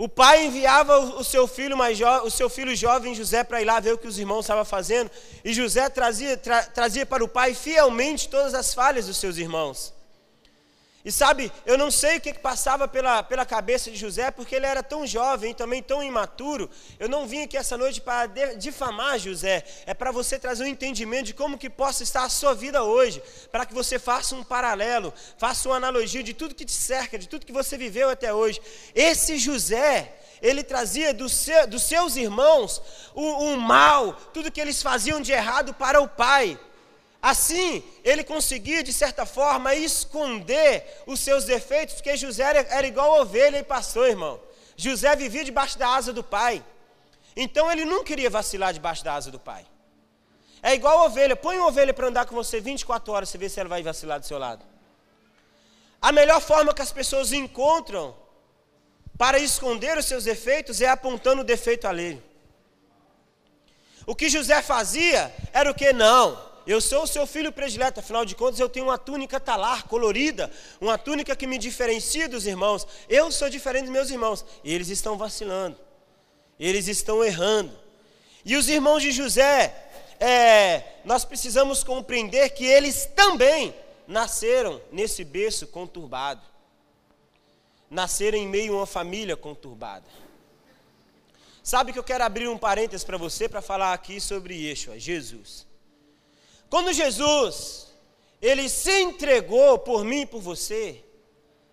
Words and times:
O 0.00 0.08
pai 0.08 0.46
enviava 0.46 0.98
o 0.98 1.22
seu 1.22 1.46
filho 1.46 1.76
mais 1.76 1.98
jo... 1.98 2.06
o 2.24 2.30
seu 2.30 2.48
filho 2.48 2.74
jovem 2.74 3.14
José 3.14 3.44
para 3.44 3.60
ir 3.60 3.66
lá 3.66 3.78
ver 3.80 3.92
o 3.92 3.98
que 3.98 4.08
os 4.08 4.18
irmãos 4.18 4.46
estavam 4.46 4.64
fazendo, 4.64 5.10
e 5.44 5.52
José 5.52 5.90
trazia, 5.90 6.38
tra... 6.38 6.62
trazia 6.62 7.04
para 7.04 7.22
o 7.22 7.28
pai 7.28 7.52
fielmente 7.52 8.26
todas 8.26 8.54
as 8.54 8.72
falhas 8.72 9.08
dos 9.08 9.18
seus 9.18 9.36
irmãos. 9.36 9.92
E 11.02 11.10
sabe, 11.10 11.50
eu 11.64 11.78
não 11.78 11.90
sei 11.90 12.18
o 12.18 12.20
que, 12.20 12.34
passava 12.34 12.86
pela, 12.86 13.22
pela 13.22 13.46
cabeça 13.46 13.90
de 13.90 13.96
José, 13.96 14.30
porque 14.30 14.54
ele 14.54 14.66
era 14.66 14.82
tão 14.82 15.06
jovem 15.06 15.52
e 15.52 15.54
também 15.54 15.82
tão 15.82 16.02
imaturo. 16.02 16.68
Eu 16.98 17.08
não 17.08 17.26
vim 17.26 17.42
aqui 17.42 17.56
essa 17.56 17.78
noite 17.78 18.02
para 18.02 18.26
difamar 18.58 19.18
José, 19.18 19.64
é 19.86 19.94
para 19.94 20.10
você 20.10 20.38
trazer 20.38 20.64
um 20.64 20.66
entendimento 20.66 21.24
de 21.24 21.34
como 21.34 21.56
que 21.56 21.70
possa 21.70 22.02
estar 22.02 22.24
a 22.24 22.28
sua 22.28 22.54
vida 22.54 22.82
hoje, 22.82 23.22
para 23.50 23.64
que 23.64 23.72
você 23.72 23.98
faça 23.98 24.34
um 24.34 24.44
paralelo, 24.44 25.12
faça 25.38 25.70
uma 25.70 25.76
analogia 25.76 26.22
de 26.22 26.34
tudo 26.34 26.54
que 26.54 26.66
te 26.66 26.72
cerca, 26.72 27.18
de 27.18 27.26
tudo 27.26 27.46
que 27.46 27.52
você 27.52 27.78
viveu 27.78 28.10
até 28.10 28.34
hoje. 28.34 28.60
Esse 28.94 29.38
José, 29.38 30.18
ele 30.42 30.62
trazia 30.62 31.14
do 31.14 31.30
seu, 31.30 31.66
dos 31.66 31.82
seus 31.82 32.16
irmãos 32.16 32.82
o, 33.14 33.22
o 33.22 33.56
mal, 33.56 34.12
tudo 34.34 34.52
que 34.52 34.60
eles 34.60 34.82
faziam 34.82 35.18
de 35.18 35.32
errado 35.32 35.72
para 35.72 36.00
o 36.02 36.08
pai. 36.08 36.58
Assim, 37.22 37.84
ele 38.02 38.24
conseguia, 38.24 38.82
de 38.82 38.92
certa 38.92 39.26
forma, 39.26 39.74
esconder 39.74 41.02
os 41.06 41.20
seus 41.20 41.44
defeitos, 41.44 41.96
porque 41.96 42.16
José 42.16 42.42
era, 42.42 42.86
igual 42.86 43.20
ovelha 43.20 43.58
e 43.58 43.62
pastor, 43.62 44.08
irmão. 44.08 44.40
José 44.74 45.14
vivia 45.14 45.44
debaixo 45.44 45.78
da 45.78 45.88
asa 45.94 46.12
do 46.12 46.24
pai. 46.24 46.64
Então 47.36 47.70
ele 47.70 47.84
não 47.84 48.02
queria 48.02 48.30
vacilar 48.30 48.72
debaixo 48.72 49.04
da 49.04 49.14
asa 49.14 49.30
do 49.30 49.38
pai. 49.38 49.66
É 50.62 50.74
igual 50.74 51.04
ovelha. 51.04 51.36
Põe 51.36 51.58
uma 51.58 51.68
ovelha 51.68 51.92
para 51.92 52.08
andar 52.08 52.24
com 52.24 52.34
você 52.34 52.58
24 52.60 53.12
horas, 53.12 53.28
você 53.28 53.36
vê 53.36 53.48
se 53.48 53.60
ela 53.60 53.68
vai 53.68 53.82
vacilar 53.82 54.18
do 54.18 54.26
seu 54.26 54.38
lado. 54.38 54.64
A 56.00 56.12
melhor 56.12 56.40
forma 56.40 56.72
que 56.72 56.80
as 56.80 56.92
pessoas 56.92 57.32
encontram 57.32 58.16
para 59.18 59.38
esconder 59.38 59.98
os 59.98 60.06
seus 60.06 60.24
defeitos 60.24 60.80
é 60.80 60.88
apontando 60.88 61.42
o 61.42 61.44
defeito 61.44 61.86
alheio. 61.86 62.22
O 64.06 64.14
que 64.14 64.30
José 64.30 64.62
fazia 64.62 65.32
era 65.52 65.70
o 65.70 65.74
que? 65.74 65.92
Não. 65.92 66.49
Eu 66.70 66.80
sou 66.80 67.02
o 67.02 67.06
seu 67.06 67.26
filho 67.26 67.50
predileto, 67.50 67.98
afinal 67.98 68.24
de 68.24 68.36
contas 68.36 68.60
eu 68.60 68.68
tenho 68.68 68.86
uma 68.86 68.96
túnica 68.96 69.40
talar, 69.40 69.88
colorida, 69.88 70.48
uma 70.80 70.96
túnica 70.96 71.34
que 71.34 71.44
me 71.44 71.58
diferencia 71.58 72.28
dos 72.28 72.46
irmãos. 72.46 72.86
Eu 73.08 73.28
sou 73.32 73.50
diferente 73.50 73.86
dos 73.86 73.92
meus 73.92 74.08
irmãos. 74.08 74.44
E 74.62 74.72
eles 74.72 74.88
estão 74.88 75.18
vacilando, 75.18 75.76
eles 76.60 76.86
estão 76.86 77.24
errando. 77.24 77.76
E 78.44 78.54
os 78.54 78.68
irmãos 78.68 79.02
de 79.02 79.10
José, 79.10 79.74
é, 80.20 80.84
nós 81.04 81.24
precisamos 81.24 81.82
compreender 81.82 82.50
que 82.50 82.64
eles 82.64 83.04
também 83.16 83.74
nasceram 84.06 84.80
nesse 84.92 85.24
berço 85.24 85.66
conturbado, 85.66 86.42
nasceram 87.90 88.38
em 88.38 88.46
meio 88.46 88.74
a 88.74 88.76
uma 88.76 88.86
família 88.86 89.36
conturbada. 89.36 90.06
Sabe 91.64 91.92
que 91.92 91.98
eu 91.98 92.04
quero 92.04 92.22
abrir 92.22 92.46
um 92.46 92.56
parênteses 92.56 93.02
para 93.02 93.18
você 93.18 93.48
para 93.48 93.60
falar 93.60 93.92
aqui 93.92 94.20
sobre 94.20 94.54
Yeshua, 94.54 95.00
Jesus. 95.00 95.68
Quando 96.70 96.92
Jesus, 96.92 97.88
ele 98.40 98.68
se 98.68 99.02
entregou 99.02 99.78
por 99.78 100.04
mim 100.04 100.20
e 100.20 100.26
por 100.26 100.40
você, 100.40 101.04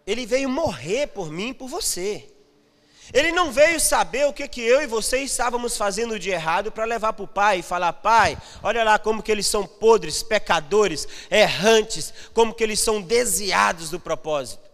ele 0.07 0.25
veio 0.25 0.49
morrer 0.49 1.07
por 1.07 1.31
mim 1.31 1.49
e 1.49 1.53
por 1.53 1.69
você. 1.69 2.27
Ele 3.13 3.31
não 3.31 3.51
veio 3.51 3.79
saber 3.79 4.25
o 4.25 4.33
que, 4.33 4.47
que 4.47 4.59
eu 4.59 4.81
e 4.81 4.87
você 4.87 5.19
estávamos 5.19 5.77
fazendo 5.77 6.19
de 6.19 6.29
errado 6.29 6.71
para 6.71 6.83
levar 6.83 7.13
para 7.13 7.23
o 7.23 7.27
pai 7.27 7.59
e 7.59 7.63
falar: 7.63 7.93
Pai, 7.93 8.37
olha 8.61 8.83
lá 8.83 8.99
como 8.99 9.23
que 9.23 9.31
eles 9.31 9.47
são 9.47 9.65
podres, 9.65 10.23
pecadores, 10.23 11.07
errantes, 11.31 12.13
como 12.33 12.53
que 12.53 12.63
eles 12.63 12.79
são 12.79 13.01
desviados 13.01 13.89
do 13.89 13.99
propósito. 13.99 14.67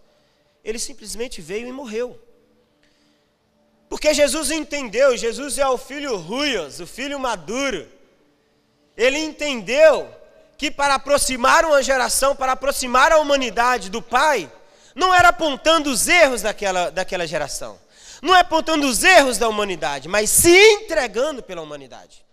Ele 0.63 0.79
simplesmente 0.79 1.41
veio 1.41 1.67
e 1.67 1.71
morreu. 1.71 2.19
Porque 3.87 4.13
Jesus 4.13 4.49
entendeu, 4.49 5.15
Jesus 5.15 5.59
é 5.59 5.67
o 5.67 5.77
filho 5.77 6.17
ruios, 6.17 6.79
o 6.79 6.87
filho 6.87 7.19
maduro. 7.19 7.87
Ele 8.95 9.17
entendeu 9.19 10.13
que 10.57 10.71
para 10.71 10.95
aproximar 10.95 11.65
uma 11.65 11.81
geração, 11.81 12.35
para 12.35 12.53
aproximar 12.53 13.11
a 13.11 13.19
humanidade 13.19 13.89
do 13.89 14.01
Pai, 14.01 14.51
não 14.95 15.13
era 15.13 15.29
apontando 15.29 15.89
os 15.89 16.07
erros 16.07 16.41
daquela, 16.41 16.89
daquela 16.89 17.25
geração, 17.25 17.79
não 18.21 18.35
é 18.35 18.41
apontando 18.41 18.87
os 18.87 19.03
erros 19.03 19.37
da 19.37 19.49
humanidade, 19.49 20.07
mas 20.07 20.29
se 20.29 20.55
entregando 20.55 21.41
pela 21.41 21.61
humanidade. 21.61 22.23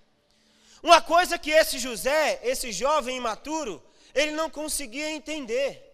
Uma 0.83 1.01
coisa 1.01 1.39
que 1.39 1.51
esse 1.51 1.79
José, 1.79 2.41
esse 2.43 2.73
jovem 2.73 3.17
imaturo, 3.17 3.83
ele 4.15 4.33
não 4.33 4.49
conseguia 4.49 5.11
entender. 5.11 5.87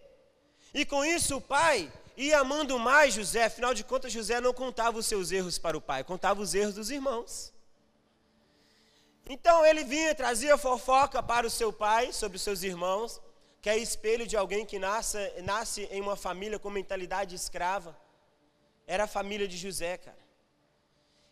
E 0.73 0.85
com 0.85 1.03
isso 1.03 1.37
o 1.37 1.41
pai 1.41 1.91
ia 2.15 2.39
amando 2.39 2.77
mais 2.79 3.13
José, 3.13 3.45
afinal 3.45 3.73
de 3.73 3.83
contas, 3.83 4.11
José 4.11 4.39
não 4.41 4.53
contava 4.53 4.97
os 4.97 5.05
seus 5.05 5.31
erros 5.31 5.57
para 5.57 5.77
o 5.77 5.81
pai, 5.81 6.03
contava 6.03 6.41
os 6.41 6.53
erros 6.53 6.75
dos 6.75 6.89
irmãos. 6.89 7.53
Então 9.29 9.65
ele 9.65 9.83
vinha, 9.83 10.15
trazia 10.15 10.57
fofoca 10.57 11.21
para 11.21 11.45
o 11.45 11.49
seu 11.49 11.73
pai 11.73 12.13
sobre 12.13 12.37
os 12.37 12.41
seus 12.41 12.63
irmãos, 12.63 13.21
que 13.61 13.69
é 13.69 13.77
espelho 13.77 14.25
de 14.25 14.37
alguém 14.37 14.65
que 14.65 14.79
nasce, 14.79 15.17
nasce 15.43 15.83
em 15.91 15.99
uma 15.99 16.15
família 16.15 16.57
com 16.57 16.69
mentalidade 16.69 17.35
escrava. 17.35 17.97
Era 18.85 19.03
a 19.03 19.07
família 19.07 19.47
de 19.47 19.57
José, 19.57 19.97
cara. 19.97 20.17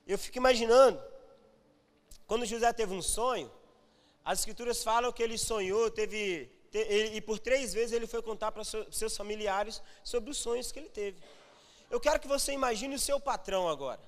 Eu 0.05 0.17
fico 0.17 0.37
imaginando, 0.37 1.01
quando 2.27 2.45
José 2.45 2.71
teve 2.73 2.93
um 2.93 3.01
sonho, 3.01 3.49
as 4.25 4.39
escrituras 4.39 4.83
falam 4.83 5.11
que 5.11 5.23
ele 5.23 5.37
sonhou, 5.37 5.89
teve, 5.89 6.51
e 7.13 7.21
por 7.21 7.39
três 7.39 7.73
vezes 7.73 7.93
ele 7.93 8.07
foi 8.07 8.21
contar 8.21 8.51
para 8.51 8.63
seus 8.63 9.15
familiares 9.15 9.81
sobre 10.03 10.29
os 10.29 10.37
sonhos 10.37 10.71
que 10.71 10.79
ele 10.79 10.89
teve. 10.89 11.17
Eu 11.89 11.99
quero 11.99 12.19
que 12.19 12.27
você 12.27 12.51
imagine 12.51 12.95
o 12.95 12.99
seu 12.99 13.19
patrão 13.19 13.69
agora. 13.69 14.01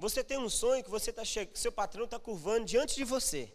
Você 0.00 0.24
tem 0.24 0.38
um 0.38 0.48
sonho 0.48 0.82
que 0.82 0.88
você 0.88 1.12
tá 1.12 1.26
che... 1.26 1.46
seu 1.52 1.70
patrão 1.70 2.06
está 2.06 2.18
curvando 2.18 2.64
diante 2.64 2.94
de 2.94 3.04
você. 3.04 3.52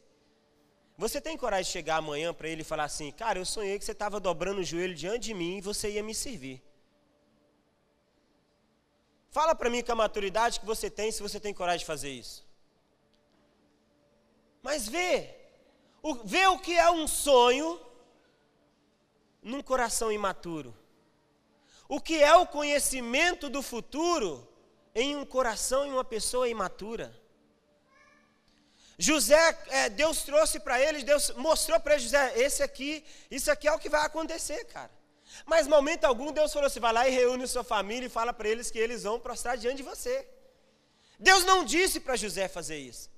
Você 0.96 1.20
tem 1.20 1.36
coragem 1.36 1.66
de 1.66 1.72
chegar 1.72 1.96
amanhã 1.96 2.32
para 2.36 2.48
ele 2.48 2.62
e 2.62 2.72
falar 2.72 2.84
assim: 2.84 3.12
Cara, 3.12 3.40
eu 3.40 3.46
sonhei 3.46 3.80
que 3.80 3.84
você 3.84 3.94
estava 3.94 4.20
dobrando 4.20 4.62
o 4.62 4.64
joelho 4.64 4.94
diante 4.94 5.24
de 5.24 5.34
mim 5.34 5.58
e 5.58 5.62
você 5.62 5.90
ia 5.90 6.04
me 6.04 6.14
servir. 6.14 6.62
Fala 9.32 9.56
para 9.56 9.72
mim 9.72 9.82
com 9.84 9.94
a 9.94 9.96
maturidade 9.96 10.60
que 10.60 10.68
você 10.68 10.88
tem, 10.88 11.12
se 11.12 11.24
você 11.28 11.40
tem 11.40 11.52
coragem 11.52 11.80
de 11.80 11.86
fazer 11.86 12.12
isso. 12.12 12.46
Mas 14.62 14.88
vê, 14.88 15.36
o, 16.04 16.14
vê 16.14 16.46
o 16.46 16.60
que 16.60 16.78
é 16.78 16.92
um 16.92 17.08
sonho 17.08 17.82
num 19.42 19.64
coração 19.64 20.12
imaturo. 20.12 20.78
O 21.90 22.00
que 22.00 22.22
é 22.22 22.36
o 22.36 22.46
conhecimento 22.46 23.50
do 23.50 23.64
futuro 23.64 24.48
em 24.96 25.16
um 25.18 25.26
coração 25.26 25.86
e 25.86 25.92
uma 25.92 26.06
pessoa 26.06 26.48
imatura. 26.48 27.14
José, 28.98 29.58
é, 29.68 29.90
Deus 29.90 30.24
trouxe 30.24 30.58
para 30.58 30.80
ele, 30.82 31.04
Deus 31.04 31.32
mostrou 31.32 31.78
para 31.82 31.98
José, 31.98 32.34
esse 32.40 32.64
aqui, 32.64 33.04
isso 33.30 33.52
aqui 33.52 33.68
é 33.68 33.74
o 33.74 33.78
que 33.78 33.90
vai 33.90 34.06
acontecer, 34.06 34.64
cara. 34.66 34.92
Mas 35.46 35.68
momento 35.68 36.06
algum 36.06 36.32
Deus 36.32 36.54
falou 36.54 36.68
assim, 36.68 36.80
vai 36.80 36.94
lá 36.94 37.06
e 37.06 37.12
reúne 37.12 37.46
sua 37.46 37.64
família 37.64 38.08
e 38.08 38.10
fala 38.10 38.32
para 38.32 38.48
eles 38.48 38.72
que 38.72 38.80
eles 38.80 39.04
vão 39.04 39.20
prostrar 39.20 39.58
diante 39.58 39.78
de 39.78 39.84
você. 39.84 40.26
Deus 41.20 41.44
não 41.44 41.66
disse 41.66 42.00
para 42.00 42.16
José 42.16 42.48
fazer 42.48 42.78
isso. 42.78 43.10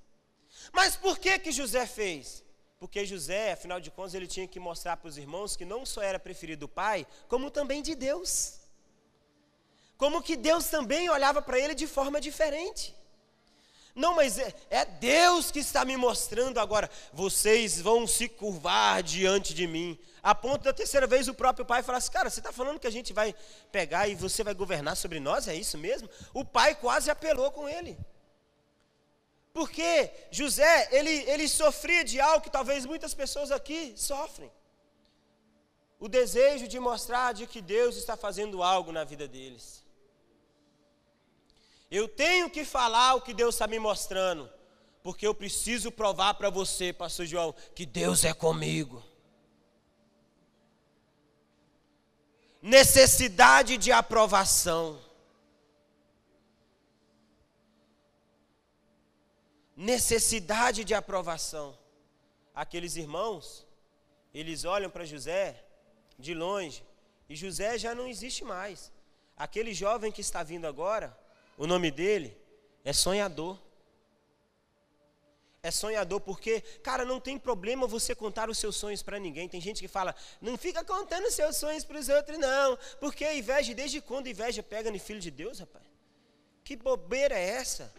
Mas 0.74 0.96
por 0.96 1.20
que 1.20 1.38
que 1.38 1.52
José 1.52 1.86
fez? 1.86 2.44
Porque 2.80 3.06
José, 3.06 3.52
afinal 3.52 3.80
de 3.80 3.92
contas, 3.92 4.16
ele 4.16 4.28
tinha 4.28 4.48
que 4.48 4.60
mostrar 4.60 4.98
para 4.98 5.10
os 5.10 5.18
irmãos 5.18 5.56
que 5.56 5.66
não 5.66 5.86
só 5.86 6.02
era 6.02 6.20
preferido 6.20 6.62
do 6.62 6.68
pai, 6.68 7.06
como 7.28 7.52
também 7.52 7.84
de 7.84 7.94
Deus 7.94 8.67
como 9.98 10.22
que 10.22 10.36
Deus 10.36 10.66
também 10.68 11.10
olhava 11.10 11.42
para 11.42 11.60
ele 11.60 11.74
de 11.74 11.88
forma 11.88 12.22
diferente. 12.22 12.96
Não, 13.98 14.14
mas 14.14 14.38
é, 14.38 14.54
é, 14.70 14.86
Deus 14.86 15.50
que 15.50 15.58
está 15.58 15.84
me 15.84 15.98
mostrando 15.98 16.60
agora. 16.60 16.88
Vocês 17.12 17.82
vão 17.82 18.06
se 18.06 18.30
curvar 18.30 19.02
diante 19.02 19.56
de 19.56 19.66
mim. 19.66 19.98
A 20.22 20.36
ponto 20.36 20.64
da 20.64 20.72
terceira 20.72 21.08
vez 21.08 21.28
o 21.28 21.34
próprio 21.34 21.66
pai 21.66 21.82
falar 21.82 21.98
assim: 21.98 22.12
Cara, 22.12 22.30
você 22.30 22.40
está 22.40 22.52
falando 22.52 22.80
que 22.80 22.86
a 22.86 22.92
gente 22.92 23.12
vai 23.12 23.34
pegar 23.72 24.08
e 24.08 24.14
você 24.14 24.44
vai 24.44 24.54
governar 24.54 24.96
sobre 24.96 25.20
nós? 25.20 25.48
É 25.48 25.56
isso 25.56 25.80
mesmo? 25.80 26.08
O 26.32 26.46
pai 26.46 26.76
quase 26.76 27.10
apelou 27.10 27.50
com 27.52 27.68
ele. 27.68 27.98
Porque 29.52 30.12
José, 30.30 30.90
ele, 30.92 31.10
ele 31.10 31.50
sofria 31.50 32.04
de 32.04 32.22
algo 32.22 32.44
que 32.44 32.52
talvez 32.52 32.86
muitas 32.86 33.16
pessoas 33.16 33.50
aqui 33.50 33.96
sofrem. 33.98 34.52
O 36.00 36.08
desejo 36.08 36.68
de 36.68 36.80
mostrar 36.80 37.34
de 37.34 37.48
que 37.48 37.64
Deus 37.64 37.98
está 37.98 38.16
fazendo 38.16 38.62
algo 38.62 38.92
na 38.92 39.04
vida 39.04 39.28
deles. 39.28 39.87
Eu 41.90 42.08
tenho 42.08 42.50
que 42.50 42.66
falar 42.66 43.16
o 43.16 43.22
que 43.22 43.34
Deus 43.34 43.56
está 43.56 43.66
me 43.66 43.80
mostrando, 43.80 44.50
porque 45.02 45.26
eu 45.26 45.34
preciso 45.34 45.92
provar 45.92 46.34
para 46.34 46.50
você, 46.50 46.92
Pastor 46.92 47.26
João, 47.26 47.54
que 47.74 47.86
Deus 47.86 48.26
é 48.26 48.34
comigo. 48.34 49.04
Necessidade 52.62 53.78
de 53.78 53.92
aprovação. 53.92 55.02
Necessidade 59.76 60.84
de 60.84 60.94
aprovação. 60.94 61.78
Aqueles 62.54 62.98
irmãos, 62.98 63.66
eles 64.34 64.66
olham 64.66 64.90
para 64.90 65.06
José 65.06 65.64
de 66.20 66.34
longe, 66.34 66.84
e 67.30 67.36
José 67.36 67.78
já 67.78 67.94
não 67.94 68.08
existe 68.08 68.44
mais. 68.44 68.92
Aquele 69.38 69.74
jovem 69.74 70.12
que 70.12 70.22
está 70.22 70.42
vindo 70.42 70.66
agora, 70.66 71.16
o 71.58 71.66
nome 71.66 71.90
dele 71.90 72.38
é 72.86 72.94
sonhador. 72.94 73.58
É 75.64 75.72
sonhador 75.72 76.22
porque, 76.22 76.62
cara, 76.82 77.04
não 77.04 77.20
tem 77.20 77.38
problema 77.38 77.88
você 77.88 78.16
contar 78.16 78.50
os 78.50 78.58
seus 78.58 78.76
sonhos 78.76 79.02
para 79.02 79.20
ninguém. 79.20 79.50
Tem 79.50 79.60
gente 79.60 79.82
que 79.82 79.88
fala, 79.88 80.16
não 80.40 80.56
fica 80.58 80.84
contando 80.84 81.30
seus 81.32 81.58
sonhos 81.58 81.84
para 81.84 82.00
os 82.00 82.08
outros, 82.08 82.38
não. 82.38 82.78
Porque 83.00 83.26
a 83.26 83.36
inveja, 83.36 83.74
desde 83.74 84.00
quando 84.00 84.28
a 84.28 84.30
inveja 84.30 84.62
pega 84.62 84.92
no 84.92 85.00
filho 85.00 85.20
de 85.20 85.32
Deus, 85.32 85.60
rapaz? 85.60 85.84
Que 86.64 86.76
bobeira 86.76 87.36
é 87.36 87.50
essa? 87.50 87.92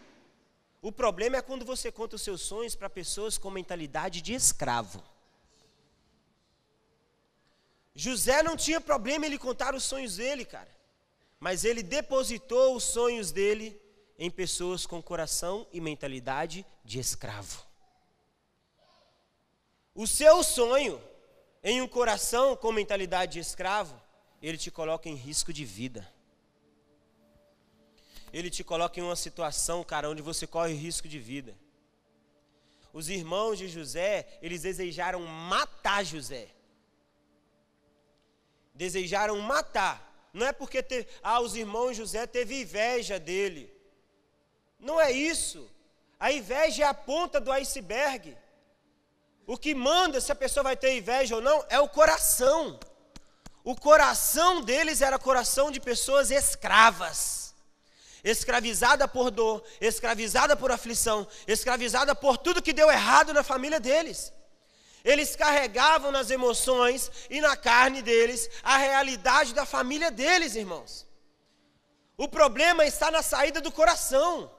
O 0.81 0.91
problema 0.91 1.37
é 1.37 1.41
quando 1.41 1.65
você 1.65 1.91
conta 1.91 2.15
os 2.15 2.21
seus 2.21 2.41
sonhos 2.41 2.75
para 2.75 2.89
pessoas 2.89 3.37
com 3.37 3.51
mentalidade 3.51 4.21
de 4.21 4.33
escravo. 4.33 5.03
José 7.93 8.41
não 8.41 8.55
tinha 8.55 8.79
problema 8.79 9.25
ele 9.25 9.37
contar 9.37 9.75
os 9.75 9.83
sonhos 9.83 10.15
dele, 10.15 10.45
cara. 10.45 10.78
Mas 11.39 11.63
ele 11.63 11.81
depositou 11.81 12.75
os 12.75 12.83
sonhos 12.83 13.31
dele 13.31 13.79
em 14.17 14.29
pessoas 14.29 14.85
com 14.85 15.01
coração 15.01 15.65
e 15.71 15.79
mentalidade 15.79 16.65
de 16.83 16.99
escravo. 16.99 17.65
O 19.95 20.05
seu 20.05 20.43
sonho 20.43 21.01
em 21.63 21.81
um 21.81 21.87
coração 21.87 22.55
com 22.55 22.71
mentalidade 22.71 23.33
de 23.33 23.39
escravo, 23.39 23.99
ele 24.41 24.57
te 24.57 24.71
coloca 24.71 25.09
em 25.09 25.15
risco 25.15 25.51
de 25.51 25.65
vida. 25.65 26.07
Ele 28.31 28.49
te 28.49 28.63
coloca 28.63 28.99
em 28.99 29.03
uma 29.03 29.15
situação, 29.15 29.83
cara, 29.83 30.09
onde 30.09 30.21
você 30.21 30.45
corre 30.45 30.73
risco 30.73 31.07
de 31.07 31.19
vida. 31.19 31.57
Os 32.93 33.09
irmãos 33.09 33.57
de 33.57 33.67
José, 33.67 34.39
eles 34.41 34.61
desejaram 34.61 35.25
matar 35.25 36.03
José. 36.03 36.49
Desejaram 38.73 39.39
matar. 39.39 40.08
Não 40.33 40.45
é 40.45 40.51
porque 40.51 40.83
te, 40.83 41.07
ah, 41.23 41.39
os 41.39 41.55
irmãos 41.55 41.97
José 41.97 42.27
teve 42.27 42.61
inveja 42.61 43.19
dele. 43.19 43.73
Não 44.79 44.99
é 44.99 45.11
isso. 45.11 45.69
A 46.19 46.31
inveja 46.31 46.83
é 46.83 46.87
a 46.87 46.93
ponta 46.93 47.39
do 47.39 47.51
iceberg. 47.51 48.37
O 49.47 49.57
que 49.57 49.73
manda 49.73 50.21
se 50.21 50.31
a 50.31 50.35
pessoa 50.35 50.63
vai 50.63 50.77
ter 50.77 50.95
inveja 50.95 51.35
ou 51.35 51.41
não 51.41 51.65
é 51.69 51.79
o 51.79 51.89
coração. 51.89 52.79
O 53.63 53.75
coração 53.75 54.61
deles 54.61 55.01
era 55.01 55.17
coração 55.17 55.71
de 55.71 55.79
pessoas 55.79 56.29
escravas. 56.31 57.55
Escravizada 58.23 59.07
por 59.07 59.31
dor, 59.31 59.63
escravizada 59.79 60.55
por 60.55 60.71
aflição, 60.71 61.27
escravizada 61.47 62.13
por 62.13 62.37
tudo 62.37 62.61
que 62.61 62.73
deu 62.73 62.91
errado 62.91 63.33
na 63.33 63.43
família 63.43 63.79
deles. 63.79 64.33
Eles 65.03 65.35
carregavam 65.35 66.11
nas 66.11 66.29
emoções 66.29 67.11
e 67.29 67.39
na 67.41 67.55
carne 67.55 68.01
deles 68.01 68.49
a 68.63 68.77
realidade 68.77 69.53
da 69.53 69.65
família 69.65 70.11
deles, 70.11 70.55
irmãos. 70.55 71.07
O 72.17 72.27
problema 72.27 72.85
está 72.85 73.09
na 73.09 73.21
saída 73.21 73.61
do 73.61 73.71
coração. 73.71 74.51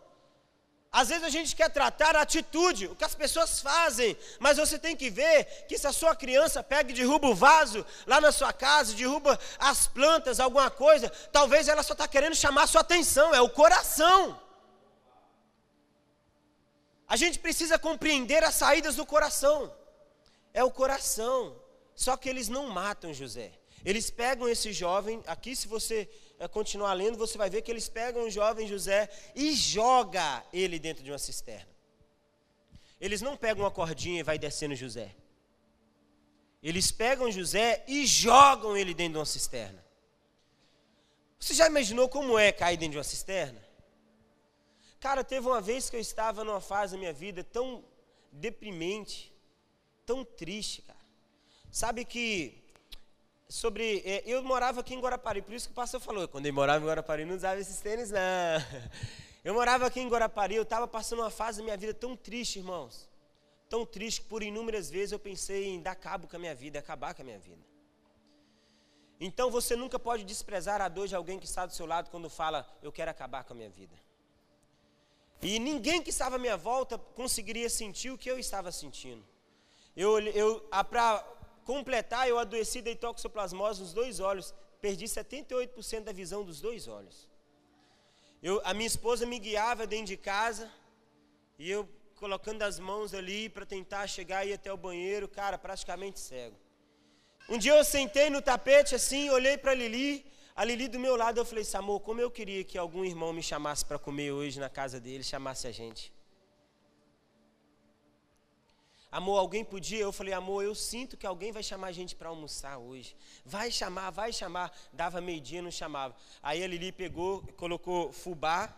Às 0.92 1.08
vezes 1.08 1.22
a 1.22 1.28
gente 1.28 1.54
quer 1.54 1.69
tratar 1.70 2.16
a 2.16 2.22
atitude, 2.22 2.87
o 2.87 2.96
que 2.96 3.04
as 3.04 3.14
pessoas 3.14 3.60
fazem, 3.60 4.16
mas 4.40 4.56
você 4.56 4.76
tem 4.76 4.96
que 4.96 5.08
ver 5.08 5.44
que 5.69 5.78
se 5.78 5.87
a 5.87 5.92
sua 5.92 6.16
criança 6.16 6.64
pega 6.64 6.90
e 6.90 6.94
derruba 6.94 7.28
o 7.28 7.34
vaso 7.34 7.87
lá 8.06 8.20
na 8.20 8.32
sua 8.32 8.52
casa, 8.52 8.94
derruba 8.94 9.38
as 9.56 9.87
plantas, 9.87 10.40
alguma 10.40 10.69
coisa, 10.69 11.08
talvez 11.31 11.69
ela 11.69 11.84
só 11.84 11.92
está 11.92 12.08
querendo 12.08 12.34
chamar 12.34 12.64
a 12.64 12.66
sua 12.66 12.81
atenção, 12.81 13.32
é 13.32 13.40
o 13.40 13.48
coração. 13.48 14.40
A 17.06 17.14
gente 17.14 17.38
precisa 17.38 17.78
compreender 17.78 18.42
as 18.42 18.56
saídas 18.56 18.96
do 18.96 19.06
coração, 19.06 19.72
é 20.52 20.62
o 20.64 20.70
coração, 20.70 21.56
só 21.94 22.17
que 22.17 22.29
eles 22.29 22.49
não 22.49 22.69
matam 22.69 23.12
José. 23.12 23.52
Eles 23.85 24.11
pegam 24.11 24.49
esse 24.49 24.73
jovem, 24.73 25.23
aqui 25.26 25.56
se 25.56 25.67
você 25.67 26.08
eh, 26.38 26.49
continuar 26.49 26.93
lendo, 26.93 27.17
você 27.17 27.38
vai 27.38 27.49
ver 27.49 27.62
que 27.62 27.70
eles 27.70 27.88
pegam 27.88 28.25
o 28.25 28.31
jovem 28.31 28.67
José 28.67 29.08
e 29.35 29.55
joga 29.55 30.44
ele 30.52 30.79
dentro 30.79 31.02
de 31.02 31.11
uma 31.11 31.19
cisterna. 31.19 31.70
Eles 33.00 33.23
não 33.23 33.37
pegam 33.37 33.64
uma 33.64 33.70
cordinha 33.70 34.20
e 34.20 34.23
vai 34.23 34.38
descendo 34.38 34.75
José. 34.75 35.17
Eles 36.62 36.91
pegam 36.93 37.31
José 37.31 37.82
e 37.88 38.05
jogam 38.06 38.76
ele 38.76 38.93
dentro 38.93 39.14
de 39.14 39.19
uma 39.20 39.25
cisterna. 39.25 39.82
Você 41.38 41.55
já 41.55 41.67
imaginou 41.67 42.06
como 42.06 42.38
é 42.38 42.52
cair 42.52 42.76
dentro 42.76 42.93
de 42.93 42.99
uma 42.99 43.05
cisterna? 43.05 43.67
Cara, 45.00 45.25
teve 45.25 45.47
uma 45.47 45.62
vez 45.62 45.88
que 45.88 45.97
eu 45.97 46.00
estava 46.00 46.44
numa 46.44 46.61
fase 46.61 46.93
da 46.93 46.99
minha 46.99 47.14
vida 47.14 47.43
tão 47.43 47.82
deprimente, 48.31 49.32
tão 50.10 50.24
triste, 50.24 50.82
cara. 50.82 50.98
Sabe 51.70 52.04
que 52.04 52.60
sobre. 53.48 54.02
É, 54.04 54.24
eu 54.26 54.42
morava 54.42 54.80
aqui 54.80 54.92
em 54.92 55.00
Guarapari, 55.00 55.40
por 55.40 55.54
isso 55.54 55.68
que 55.68 55.72
o 55.72 55.74
pastor 55.76 56.00
falou. 56.00 56.26
Quando 56.26 56.46
ele 56.46 56.52
morava 56.52 56.84
em 56.84 56.88
Guarapari, 56.88 57.24
não 57.24 57.36
usava 57.36 57.60
esses 57.60 57.78
tênis, 57.80 58.10
não. 58.10 58.20
Eu 59.42 59.54
morava 59.54 59.86
aqui 59.86 60.00
em 60.00 60.06
Guarapari, 60.06 60.56
eu 60.56 60.64
estava 60.64 60.86
passando 60.86 61.20
uma 61.20 61.30
fase 61.30 61.56
da 61.56 61.64
minha 61.64 61.76
vida 61.76 61.94
tão 61.94 62.14
triste, 62.14 62.58
irmãos. 62.58 63.08
Tão 63.70 63.86
triste 63.86 64.20
que 64.20 64.26
por 64.26 64.42
inúmeras 64.42 64.90
vezes 64.90 65.12
eu 65.12 65.18
pensei 65.18 65.68
em 65.68 65.80
dar 65.80 65.94
cabo 65.94 66.28
com 66.28 66.36
a 66.36 66.38
minha 66.38 66.54
vida, 66.54 66.78
acabar 66.78 67.14
com 67.14 67.22
a 67.22 67.24
minha 67.24 67.38
vida. 67.38 67.64
Então 69.18 69.50
você 69.50 69.74
nunca 69.74 69.98
pode 69.98 70.24
desprezar 70.24 70.82
a 70.82 70.88
dor 70.88 71.08
de 71.08 71.16
alguém 71.16 71.38
que 71.38 71.46
está 71.46 71.64
do 71.64 71.72
seu 71.72 71.86
lado 71.86 72.10
quando 72.10 72.28
fala, 72.28 72.68
eu 72.82 72.92
quero 72.92 73.10
acabar 73.10 73.42
com 73.44 73.54
a 73.54 73.56
minha 73.56 73.70
vida. 73.70 73.96
E 75.40 75.58
ninguém 75.58 76.02
que 76.02 76.10
estava 76.10 76.36
à 76.36 76.38
minha 76.38 76.58
volta 76.58 76.98
conseguiria 76.98 77.70
sentir 77.70 78.10
o 78.10 78.18
que 78.18 78.30
eu 78.30 78.38
estava 78.38 78.70
sentindo. 78.70 79.24
Eu, 80.02 80.19
eu, 80.43 80.61
para 80.88 81.23
completar, 81.62 82.26
eu 82.26 82.38
adoeci 82.38 82.81
de 82.81 82.94
toxoplasmose 82.94 83.82
nos 83.82 83.93
dois 83.93 84.19
olhos. 84.19 84.55
Perdi 84.81 85.05
78% 85.05 86.05
da 86.05 86.12
visão 86.20 86.43
dos 86.43 86.58
dois 86.58 86.88
olhos. 86.88 87.29
Eu, 88.43 88.62
a 88.64 88.73
minha 88.73 88.87
esposa 88.87 89.26
me 89.26 89.38
guiava 89.38 89.87
dentro 89.87 90.06
de 90.06 90.17
casa 90.17 90.70
e 91.58 91.70
eu 91.70 91.87
colocando 92.17 92.62
as 92.62 92.79
mãos 92.79 93.12
ali 93.12 93.50
para 93.50 93.67
tentar 93.67 94.06
chegar 94.06 94.47
e 94.47 94.50
ir 94.50 94.55
até 94.55 94.73
o 94.73 94.76
banheiro, 94.76 95.29
cara, 95.29 95.58
praticamente 95.58 96.19
cego. 96.19 96.56
Um 97.47 97.58
dia 97.58 97.76
eu 97.76 97.85
sentei 97.85 98.31
no 98.31 98.41
tapete 98.41 98.94
assim, 98.94 99.29
olhei 99.29 99.58
para 99.58 99.75
Lili, 99.75 100.25
a 100.56 100.64
Lili 100.64 100.88
do 100.88 100.99
meu 100.99 101.14
lado, 101.14 101.38
eu 101.38 101.44
falei, 101.44 101.64
amor, 101.75 102.00
como 102.00 102.23
eu 102.23 102.31
queria 102.31 102.64
que 102.64 102.79
algum 102.79 103.05
irmão 103.05 103.35
me 103.35 103.43
chamasse 103.43 103.85
para 103.85 103.99
comer 103.99 104.31
hoje 104.32 104.58
na 104.58 104.70
casa 104.70 104.99
dele, 104.99 105.23
chamasse 105.23 105.67
a 105.67 105.73
gente. 105.73 106.11
Amor, 109.10 109.38
alguém 109.38 109.64
podia? 109.64 109.98
Eu 109.98 110.12
falei, 110.12 110.32
amor, 110.32 110.64
eu 110.64 110.74
sinto 110.74 111.16
que 111.16 111.26
alguém 111.26 111.50
vai 111.50 111.62
chamar 111.62 111.88
a 111.88 111.92
gente 111.92 112.14
para 112.14 112.28
almoçar 112.28 112.78
hoje. 112.78 113.16
Vai 113.44 113.70
chamar, 113.70 114.10
vai 114.10 114.32
chamar. 114.32 114.72
Dava 114.92 115.20
meio-dia, 115.20 115.60
não 115.60 115.70
chamava. 115.70 116.14
Aí 116.40 116.62
a 116.62 116.66
Lili 116.66 116.92
pegou, 116.92 117.42
colocou 117.56 118.12
fubá, 118.12 118.72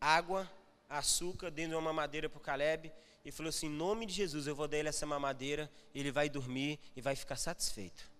água, 0.00 0.48
açúcar 0.88 1.50
dentro 1.50 1.70
de 1.70 1.76
uma 1.76 1.82
mamadeira 1.82 2.28
para 2.28 2.38
o 2.38 2.40
Caleb 2.40 2.92
e 3.24 3.32
falou 3.32 3.50
assim: 3.50 3.66
em 3.66 3.70
nome 3.70 4.06
de 4.06 4.12
Jesus, 4.12 4.46
eu 4.46 4.54
vou 4.54 4.68
dar 4.68 4.76
ele 4.76 4.88
essa 4.88 5.06
mamadeira, 5.06 5.68
ele 5.92 6.12
vai 6.12 6.28
dormir 6.28 6.78
e 6.94 7.00
vai 7.00 7.16
ficar 7.16 7.36
satisfeito. 7.36 8.10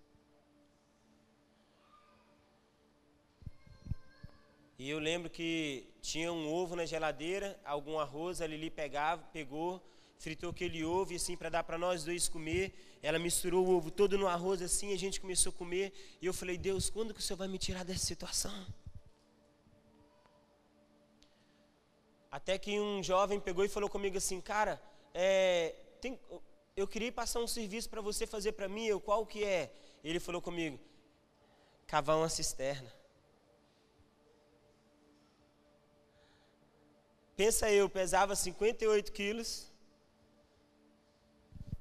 E 4.76 4.90
eu 4.90 4.98
lembro 4.98 5.30
que 5.30 5.88
tinha 6.00 6.32
um 6.32 6.52
ovo 6.52 6.74
na 6.74 6.84
geladeira, 6.84 7.56
algum 7.64 8.00
arroz, 8.00 8.40
a 8.40 8.46
Lili 8.48 8.68
pegava, 8.68 9.22
pegou, 9.32 9.80
fritou 10.22 10.50
aquele 10.50 10.84
ovo 10.84 11.12
assim 11.16 11.36
para 11.36 11.48
dar 11.48 11.64
para 11.64 11.76
nós 11.76 12.04
dois 12.04 12.28
comer. 12.28 12.98
Ela 13.02 13.18
misturou 13.18 13.66
o 13.66 13.76
ovo 13.76 13.90
todo 13.90 14.16
no 14.16 14.28
arroz 14.28 14.62
assim, 14.62 14.92
a 14.92 14.96
gente 14.96 15.20
começou 15.20 15.50
a 15.50 15.58
comer. 15.62 15.92
E 16.20 16.26
eu 16.26 16.32
falei: 16.32 16.56
"Deus, 16.56 16.88
quando 16.88 17.12
que 17.12 17.18
o 17.18 17.22
Senhor 17.22 17.38
vai 17.38 17.48
me 17.48 17.58
tirar 17.58 17.84
dessa 17.84 18.06
situação?" 18.06 18.66
Até 22.30 22.56
que 22.56 22.78
um 22.78 23.02
jovem 23.02 23.40
pegou 23.40 23.64
e 23.64 23.68
falou 23.68 23.90
comigo 23.90 24.16
assim: 24.16 24.40
"Cara, 24.40 24.80
é, 25.12 25.74
tem, 26.00 26.18
eu 26.76 26.86
queria 26.86 27.10
passar 27.10 27.40
um 27.40 27.48
serviço 27.48 27.90
para 27.90 28.00
você 28.00 28.24
fazer 28.24 28.52
para 28.52 28.68
mim. 28.68 28.86
Eu 28.86 29.00
qual 29.00 29.26
que 29.26 29.42
é?" 29.42 29.72
Ele 30.04 30.20
falou 30.20 30.40
comigo: 30.40 30.78
"Cavar 31.84 32.16
uma 32.16 32.28
cisterna." 32.28 32.92
Pensa 37.34 37.72
eu, 37.72 37.88
pesava 37.88 38.36
58 38.36 39.10
quilos. 39.10 39.71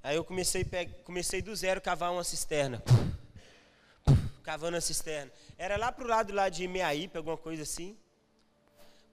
Aí 0.04 0.16
eu 0.16 0.24
comecei, 0.24 0.66
comecei 1.04 1.42
do 1.44 1.56
zero 1.56 1.80
cavar 1.80 2.12
uma 2.12 2.24
cisterna. 2.24 2.82
Cavando 4.42 4.78
a 4.78 4.82
cisterna. 4.82 5.32
Era 5.58 5.78
lá 5.78 5.92
pro 5.92 6.08
lado 6.08 6.34
lá 6.34 6.50
de 6.50 6.68
Meaípe, 6.68 7.18
alguma 7.18 7.38
coisa 7.38 7.62
assim. 7.62 7.96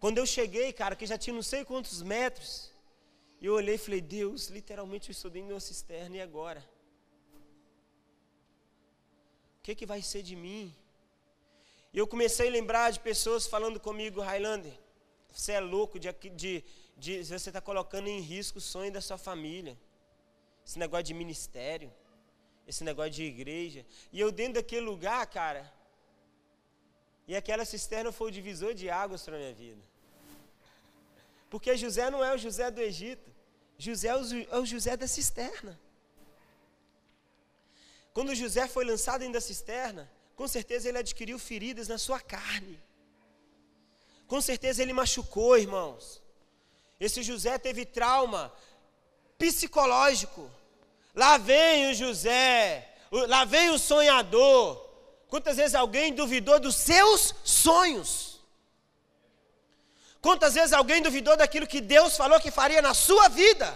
Quando 0.01 0.17
eu 0.17 0.25
cheguei, 0.25 0.73
cara, 0.73 0.97
que 0.97 1.05
já 1.05 1.19
tinha 1.19 1.35
não 1.35 1.43
sei 1.43 1.63
quantos 1.63 2.01
metros, 2.01 2.73
eu 3.43 3.53
olhei 3.53 3.75
e 3.75 3.79
falei, 3.79 4.01
Deus, 4.01 4.49
literalmente 4.49 5.11
eu 5.11 5.13
estou 5.13 5.31
dentro 5.31 5.49
de 5.49 5.55
uma 5.55 5.61
cisterna 5.61 6.17
e 6.17 6.23
agora? 6.23 6.65
O 9.59 9.63
que, 9.63 9.75
que 9.75 9.85
vai 9.85 10.01
ser 10.01 10.23
de 10.23 10.35
mim? 10.35 10.75
E 11.93 11.99
eu 11.99 12.07
comecei 12.07 12.49
a 12.49 12.51
lembrar 12.51 12.91
de 12.91 13.01
pessoas 13.01 13.47
falando 13.47 13.79
comigo, 13.79 14.23
Highlander, 14.23 14.73
você 15.31 15.53
é 15.53 15.61
louco 15.61 15.99
de, 15.99 16.11
de, 16.35 16.65
de 16.97 17.25
você 17.25 17.51
está 17.51 17.61
colocando 17.61 18.09
em 18.09 18.21
risco 18.21 18.57
o 18.57 18.63
sonho 18.63 18.91
da 18.91 19.03
sua 19.03 19.19
família 19.19 19.77
esse 20.69 20.79
negócio 20.79 21.05
de 21.05 21.15
ministério, 21.15 21.91
esse 22.67 22.85
negócio 22.85 23.13
de 23.13 23.23
igreja. 23.23 23.87
E 24.13 24.21
eu 24.21 24.31
dentro 24.31 24.55
daquele 24.55 24.83
lugar, 24.83 25.27
cara, 25.27 25.73
e 27.27 27.35
aquela 27.35 27.65
cisterna 27.65 28.13
foi 28.13 28.29
o 28.29 28.31
divisor 28.31 28.75
de 28.75 28.91
águas 28.91 29.23
para 29.23 29.37
a 29.37 29.39
minha 29.39 29.55
vida. 29.55 29.81
Porque 31.49 31.75
José 31.75 32.11
não 32.11 32.23
é 32.23 32.35
o 32.35 32.37
José 32.37 32.71
do 32.71 32.83
Egito. 32.83 33.31
José 33.79 34.09
é 34.09 34.59
o 34.59 34.67
José 34.67 34.95
da 34.95 35.07
cisterna. 35.07 35.81
Quando 38.13 38.35
José 38.35 38.69
foi 38.69 38.85
lançado 38.85 39.21
dentro 39.21 39.35
da 39.35 39.41
cisterna, 39.41 40.11
com 40.37 40.47
certeza 40.47 40.87
ele 40.87 40.99
adquiriu 40.99 41.39
feridas 41.39 41.89
na 41.89 41.97
sua 41.97 42.21
carne. 42.21 42.79
Com 44.27 44.41
certeza 44.43 44.83
ele 44.83 44.93
machucou, 44.93 45.57
irmãos. 45.57 46.23
Esse 47.01 47.23
José 47.23 47.57
teve 47.57 47.87
trauma 47.87 48.53
psicológico. 49.39 50.58
Lá 51.19 51.37
vem 51.37 51.91
o 51.91 51.95
José, 51.95 52.89
lá 53.11 53.45
vem 53.45 53.71
o 53.71 53.79
sonhador. 53.79 54.89
Quantas 55.27 55.57
vezes 55.57 55.75
alguém 55.75 56.15
duvidou 56.15 56.61
dos 56.61 56.77
seus 56.77 57.35
sonhos? 57.43 58.41
Quantas 60.21 60.55
vezes 60.55 60.73
alguém 60.73 61.03
duvidou 61.03 61.37
daquilo 61.37 61.67
que 61.67 61.81
Deus 61.81 62.17
falou 62.17 62.39
que 62.39 62.53
faria 62.53 62.81
na 62.81 62.95
sua 62.95 63.29
vida? 63.29 63.69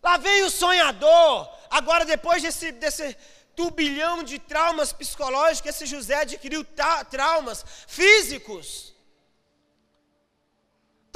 Lá 0.00 0.16
vem 0.16 0.44
o 0.44 0.50
sonhador. 0.50 1.50
Agora, 1.68 2.04
depois 2.04 2.40
desse, 2.44 2.70
desse 2.70 3.16
turbilhão 3.56 4.22
de 4.22 4.38
traumas 4.38 4.92
psicológicos, 4.92 5.70
esse 5.70 5.84
José 5.84 6.14
adquiriu 6.20 6.64
traumas 7.10 7.64
físicos. 7.88 8.94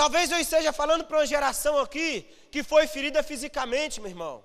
Talvez 0.01 0.31
eu 0.31 0.41
esteja 0.41 0.73
falando 0.73 1.05
para 1.05 1.19
uma 1.19 1.27
geração 1.27 1.79
aqui 1.79 2.23
que 2.51 2.63
foi 2.63 2.87
ferida 2.87 3.23
fisicamente, 3.23 4.01
meu 4.01 4.09
irmão. 4.09 4.43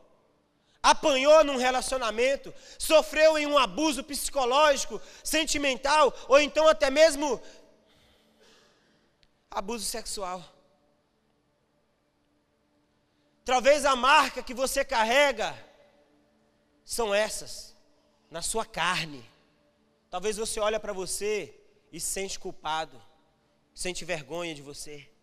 Apanhou 0.83 1.45
num 1.45 1.55
relacionamento, 1.55 2.53
sofreu 2.77 3.37
em 3.37 3.47
um 3.47 3.57
abuso 3.57 4.03
psicológico, 4.03 5.01
sentimental, 5.23 6.13
ou 6.27 6.41
então 6.41 6.67
até 6.67 6.89
mesmo 6.89 7.41
abuso 9.49 9.85
sexual. 9.85 10.43
Talvez 13.45 13.85
a 13.85 13.95
marca 13.95 14.43
que 14.43 14.53
você 14.53 14.83
carrega 14.83 15.57
são 16.83 17.15
essas, 17.15 17.73
na 18.29 18.41
sua 18.41 18.65
carne. 18.65 19.23
Talvez 20.09 20.35
você 20.35 20.59
olhe 20.59 20.77
para 20.79 20.91
você 20.91 21.57
e 21.93 21.99
se 22.01 22.07
sente 22.07 22.37
culpado, 22.37 23.01
sente 23.73 24.03
vergonha 24.03 24.53
de 24.53 24.61
você. 24.61 25.14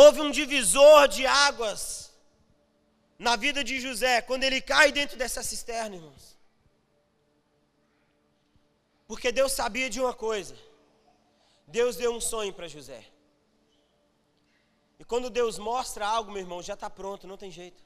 Houve 0.00 0.20
um 0.26 0.30
divisor 0.30 1.08
de 1.08 1.26
águas 1.26 1.82
na 3.26 3.34
vida 3.44 3.62
de 3.62 3.76
José 3.86 4.22
quando 4.28 4.44
ele 4.44 4.60
cai 4.72 4.90
dentro 4.98 5.16
dessa 5.22 5.42
cisterna, 5.42 5.96
irmãos. 5.96 6.24
Porque 9.08 9.30
Deus 9.30 9.52
sabia 9.52 9.90
de 9.94 10.00
uma 10.00 10.14
coisa. 10.14 10.56
Deus 11.66 11.96
deu 11.96 12.12
um 12.14 12.20
sonho 12.20 12.52
para 12.54 12.68
José. 12.76 13.02
E 15.00 15.04
quando 15.04 15.28
Deus 15.28 15.58
mostra 15.58 16.06
algo, 16.06 16.32
meu 16.32 16.42
irmão, 16.46 16.62
já 16.62 16.74
está 16.74 16.88
pronto, 16.88 17.26
não 17.26 17.36
tem 17.36 17.50
jeito. 17.50 17.82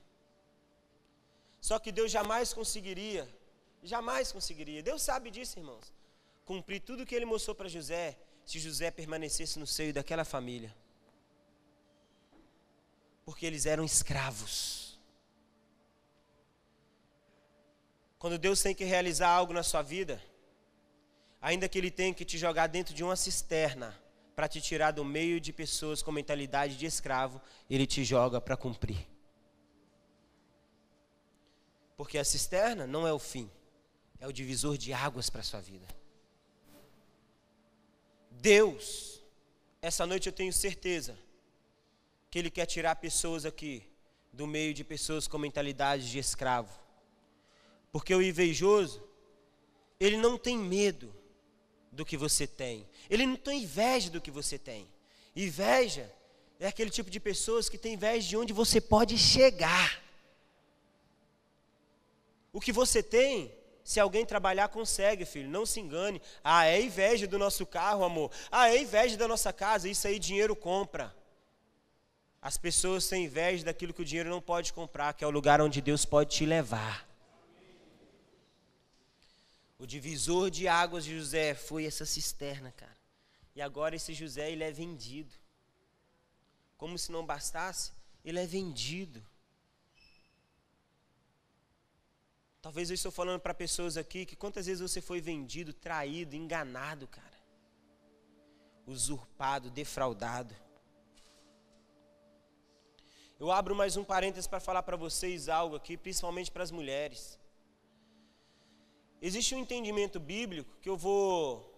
Só 1.69 1.79
que 1.79 1.91
Deus 1.91 2.13
jamais 2.13 2.53
conseguiria, 2.53 3.29
jamais 3.83 4.31
conseguiria, 4.31 4.83
Deus 4.83 5.03
sabe 5.03 5.31
disso, 5.31 5.59
irmãos, 5.59 5.93
cumprir 6.45 6.81
tudo 6.81 7.03
o 7.03 7.07
que 7.07 7.15
ele 7.15 7.25
mostrou 7.25 7.55
para 7.57 7.69
José, 7.69 8.19
se 8.45 8.59
José 8.61 8.91
permanecesse 8.91 9.59
no 9.59 9.67
seio 9.67 9.93
daquela 9.93 10.25
família. 10.25 10.84
Porque 13.25 13.47
eles 13.47 13.67
eram 13.67 13.85
escravos. 13.85 14.99
Quando 18.19 18.39
Deus 18.39 18.63
tem 18.63 18.75
que 18.75 18.85
realizar 18.85 19.29
algo 19.29 19.53
na 19.53 19.63
sua 19.63 19.83
vida, 19.83 20.23
ainda 21.41 21.69
que 21.69 21.77
Ele 21.77 21.91
tenha 21.91 22.15
que 22.15 22.25
te 22.25 22.39
jogar 22.39 22.69
dentro 22.69 22.95
de 22.95 23.05
uma 23.05 23.17
cisterna 23.17 23.99
para 24.35 24.49
te 24.49 24.61
tirar 24.61 24.93
do 24.93 25.05
meio 25.05 25.41
de 25.41 25.53
pessoas 25.53 26.03
com 26.03 26.11
mentalidade 26.11 26.77
de 26.77 26.87
escravo, 26.87 27.41
Ele 27.69 27.87
te 27.87 28.03
joga 28.03 28.41
para 28.41 28.57
cumprir. 28.57 29.07
Porque 31.97 32.19
a 32.19 32.25
cisterna 32.25 32.87
não 32.87 33.07
é 33.07 33.13
o 33.13 33.19
fim, 33.19 33.51
é 34.19 34.27
o 34.27 34.33
divisor 34.33 34.77
de 34.77 34.93
águas 34.93 35.31
para 35.31 35.41
a 35.41 35.45
sua 35.45 35.61
vida. 35.61 35.87
Deus, 38.31 39.23
essa 39.81 40.05
noite 40.07 40.27
eu 40.27 40.33
tenho 40.33 40.53
certeza 40.53 41.17
que 42.35 42.39
Ele 42.41 42.51
quer 42.51 42.67
tirar 42.67 42.97
pessoas 42.97 43.47
aqui 43.47 43.89
do 44.33 44.45
meio 44.45 44.75
de 44.75 44.83
pessoas 44.83 45.29
com 45.29 45.39
mentalidade 45.39 46.11
de 46.11 46.19
escravo. 46.19 46.77
Porque 47.93 48.13
o 48.13 48.21
invejoso, 48.21 49.01
ele 50.01 50.17
não 50.17 50.37
tem 50.37 50.59
medo 50.59 51.15
do 51.93 52.05
que 52.05 52.17
você 52.17 52.45
tem. 52.45 52.89
Ele 53.09 53.25
não 53.25 53.37
tem 53.37 53.63
inveja 53.63 54.11
do 54.11 54.21
que 54.21 54.33
você 54.33 54.59
tem. 54.59 54.89
Inveja 55.37 56.13
é 56.59 56.67
aquele 56.67 56.91
tipo 56.91 57.09
de 57.09 57.21
pessoas 57.21 57.69
que 57.69 57.79
tem 57.79 57.95
inveja 57.95 58.29
de 58.31 58.37
onde 58.37 58.53
você 58.53 58.81
pode 58.81 59.17
chegar. 59.17 60.03
O 62.53 62.61
que 62.61 62.73
você 62.73 63.01
tem, 63.01 63.55
se 63.85 64.01
alguém 64.01 64.27
trabalhar, 64.27 64.67
consegue, 64.71 65.25
filho. 65.25 65.49
Não 65.49 65.65
se 65.65 65.79
engane. 65.79 66.21
Ah, 66.43 66.67
é 66.67 66.83
inveja 66.83 67.29
do 67.29 67.39
nosso 67.39 67.65
carro, 67.65 68.03
amor. 68.03 68.33
Ah, 68.51 68.71
é 68.71 68.83
inveja 68.83 69.17
da 69.17 69.29
nossa 69.29 69.53
casa. 69.53 69.89
Isso 69.89 70.09
aí 70.09 70.19
dinheiro 70.19 70.57
compra. 70.57 71.15
As 72.45 72.59
pessoas 72.59 73.09
têm 73.09 73.25
inveja 73.25 73.65
daquilo 73.65 73.95
que 73.95 74.03
o 74.03 74.05
dinheiro 74.05 74.29
não 74.29 74.43
pode 74.43 74.71
comprar, 74.71 75.15
que 75.15 75.25
é 75.25 75.27
o 75.27 75.31
lugar 75.31 75.63
onde 75.63 75.81
Deus 75.81 76.05
pode 76.05 76.37
te 76.37 76.45
levar. 76.45 77.09
O 79.79 79.87
divisor 79.87 80.51
de 80.51 80.69
águas 80.69 81.07
de 81.07 81.17
José 81.17 81.55
foi 81.55 81.87
essa 81.87 82.05
cisterna, 82.05 82.71
cara. 82.73 82.95
E 83.57 83.63
agora 83.63 83.97
esse 83.97 84.13
José, 84.13 84.53
ele 84.53 84.63
é 84.63 84.71
vendido. 84.71 85.35
Como 86.77 86.99
se 86.99 87.11
não 87.11 87.25
bastasse, 87.25 87.93
ele 88.23 88.39
é 88.39 88.47
vendido. 88.47 89.25
Talvez 92.61 92.91
eu 92.91 92.95
estou 92.95 93.11
falando 93.11 93.41
para 93.41 93.55
pessoas 93.55 93.97
aqui 93.97 94.27
que 94.27 94.37
quantas 94.37 94.67
vezes 94.67 94.83
você 94.83 95.01
foi 95.01 95.19
vendido, 95.19 95.73
traído, 95.73 96.37
enganado, 96.37 97.07
cara. 97.09 97.39
Usurpado, 98.87 99.71
defraudado. 99.71 100.55
Eu 103.39 103.51
abro 103.51 103.75
mais 103.75 103.97
um 103.97 104.05
parênteses 104.05 104.47
para 104.47 104.61
falar 104.61 104.85
para 104.85 104.97
vocês 104.97 105.49
algo 105.49 105.75
aqui, 105.75 105.97
principalmente 105.97 106.53
para 106.53 106.63
as 106.63 106.71
mulheres. 106.71 107.37
Existe 109.21 109.57
um 109.57 109.59
entendimento 109.59 110.21
bíblico 110.21 110.71
que 110.81 110.89
eu 110.89 110.97
vou, 110.97 111.69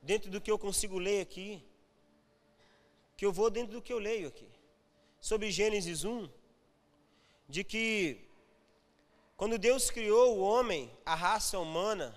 dentro 0.00 0.30
do 0.30 0.40
que 0.40 0.48
eu 0.48 0.56
consigo 0.56 0.96
ler 0.96 1.22
aqui, 1.22 1.60
que 3.16 3.26
eu 3.26 3.32
vou 3.32 3.50
dentro 3.50 3.72
do 3.72 3.82
que 3.82 3.92
eu 3.92 3.98
leio 3.98 4.28
aqui, 4.28 4.48
sobre 5.20 5.50
Gênesis 5.50 6.04
1, 6.04 6.28
de 7.48 7.64
que 7.64 8.24
quando 9.36 9.58
Deus 9.58 9.90
criou 9.90 10.38
o 10.38 10.40
homem, 10.40 10.96
a 11.04 11.16
raça 11.16 11.58
humana, 11.58 12.16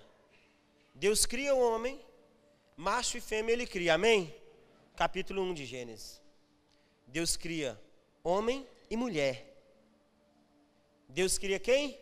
Deus 0.94 1.26
cria 1.26 1.56
o 1.56 1.60
homem, 1.60 2.00
macho 2.78 3.18
e 3.18 3.22
fêmea 3.22 3.54
ele 3.54 3.66
cria, 3.66 3.96
amém? 3.96 4.34
Capítulo 4.96 5.42
1 5.42 5.56
de 5.56 5.66
Gênesis. 5.66 6.22
Deus 7.08 7.36
cria 7.36 7.82
homem 8.24 8.68
e 8.90 8.96
mulher. 8.96 9.46
Deus 11.08 11.38
cria 11.38 11.60
quem? 11.60 11.98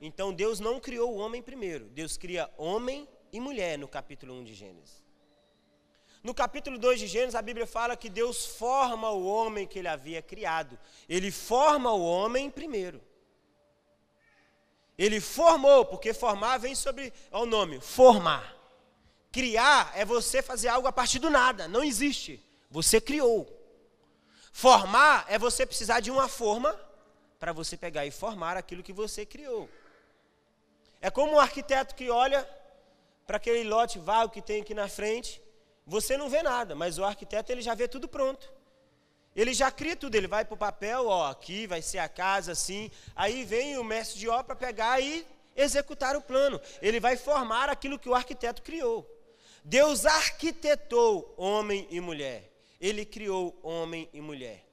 Então 0.00 0.32
Deus 0.32 0.60
não 0.60 0.78
criou 0.78 1.14
o 1.14 1.18
homem 1.18 1.42
primeiro, 1.42 1.86
Deus 1.86 2.16
cria 2.16 2.50
homem 2.56 3.08
e 3.32 3.40
mulher 3.40 3.78
no 3.78 3.88
capítulo 3.88 4.34
1 4.34 4.44
de 4.44 4.54
Gênesis. 4.54 5.04
No 6.22 6.34
capítulo 6.34 6.76
2 6.76 7.00
de 7.00 7.06
Gênesis, 7.06 7.36
a 7.36 7.42
Bíblia 7.42 7.66
fala 7.66 7.96
que 7.96 8.10
Deus 8.10 8.44
forma 8.46 9.10
o 9.10 9.24
homem 9.26 9.66
que 9.66 9.78
ele 9.78 9.86
havia 9.86 10.20
criado. 10.20 10.76
Ele 11.08 11.30
forma 11.30 11.92
o 11.92 12.04
homem 12.04 12.50
primeiro. 12.50 13.00
Ele 14.98 15.20
formou, 15.20 15.84
porque 15.84 16.12
formar 16.12 16.58
vem 16.58 16.74
sobre 16.74 17.12
o 17.30 17.46
nome, 17.46 17.80
formar. 17.80 18.56
Criar 19.30 19.92
é 19.94 20.04
você 20.04 20.42
fazer 20.42 20.68
algo 20.68 20.88
a 20.88 20.92
partir 20.92 21.18
do 21.20 21.30
nada, 21.30 21.68
não 21.68 21.84
existe. 21.84 22.42
Você 22.70 23.00
criou. 23.00 23.55
Formar 24.58 25.26
é 25.28 25.38
você 25.38 25.66
precisar 25.66 26.00
de 26.00 26.10
uma 26.10 26.28
forma 26.28 26.74
para 27.38 27.52
você 27.52 27.76
pegar 27.76 28.06
e 28.06 28.10
formar 28.10 28.56
aquilo 28.56 28.82
que 28.82 28.90
você 28.90 29.26
criou. 29.26 29.68
É 30.98 31.10
como 31.10 31.34
um 31.34 31.38
arquiteto 31.38 31.94
que 31.94 32.08
olha 32.08 32.42
para 33.26 33.36
aquele 33.36 33.68
lote 33.68 33.98
vago 33.98 34.32
que 34.32 34.40
tem 34.40 34.62
aqui 34.62 34.72
na 34.72 34.88
frente, 34.88 35.42
você 35.86 36.16
não 36.16 36.30
vê 36.30 36.42
nada, 36.42 36.74
mas 36.74 36.96
o 36.96 37.04
arquiteto 37.04 37.52
ele 37.52 37.60
já 37.60 37.74
vê 37.74 37.86
tudo 37.86 38.08
pronto. 38.08 38.50
Ele 39.34 39.52
já 39.52 39.70
cria 39.70 39.94
tudo, 39.94 40.14
ele 40.14 40.26
vai 40.26 40.42
para 40.42 40.54
o 40.54 40.56
papel, 40.56 41.06
ó, 41.06 41.30
aqui 41.30 41.66
vai 41.66 41.82
ser 41.82 41.98
a 41.98 42.08
casa 42.08 42.52
assim. 42.52 42.90
Aí 43.14 43.44
vem 43.44 43.76
o 43.76 43.84
mestre 43.84 44.18
de 44.18 44.26
obra 44.26 44.56
pegar 44.56 44.98
e 45.02 45.26
executar 45.54 46.16
o 46.16 46.22
plano. 46.22 46.58
Ele 46.80 46.98
vai 46.98 47.18
formar 47.18 47.68
aquilo 47.68 47.98
que 47.98 48.08
o 48.08 48.14
arquiteto 48.14 48.62
criou. 48.62 49.06
Deus 49.62 50.06
arquitetou 50.06 51.34
homem 51.36 51.86
e 51.90 52.00
mulher. 52.00 52.55
Ele 52.80 53.04
criou 53.04 53.58
homem 53.62 54.08
e 54.12 54.20
mulher. 54.20 54.64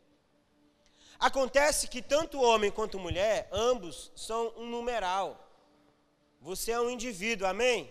Acontece 1.20 1.88
que 1.88 2.02
tanto 2.02 2.42
homem 2.42 2.70
quanto 2.72 3.00
mulher, 3.00 3.48
ambos 3.52 4.12
são 4.16 4.54
um 4.58 4.66
numeral. 4.70 5.40
Você 6.42 6.72
é 6.72 6.80
um 6.80 6.90
indivíduo, 6.90 7.48
amém? 7.48 7.90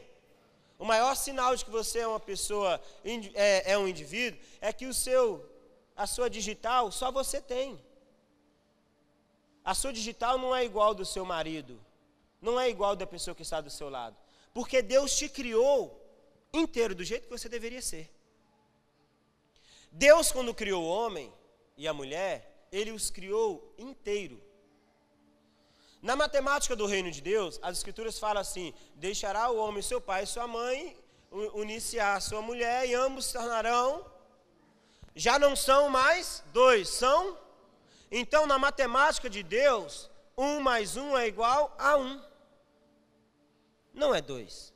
o 0.82 0.84
maior 0.84 1.14
sinal 1.14 1.54
de 1.54 1.64
que 1.64 1.70
você 1.70 2.00
é 2.00 2.06
uma 2.08 2.18
pessoa, 2.18 2.80
é, 3.34 3.72
é 3.72 3.78
um 3.78 3.86
indivíduo, 3.86 4.40
é 4.60 4.72
que 4.72 4.84
o 4.84 4.92
seu, 4.92 5.48
a 5.94 6.08
sua 6.08 6.28
digital 6.28 6.90
só 6.90 7.12
você 7.12 7.40
tem. 7.40 7.80
A 9.64 9.76
sua 9.76 9.92
digital 9.92 10.38
não 10.38 10.52
é 10.52 10.64
igual 10.64 10.92
do 10.92 11.06
seu 11.06 11.24
marido, 11.24 11.80
não 12.40 12.58
é 12.58 12.68
igual 12.68 12.96
da 12.96 13.06
pessoa 13.06 13.32
que 13.32 13.42
está 13.42 13.60
do 13.60 13.70
seu 13.70 13.88
lado. 13.88 14.16
Porque 14.52 14.82
Deus 14.82 15.16
te 15.16 15.28
criou 15.28 16.04
inteiro 16.52 16.96
do 16.96 17.04
jeito 17.04 17.28
que 17.28 17.30
você 17.38 17.48
deveria 17.48 17.80
ser. 17.80 18.10
Deus, 19.92 20.32
quando 20.32 20.54
criou 20.54 20.82
o 20.82 20.88
homem 20.88 21.32
e 21.76 21.86
a 21.86 21.92
mulher, 21.92 22.66
ele 22.72 22.90
os 22.90 23.10
criou 23.10 23.74
inteiro. 23.76 24.42
Na 26.00 26.16
matemática 26.16 26.74
do 26.74 26.86
reino 26.86 27.10
de 27.10 27.20
Deus, 27.20 27.60
as 27.62 27.76
escrituras 27.76 28.18
falam 28.18 28.40
assim: 28.40 28.72
deixará 28.94 29.50
o 29.50 29.58
homem 29.58 29.82
seu 29.82 30.00
pai 30.00 30.24
e 30.24 30.26
sua 30.26 30.46
mãe, 30.46 30.96
unir-se 31.30 32.00
a 32.00 32.18
sua 32.18 32.40
mulher, 32.40 32.88
e 32.88 32.94
ambos 32.94 33.26
se 33.26 33.34
tornarão. 33.34 34.10
Já 35.14 35.38
não 35.38 35.54
são 35.54 35.90
mais 35.90 36.42
dois, 36.52 36.88
são. 36.88 37.38
Então, 38.10 38.46
na 38.46 38.58
matemática 38.58 39.28
de 39.28 39.42
Deus, 39.42 40.10
um 40.36 40.58
mais 40.60 40.96
um 40.96 41.16
é 41.16 41.28
igual 41.28 41.74
a 41.78 41.96
um. 41.96 42.20
Não 43.92 44.14
é 44.14 44.22
dois. 44.22 44.72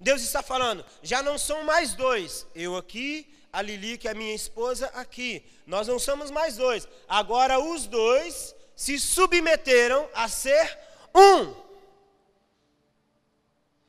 Deus 0.00 0.22
está 0.22 0.42
falando, 0.42 0.84
já 1.02 1.22
não 1.22 1.36
são 1.36 1.64
mais 1.64 1.94
dois, 1.94 2.46
eu 2.54 2.76
aqui, 2.76 3.32
a 3.52 3.62
Lili, 3.62 3.98
que 3.98 4.08
é 4.08 4.14
minha 4.14 4.34
esposa, 4.34 4.86
aqui. 4.94 5.44
Nós 5.66 5.88
não 5.88 5.98
somos 5.98 6.30
mais 6.30 6.56
dois. 6.56 6.86
Agora 7.08 7.58
os 7.58 7.86
dois 7.86 8.54
se 8.76 8.98
submeteram 8.98 10.08
a 10.14 10.28
ser 10.28 10.78
um. 11.14 11.54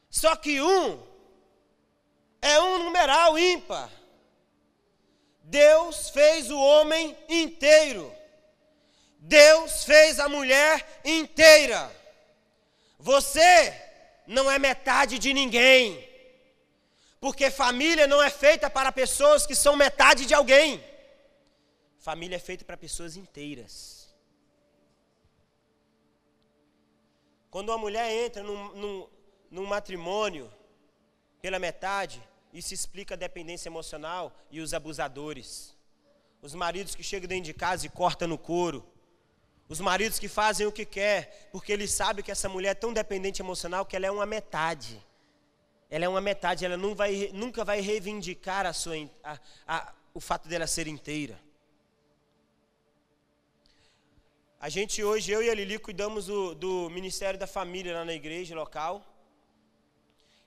Só 0.09 0.35
que 0.35 0.61
um 0.61 0.99
é 2.41 2.59
um 2.59 2.83
numeral 2.83 3.37
ímpar. 3.37 3.89
Deus 5.43 6.09
fez 6.09 6.49
o 6.49 6.59
homem 6.59 7.15
inteiro. 7.27 8.13
Deus 9.19 9.83
fez 9.83 10.19
a 10.19 10.29
mulher 10.29 11.01
inteira. 11.03 11.91
Você 12.97 13.73
não 14.25 14.49
é 14.49 14.57
metade 14.57 15.19
de 15.19 15.33
ninguém. 15.33 16.08
Porque 17.19 17.51
família 17.51 18.07
não 18.07 18.21
é 18.23 18.29
feita 18.29 18.69
para 18.69 18.91
pessoas 18.91 19.45
que 19.45 19.55
são 19.55 19.75
metade 19.75 20.25
de 20.25 20.33
alguém. 20.33 20.83
Família 21.97 22.37
é 22.37 22.39
feita 22.39 22.63
para 22.63 22.77
pessoas 22.77 23.17
inteiras. 23.17 24.15
Quando 27.51 27.69
uma 27.69 27.77
mulher 27.77 28.09
entra 28.25 28.41
num, 28.41 28.75
num, 28.75 29.09
num 29.51 29.65
matrimônio 29.65 30.51
pela 31.41 31.59
metade, 31.59 32.21
isso 32.53 32.73
explica 32.73 33.15
a 33.15 33.17
dependência 33.17 33.69
emocional 33.69 34.33
e 34.49 34.61
os 34.61 34.73
abusadores. 34.73 35.75
Os 36.41 36.53
maridos 36.53 36.95
que 36.95 37.03
chegam 37.03 37.27
dentro 37.27 37.45
de 37.45 37.53
casa 37.53 37.85
e 37.85 37.89
cortam 37.89 38.27
no 38.27 38.37
couro. 38.37 38.87
Os 39.67 39.81
maridos 39.81 40.17
que 40.17 40.27
fazem 40.27 40.65
o 40.65 40.71
que 40.71 40.85
quer, 40.85 41.49
porque 41.51 41.71
eles 41.71 41.91
sabem 41.91 42.23
que 42.23 42.31
essa 42.31 42.47
mulher 42.47 42.69
é 42.69 42.75
tão 42.75 42.93
dependente 42.93 43.41
emocional 43.41 43.85
que 43.85 43.95
ela 43.95 44.07
é 44.07 44.11
uma 44.11 44.25
metade. 44.25 45.05
Ela 45.89 46.05
é 46.05 46.09
uma 46.09 46.21
metade, 46.21 46.65
ela 46.65 46.77
não 46.77 46.93
vai, 46.93 47.31
nunca 47.33 47.65
vai 47.65 47.81
reivindicar 47.81 48.65
a 48.65 48.73
sua, 48.73 48.95
a, 49.23 49.39
a, 49.67 49.93
o 50.13 50.19
fato 50.19 50.47
dela 50.47 50.67
ser 50.67 50.87
inteira. 50.87 51.39
A 54.61 54.69
gente 54.69 55.03
hoje, 55.03 55.31
eu 55.31 55.41
e 55.41 55.49
a 55.49 55.53
Lili, 55.55 55.79
cuidamos 55.79 56.25
do, 56.27 56.53
do 56.53 56.89
Ministério 56.89 57.39
da 57.39 57.47
Família 57.47 57.93
lá 57.93 58.03
na 58.05 58.13
igreja 58.13 58.53
local. 58.53 59.05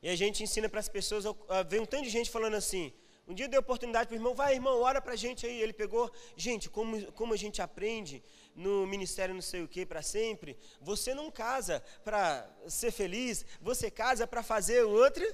E 0.02 0.08
a 0.08 0.14
gente 0.14 0.42
ensina 0.42 0.68
para 0.68 0.80
as 0.80 0.88
pessoas, 0.88 1.24
vem 1.68 1.80
um 1.80 1.86
tanto 1.86 2.04
de 2.04 2.10
gente 2.10 2.30
falando 2.30 2.54
assim, 2.54 2.92
um 3.26 3.34
dia 3.34 3.48
deu 3.48 3.60
oportunidade 3.60 4.08
para 4.08 4.14
o 4.14 4.18
irmão, 4.18 4.34
vai 4.34 4.54
irmão, 4.54 4.80
ora 4.80 5.00
para 5.00 5.14
a 5.14 5.16
gente 5.16 5.46
aí. 5.46 5.60
Ele 5.62 5.72
pegou, 5.72 6.12
gente, 6.36 6.68
como, 6.68 7.10
como 7.12 7.32
a 7.32 7.36
gente 7.36 7.62
aprende 7.62 8.22
no 8.54 8.86
ministério 8.86 9.34
não 9.34 9.42
sei 9.42 9.62
o 9.62 9.68
que 9.68 9.86
para 9.86 10.02
sempre, 10.02 10.58
você 10.80 11.14
não 11.14 11.30
casa 11.30 11.82
para 12.04 12.48
ser 12.68 12.90
feliz, 12.90 13.44
você 13.60 13.90
casa 13.90 14.26
para 14.26 14.42
fazer 14.42 14.84
o 14.84 14.90
outro 14.90 15.24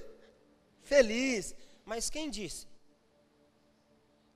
feliz. 0.81 1.55
Mas 1.85 2.09
quem 2.09 2.29
disse? 2.29 2.67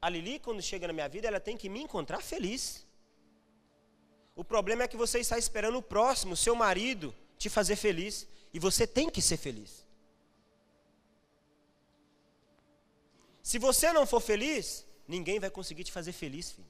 A 0.02 0.10
Lili, 0.10 0.40
quando 0.40 0.62
chega 0.62 0.88
na 0.88 0.94
minha 0.94 1.08
vida, 1.08 1.28
ela 1.28 1.40
tem 1.40 1.56
que 1.56 1.70
me 1.70 1.82
encontrar 1.82 2.22
feliz. 2.22 2.86
O 4.36 4.44
problema 4.44 4.84
é 4.84 4.88
que 4.88 4.98
você 4.98 5.20
está 5.20 5.38
esperando 5.38 5.78
o 5.78 5.82
próximo, 5.82 6.36
seu 6.36 6.56
marido, 6.56 7.16
te 7.38 7.50
fazer 7.50 7.76
feliz. 7.76 8.28
E 8.54 8.60
você 8.60 8.86
tem 8.86 9.10
que 9.10 9.22
ser 9.22 9.38
feliz. 9.38 9.88
Se 13.42 13.58
você 13.58 13.92
não 13.92 14.06
for 14.06 14.22
feliz, 14.22 14.86
ninguém 15.08 15.40
vai 15.40 15.50
conseguir 15.50 15.84
te 15.84 15.92
fazer 15.92 16.12
feliz, 16.12 16.52
filho. 16.52 16.68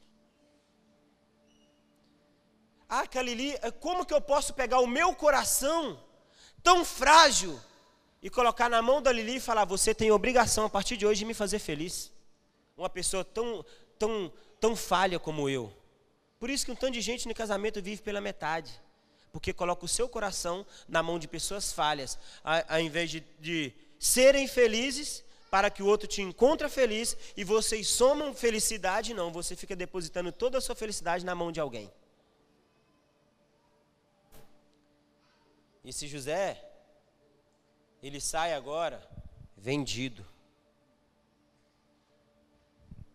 Ah, 2.96 3.08
Kalili, 3.08 3.58
é, 3.64 3.72
como 3.72 4.06
que 4.06 4.14
eu 4.14 4.22
posso 4.22 4.54
pegar 4.54 4.80
o 4.80 4.86
meu 4.86 5.16
coração, 5.16 6.00
tão 6.62 6.86
frágil, 6.86 7.60
e 8.22 8.30
colocar 8.30 8.70
na 8.70 8.84
mão 8.84 9.02
da 9.02 9.12
Lili 9.12 9.38
e 9.38 9.40
falar: 9.40 9.66
Você 9.66 9.96
tem 9.96 10.12
obrigação 10.12 10.66
a 10.66 10.70
partir 10.70 10.96
de 10.96 11.04
hoje 11.04 11.22
de 11.22 11.26
me 11.26 11.34
fazer 11.34 11.58
feliz? 11.58 12.12
Uma 12.78 12.92
pessoa 12.92 13.26
tão, 13.26 13.66
tão, 13.98 14.32
tão 14.60 14.76
falha 14.76 15.18
como 15.18 15.50
eu. 15.50 15.74
Por 16.40 16.52
isso 16.52 16.64
que 16.66 16.72
um 16.72 16.76
tanto 16.76 16.94
de 16.94 17.02
gente 17.02 17.28
no 17.28 17.34
casamento 17.34 17.82
vive 17.82 18.04
pela 18.04 18.22
metade. 18.22 18.72
Porque 19.32 19.52
coloca 19.52 19.86
o 19.86 19.88
seu 19.88 20.08
coração 20.08 20.64
na 20.88 21.02
mão 21.02 21.18
de 21.18 21.28
pessoas 21.28 21.74
falhas, 21.74 22.20
ao 22.44 22.80
invés 22.80 23.10
de, 23.10 23.22
de 23.40 23.74
serem 23.98 24.48
felizes 24.48 25.24
para 25.50 25.72
que 25.72 25.82
o 25.82 25.88
outro 25.88 26.08
te 26.08 26.22
encontre 26.22 26.70
feliz 26.70 27.18
e 27.36 27.44
vocês 27.44 27.88
somam 27.88 28.36
felicidade, 28.36 29.16
não, 29.16 29.32
você 29.32 29.56
fica 29.56 29.76
depositando 29.76 30.32
toda 30.32 30.60
a 30.60 30.62
sua 30.62 30.76
felicidade 30.76 31.26
na 31.26 31.34
mão 31.34 31.52
de 31.52 31.60
alguém. 31.60 31.92
Esse 35.84 36.08
José, 36.08 36.64
ele 38.02 38.22
sai 38.22 38.54
agora 38.54 39.06
vendido, 39.58 40.26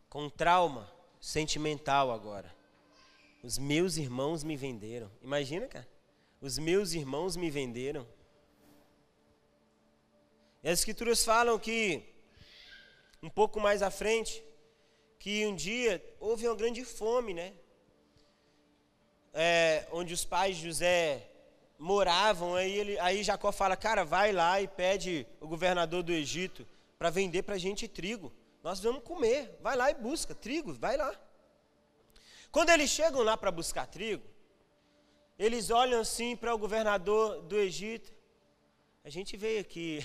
com 0.08 0.28
trauma 0.28 0.90
sentimental 1.20 2.10
agora. 2.10 2.54
Os 3.42 3.56
meus 3.56 3.96
irmãos 3.96 4.42
me 4.44 4.56
venderam. 4.56 5.10
Imagina, 5.22 5.66
cara. 5.66 5.88
Os 6.40 6.58
meus 6.58 6.92
irmãos 6.92 7.36
me 7.36 7.50
venderam. 7.50 8.06
E 10.62 10.68
as 10.68 10.80
escrituras 10.80 11.24
falam 11.24 11.58
que, 11.58 12.02
um 13.22 13.30
pouco 13.30 13.60
mais 13.60 13.82
à 13.82 13.90
frente, 13.90 14.42
que 15.18 15.46
um 15.46 15.54
dia 15.54 16.04
houve 16.20 16.46
uma 16.46 16.56
grande 16.56 16.84
fome, 16.84 17.32
né? 17.32 17.54
É, 19.32 19.86
onde 19.92 20.12
os 20.12 20.24
pais 20.24 20.56
de 20.56 20.64
José 20.64 21.27
moravam, 21.78 22.56
aí, 22.56 22.72
ele, 22.72 22.98
aí 22.98 23.22
Jacó 23.22 23.52
fala, 23.52 23.76
cara, 23.76 24.04
vai 24.04 24.32
lá 24.32 24.60
e 24.60 24.66
pede 24.66 25.26
o 25.40 25.46
governador 25.46 26.02
do 26.02 26.12
Egito 26.12 26.66
para 26.98 27.08
vender 27.08 27.44
para 27.44 27.54
a 27.54 27.58
gente 27.58 27.86
trigo. 27.86 28.32
Nós 28.62 28.80
vamos 28.80 29.04
comer, 29.04 29.56
vai 29.62 29.76
lá 29.76 29.90
e 29.90 29.94
busca 29.94 30.34
trigo, 30.34 30.74
vai 30.74 30.96
lá. 30.96 31.14
Quando 32.50 32.70
eles 32.70 32.90
chegam 32.90 33.22
lá 33.22 33.36
para 33.36 33.52
buscar 33.52 33.86
trigo, 33.86 34.24
eles 35.38 35.70
olham 35.70 36.00
assim 36.00 36.34
para 36.34 36.52
o 36.52 36.58
governador 36.58 37.42
do 37.42 37.56
Egito. 37.56 38.12
A 39.04 39.10
gente 39.10 39.36
veio 39.36 39.60
aqui 39.60 40.04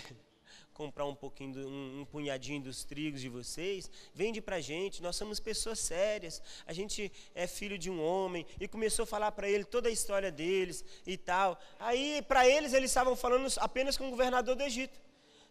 comprar 0.74 1.06
um 1.06 1.16
pouquinho, 1.16 1.68
um, 1.68 2.02
um, 2.02 2.06
punhadinho 2.06 2.62
dos 2.62 2.84
trigos 2.84 3.22
de 3.22 3.30
vocês, 3.30 3.90
vende 4.14 4.42
para 4.42 4.60
gente, 4.60 5.02
nós 5.02 5.16
somos 5.16 5.40
pessoas 5.40 5.80
sérias, 5.80 6.42
a 6.66 6.74
gente 6.74 7.12
é 7.36 7.48
filho 7.48 7.78
de 7.78 7.90
um 7.90 8.04
homem, 8.04 8.46
e 8.60 8.68
começou 8.68 9.04
a 9.04 9.08
falar 9.08 9.32
para 9.32 9.48
ele 9.48 9.64
toda 9.64 9.90
a 9.90 9.92
história 9.92 10.32
deles 10.32 10.84
e 11.06 11.18
tal. 11.18 11.60
Aí, 11.80 12.22
para 12.28 12.48
eles, 12.48 12.74
eles 12.74 12.90
estavam 12.90 13.16
falando 13.16 13.48
apenas 13.58 13.98
com 13.98 14.08
o 14.08 14.12
governador 14.12 14.56
do 14.56 14.64
Egito. 14.64 15.00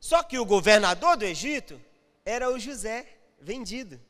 Só 0.00 0.22
que 0.22 0.38
o 0.38 0.44
governador 0.44 1.16
do 1.16 1.24
Egito 1.24 1.80
era 2.24 2.50
o 2.50 2.58
José, 2.58 3.06
vendido. 3.40 4.00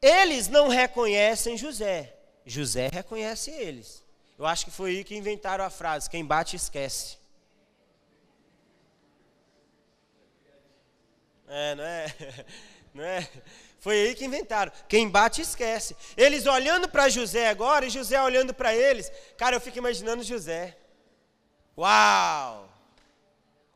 Eles 0.00 0.48
não 0.48 0.68
reconhecem 0.68 1.56
José, 1.56 2.16
José 2.44 2.88
reconhece 2.92 3.52
eles. 3.52 4.02
Eu 4.36 4.46
acho 4.46 4.64
que 4.64 4.72
foi 4.72 4.90
aí 4.90 5.04
que 5.04 5.16
inventaram 5.16 5.64
a 5.64 5.70
frase: 5.70 6.10
quem 6.10 6.24
bate 6.24 6.56
esquece. 6.56 7.21
É, 11.52 11.74
não 11.74 11.84
é? 11.84 12.06
Não 12.94 13.02
é? 13.02 13.26
Foi 13.80 13.98
aí 13.98 14.14
que 14.14 14.26
inventaram. 14.26 14.70
Quem 14.86 15.08
bate 15.08 15.40
esquece. 15.40 15.96
Eles 16.14 16.44
olhando 16.44 16.90
para 16.90 17.08
José 17.08 17.48
agora 17.48 17.86
e 17.86 17.90
José 17.90 18.20
olhando 18.20 18.52
para 18.52 18.74
eles. 18.74 19.10
Cara, 19.38 19.56
eu 19.56 19.60
fico 19.62 19.78
imaginando 19.78 20.22
José. 20.22 20.76
Uau! 21.76 22.68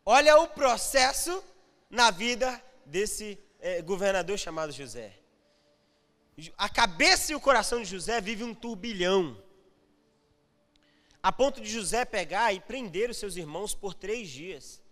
Olha 0.05 0.39
o 0.39 0.49
processo 0.49 1.43
na 1.89 2.11
vida 2.11 2.63
desse 2.85 3.39
é, 3.59 3.81
governador 3.81 4.39
chamado 4.39 4.71
José 4.71 5.15
a 6.57 6.69
cabeça 6.69 7.33
e 7.33 7.35
o 7.35 7.41
coração 7.41 7.81
de 7.81 7.89
José 7.89 8.21
vive 8.21 8.45
um 8.45 8.55
turbilhão. 8.55 9.43
A 11.23 11.33
ponto 11.33 11.61
de 11.61 11.69
José 11.69 12.05
pegar 12.05 12.53
e 12.53 12.61
prender 12.61 13.11
os 13.11 13.17
seus 13.17 13.37
irmãos 13.37 13.75
por 13.75 13.95
três 13.95 14.29
dias. 14.29 14.83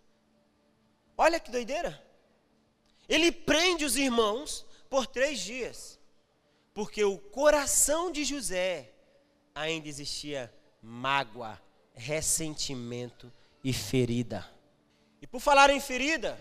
Olha 1.17 1.39
que 1.39 1.51
doideira. 1.51 2.03
Ele 3.09 3.31
prende 3.31 3.85
os 3.85 3.97
irmãos 3.97 4.65
por 4.89 5.07
três 5.07 5.41
dias, 5.41 5.99
porque 6.73 7.05
o 7.05 7.19
coração 7.19 8.11
de 8.11 8.25
José 8.25 8.91
ainda 9.55 9.89
existia 9.89 10.53
mágoa, 10.81 11.61
ressentimento 11.93 13.33
e 13.63 13.73
ferida. 13.73 14.49
E 15.21 15.27
por 15.27 15.41
falar 15.41 15.71
em 15.71 15.81
ferida, 15.81 16.39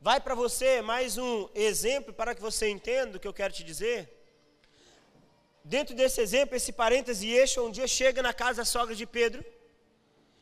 vai 0.00 0.20
para 0.20 0.34
você 0.34 0.80
mais 0.80 1.18
um 1.18 1.48
exemplo 1.54 2.12
para 2.12 2.34
que 2.34 2.40
você 2.40 2.68
entenda 2.68 3.16
o 3.16 3.20
que 3.20 3.28
eu 3.28 3.32
quero 3.32 3.52
te 3.52 3.62
dizer. 3.64 4.14
Dentro 5.64 5.94
desse 5.94 6.20
exemplo, 6.20 6.56
esse 6.56 6.72
parêntese, 6.72 7.26
Yeshua 7.26 7.64
um 7.64 7.70
dia 7.70 7.86
chega 7.86 8.22
na 8.22 8.32
casa 8.32 8.62
da 8.62 8.64
sogra 8.64 8.94
de 8.94 9.06
Pedro, 9.06 9.44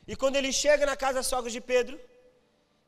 e 0.06 0.14
quando 0.14 0.36
ele 0.36 0.52
chega 0.52 0.86
na 0.86 0.96
casa 0.96 1.14
da 1.14 1.22
sogra 1.22 1.50
de 1.50 1.60
Pedro, 1.60 1.98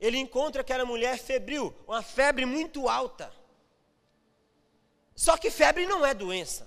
ele 0.01 0.19
encontra 0.19 0.63
aquela 0.63 0.85
mulher 0.85 1.19
febril, 1.19 1.75
uma 1.87 2.03
febre 2.03 2.47
muito 2.47 2.89
alta. 2.89 3.33
Só 5.15 5.37
que 5.37 5.51
febre 5.51 5.87
não 5.87 6.07
é 6.07 6.15
doença. 6.15 6.67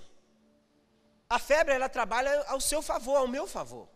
A 1.28 1.38
febre 1.38 1.74
ela 1.74 1.88
trabalha 1.88 2.44
ao 2.48 2.60
seu 2.60 2.82
favor, 2.82 3.16
ao 3.16 3.26
meu 3.26 3.46
favor. 3.46 3.88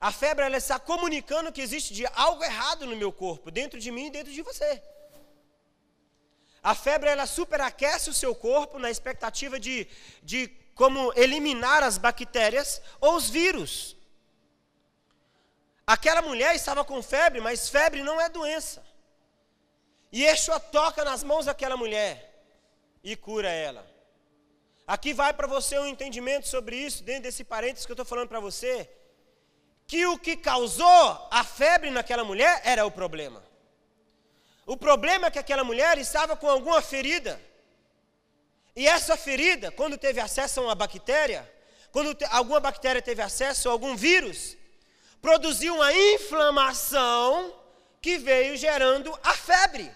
A 0.00 0.10
febre 0.10 0.44
ela 0.44 0.56
está 0.56 0.78
comunicando 0.78 1.52
que 1.52 1.62
existe 1.62 1.94
de 1.94 2.04
algo 2.06 2.42
errado 2.42 2.86
no 2.86 2.96
meu 2.96 3.12
corpo, 3.12 3.50
dentro 3.50 3.78
de 3.78 3.90
mim 3.92 4.06
e 4.06 4.10
dentro 4.10 4.32
de 4.32 4.42
você. 4.42 4.82
A 6.62 6.74
febre 6.74 7.08
ela 7.08 7.26
superaquece 7.26 8.10
o 8.10 8.14
seu 8.14 8.34
corpo 8.34 8.78
na 8.78 8.90
expectativa 8.90 9.60
de, 9.60 9.86
de 10.22 10.48
como 10.74 11.12
eliminar 11.14 11.82
as 11.84 11.96
bactérias 11.96 12.82
ou 13.00 13.14
os 13.14 13.30
vírus. 13.30 13.96
Aquela 15.86 16.22
mulher 16.22 16.54
estava 16.54 16.84
com 16.84 17.02
febre, 17.02 17.40
mas 17.40 17.68
febre 17.68 18.02
não 18.02 18.20
é 18.20 18.28
doença. 18.28 18.84
E 20.10 20.22
Yeshua 20.22 20.58
toca 20.58 21.04
nas 21.04 21.22
mãos 21.22 21.46
daquela 21.46 21.76
mulher 21.76 22.44
e 23.02 23.14
cura 23.14 23.50
ela. 23.50 23.86
Aqui 24.86 25.12
vai 25.12 25.32
para 25.32 25.46
você 25.46 25.78
um 25.78 25.86
entendimento 25.86 26.46
sobre 26.48 26.76
isso, 26.76 27.02
dentro 27.02 27.24
desse 27.24 27.42
parênteses 27.42 27.84
que 27.84 27.92
eu 27.92 27.94
estou 27.94 28.06
falando 28.06 28.28
para 28.28 28.40
você, 28.40 28.88
que 29.86 30.06
o 30.06 30.18
que 30.18 30.36
causou 30.36 31.28
a 31.30 31.42
febre 31.42 31.90
naquela 31.90 32.24
mulher 32.24 32.60
era 32.64 32.86
o 32.86 32.90
problema. 32.90 33.42
O 34.66 34.76
problema 34.76 35.26
é 35.26 35.30
que 35.30 35.38
aquela 35.38 35.64
mulher 35.64 35.98
estava 35.98 36.36
com 36.36 36.48
alguma 36.48 36.80
ferida. 36.80 37.40
E 38.74 38.86
essa 38.86 39.16
ferida, 39.16 39.70
quando 39.70 39.98
teve 39.98 40.20
acesso 40.20 40.60
a 40.60 40.64
uma 40.64 40.74
bactéria, 40.74 41.50
quando 41.92 42.16
alguma 42.30 42.60
bactéria 42.60 43.02
teve 43.02 43.20
acesso 43.20 43.68
a 43.68 43.72
algum 43.72 43.94
vírus, 43.94 44.56
produziu 45.24 45.76
uma 45.76 45.90
inflamação 45.90 47.58
que 48.02 48.18
veio 48.18 48.58
gerando 48.58 49.10
a 49.22 49.32
febre. 49.32 49.90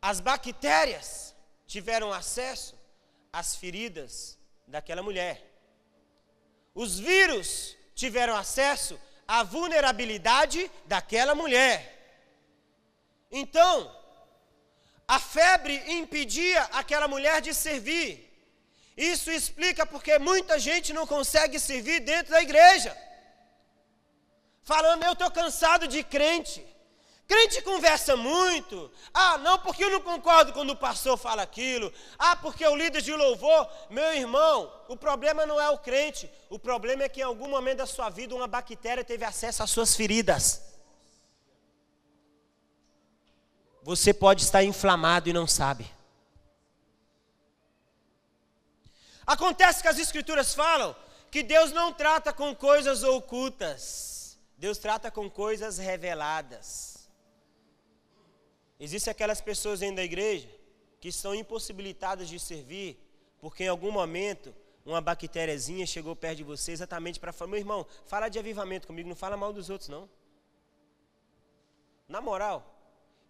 As 0.00 0.18
bactérias 0.18 1.36
tiveram 1.66 2.10
acesso 2.10 2.74
às 3.30 3.54
feridas 3.54 4.38
daquela 4.66 5.02
mulher. 5.02 5.36
Os 6.74 6.98
vírus 6.98 7.76
tiveram 7.94 8.34
acesso 8.34 8.98
à 9.28 9.42
vulnerabilidade 9.42 10.70
daquela 10.86 11.34
mulher. 11.34 11.78
Então, 13.30 13.94
a 15.06 15.20
febre 15.20 15.74
impedia 15.98 16.62
aquela 16.80 17.06
mulher 17.06 17.42
de 17.42 17.52
servir. 17.52 18.29
Isso 18.96 19.30
explica 19.30 19.86
porque 19.86 20.18
muita 20.18 20.58
gente 20.58 20.92
não 20.92 21.06
consegue 21.06 21.58
servir 21.58 22.00
dentro 22.00 22.32
da 22.32 22.42
igreja. 22.42 22.96
Falando, 24.62 25.04
eu 25.04 25.12
estou 25.12 25.30
cansado 25.30 25.86
de 25.88 26.02
crente. 26.02 26.64
Crente 27.26 27.62
conversa 27.62 28.16
muito. 28.16 28.90
Ah, 29.14 29.38
não, 29.38 29.56
porque 29.60 29.84
eu 29.84 29.90
não 29.90 30.00
concordo 30.00 30.52
quando 30.52 30.70
o 30.70 30.76
pastor 30.76 31.16
fala 31.16 31.42
aquilo. 31.42 31.92
Ah, 32.18 32.34
porque 32.34 32.66
o 32.66 32.74
líder 32.74 33.00
de 33.00 33.14
louvor. 33.14 33.68
Meu 33.88 34.12
irmão, 34.12 34.72
o 34.88 34.96
problema 34.96 35.46
não 35.46 35.60
é 35.60 35.70
o 35.70 35.78
crente. 35.78 36.28
O 36.48 36.58
problema 36.58 37.04
é 37.04 37.08
que 37.08 37.20
em 37.20 37.22
algum 37.22 37.48
momento 37.48 37.78
da 37.78 37.86
sua 37.86 38.10
vida 38.10 38.34
uma 38.34 38.48
bactéria 38.48 39.04
teve 39.04 39.24
acesso 39.24 39.62
às 39.62 39.70
suas 39.70 39.94
feridas. 39.94 40.60
Você 43.82 44.12
pode 44.12 44.42
estar 44.42 44.64
inflamado 44.64 45.28
e 45.28 45.32
não 45.32 45.46
sabe. 45.46 45.88
Acontece 49.26 49.82
que 49.82 49.88
as 49.88 49.98
escrituras 49.98 50.54
falam 50.54 50.94
que 51.30 51.42
Deus 51.42 51.72
não 51.72 51.92
trata 51.92 52.32
com 52.32 52.54
coisas 52.54 53.02
ocultas, 53.02 54.38
Deus 54.56 54.78
trata 54.78 55.10
com 55.10 55.30
coisas 55.30 55.78
reveladas. 55.78 57.08
Existem 58.78 59.10
aquelas 59.10 59.40
pessoas 59.40 59.80
dentro 59.80 59.96
da 59.96 60.04
igreja 60.04 60.48
que 61.00 61.08
estão 61.08 61.34
impossibilitadas 61.34 62.28
de 62.28 62.40
servir, 62.40 62.98
porque 63.40 63.64
em 63.64 63.68
algum 63.68 63.90
momento 63.90 64.54
uma 64.84 65.00
bactériazinha 65.00 65.86
chegou 65.86 66.16
perto 66.16 66.38
de 66.38 66.44
você 66.44 66.72
exatamente 66.72 67.20
para 67.20 67.32
falar, 67.32 67.50
meu 67.50 67.58
irmão, 67.58 67.86
fala 68.06 68.28
de 68.28 68.38
avivamento 68.38 68.86
comigo, 68.86 69.08
não 69.08 69.16
fala 69.16 69.36
mal 69.36 69.52
dos 69.52 69.70
outros 69.70 69.88
não. 69.88 70.08
Na 72.08 72.20
moral, 72.20 72.74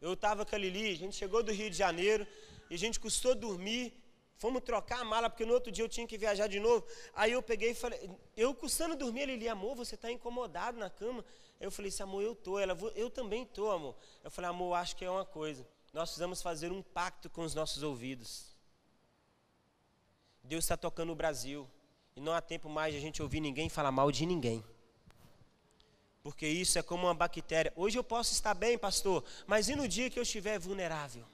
eu 0.01 0.15
estava 0.15 0.47
com 0.47 0.55
a 0.55 0.59
Lili, 0.59 0.93
a 0.93 0.97
gente 0.97 1.17
chegou 1.17 1.43
do 1.43 1.53
Rio 1.53 1.69
de 1.69 1.77
Janeiro, 1.77 2.27
e 2.71 2.75
a 2.75 2.79
gente 2.79 2.99
custou 2.99 3.35
dormir 3.35 3.93
Fomos 4.41 4.63
trocar 4.63 5.01
a 5.01 5.05
mala, 5.05 5.29
porque 5.29 5.45
no 5.45 5.53
outro 5.53 5.71
dia 5.71 5.85
eu 5.85 5.89
tinha 5.89 6.07
que 6.07 6.17
viajar 6.17 6.47
de 6.47 6.59
novo. 6.59 6.83
Aí 7.15 7.33
eu 7.33 7.43
peguei 7.43 7.73
e 7.73 7.75
falei, 7.75 8.11
eu 8.35 8.55
custando 8.55 8.97
dormir, 8.97 9.29
ele, 9.29 9.47
amor, 9.47 9.77
você 9.77 9.97
está 9.97 10.11
incomodado 10.11 10.79
na 10.79 10.89
cama. 10.89 11.23
Aí 11.61 11.67
eu 11.67 11.71
falei 11.71 11.91
assim, 11.91 12.03
amor, 12.03 12.23
eu 12.23 12.35
tô. 12.35 12.59
Ela, 12.59 12.75
eu 12.97 13.11
também 13.11 13.45
tô, 13.45 13.71
amor. 13.71 13.95
Eu 14.25 14.31
falei, 14.31 14.49
amor, 14.49 14.73
acho 14.77 14.97
que 14.97 15.05
é 15.05 15.11
uma 15.11 15.27
coisa. 15.27 15.69
Nós 15.93 16.09
precisamos 16.09 16.41
fazer 16.41 16.73
um 16.73 16.81
pacto 16.81 17.29
com 17.29 17.43
os 17.43 17.55
nossos 17.55 17.83
ouvidos. 17.83 18.47
Deus 20.43 20.65
está 20.65 20.75
tocando 20.75 21.13
o 21.13 21.15
Brasil. 21.15 21.69
E 22.17 22.21
não 22.23 22.33
há 22.33 22.41
tempo 22.41 22.67
mais 22.71 22.95
de 22.95 22.99
a 22.99 23.03
gente 23.03 23.23
ouvir 23.23 23.41
ninguém 23.41 23.69
falar 23.69 23.93
mal 23.93 24.11
de 24.11 24.25
ninguém. 24.25 24.65
Porque 26.23 26.47
isso 26.47 26.79
é 26.79 26.83
como 26.83 27.07
uma 27.09 27.15
bactéria. 27.15 27.75
Hoje 27.77 27.99
eu 27.99 28.05
posso 28.05 28.33
estar 28.33 28.55
bem, 28.55 28.79
pastor, 28.79 29.23
mas 29.47 29.69
e 29.69 29.77
no 29.77 29.87
dia 29.87 30.09
que 30.09 30.19
eu 30.19 30.23
estiver 30.23 30.59
vulnerável? 30.59 31.27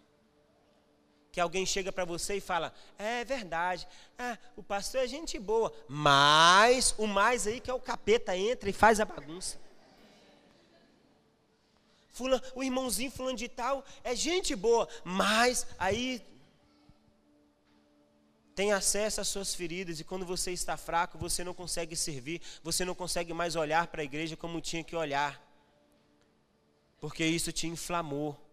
Que 1.36 1.40
alguém 1.42 1.66
chega 1.66 1.92
para 1.92 2.06
você 2.06 2.36
e 2.36 2.40
fala: 2.40 2.72
É 2.98 3.22
verdade, 3.22 3.86
ah, 4.18 4.38
o 4.56 4.62
pastor 4.62 5.02
é 5.02 5.06
gente 5.06 5.38
boa, 5.38 5.70
mas 5.86 6.94
o 6.96 7.06
mais 7.06 7.46
aí 7.46 7.60
que 7.60 7.70
é 7.70 7.74
o 7.74 7.78
capeta 7.78 8.34
entra 8.34 8.70
e 8.70 8.72
faz 8.72 9.00
a 9.00 9.04
bagunça. 9.04 9.58
Fulano, 12.10 12.42
o 12.54 12.64
irmãozinho 12.64 13.10
fulano 13.10 13.36
de 13.36 13.50
tal 13.50 13.84
é 14.02 14.16
gente 14.16 14.56
boa, 14.56 14.88
mas 15.04 15.66
aí 15.78 16.24
tem 18.54 18.72
acesso 18.72 19.20
às 19.20 19.28
suas 19.28 19.54
feridas 19.54 20.00
e 20.00 20.04
quando 20.04 20.24
você 20.24 20.52
está 20.52 20.74
fraco, 20.78 21.18
você 21.18 21.44
não 21.44 21.52
consegue 21.52 21.94
servir, 21.94 22.40
você 22.62 22.82
não 22.82 22.94
consegue 22.94 23.34
mais 23.34 23.56
olhar 23.56 23.88
para 23.88 24.00
a 24.00 24.06
igreja 24.06 24.38
como 24.38 24.58
tinha 24.58 24.82
que 24.82 24.96
olhar. 24.96 25.38
Porque 26.98 27.26
isso 27.26 27.52
te 27.52 27.66
inflamou. 27.66 28.45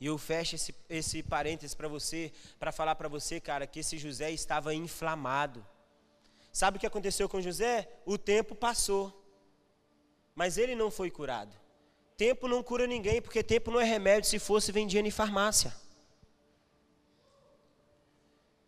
E 0.00 0.06
eu 0.06 0.16
fecho 0.16 0.54
esse, 0.54 0.74
esse 0.88 1.22
parênteses 1.22 1.74
para 1.74 1.86
você, 1.86 2.32
para 2.58 2.72
falar 2.72 2.94
para 2.94 3.06
você, 3.06 3.38
cara, 3.38 3.66
que 3.66 3.80
esse 3.80 3.98
José 3.98 4.30
estava 4.30 4.74
inflamado. 4.74 5.64
Sabe 6.50 6.78
o 6.78 6.80
que 6.80 6.86
aconteceu 6.86 7.28
com 7.28 7.40
José? 7.40 7.86
O 8.06 8.16
tempo 8.16 8.54
passou, 8.54 9.14
mas 10.34 10.56
ele 10.56 10.74
não 10.74 10.90
foi 10.90 11.10
curado. 11.10 11.54
Tempo 12.16 12.48
não 12.48 12.62
cura 12.62 12.86
ninguém, 12.86 13.20
porque 13.20 13.42
tempo 13.42 13.70
não 13.70 13.78
é 13.80 13.84
remédio, 13.84 14.28
se 14.28 14.38
fosse 14.38 14.72
vendia 14.72 15.00
em 15.00 15.10
farmácia. 15.10 15.74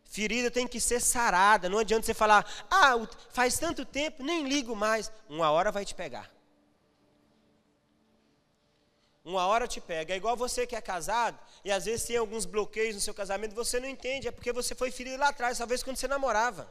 Ferida 0.04 0.50
tem 0.50 0.66
que 0.66 0.78
ser 0.78 1.00
sarada, 1.00 1.70
não 1.70 1.78
adianta 1.78 2.04
você 2.04 2.12
falar, 2.12 2.46
ah, 2.70 2.94
faz 3.30 3.58
tanto 3.58 3.86
tempo, 3.86 4.22
nem 4.22 4.46
ligo 4.46 4.76
mais. 4.76 5.10
Uma 5.26 5.50
hora 5.50 5.72
vai 5.72 5.86
te 5.86 5.94
pegar. 5.94 6.30
Uma 9.24 9.46
hora 9.46 9.68
te 9.68 9.80
pega. 9.80 10.14
É 10.14 10.16
igual 10.16 10.36
você 10.36 10.66
que 10.66 10.74
é 10.74 10.80
casado 10.80 11.38
e 11.64 11.70
às 11.70 11.84
vezes 11.84 12.06
tem 12.06 12.16
alguns 12.16 12.44
bloqueios 12.44 12.94
no 12.94 13.00
seu 13.00 13.14
casamento, 13.14 13.54
você 13.54 13.78
não 13.78 13.88
entende, 13.88 14.28
é 14.28 14.32
porque 14.32 14.52
você 14.52 14.74
foi 14.74 14.90
ferido 14.90 15.18
lá 15.18 15.28
atrás, 15.28 15.58
talvez 15.58 15.82
quando 15.82 15.96
você 15.96 16.08
namorava. 16.08 16.70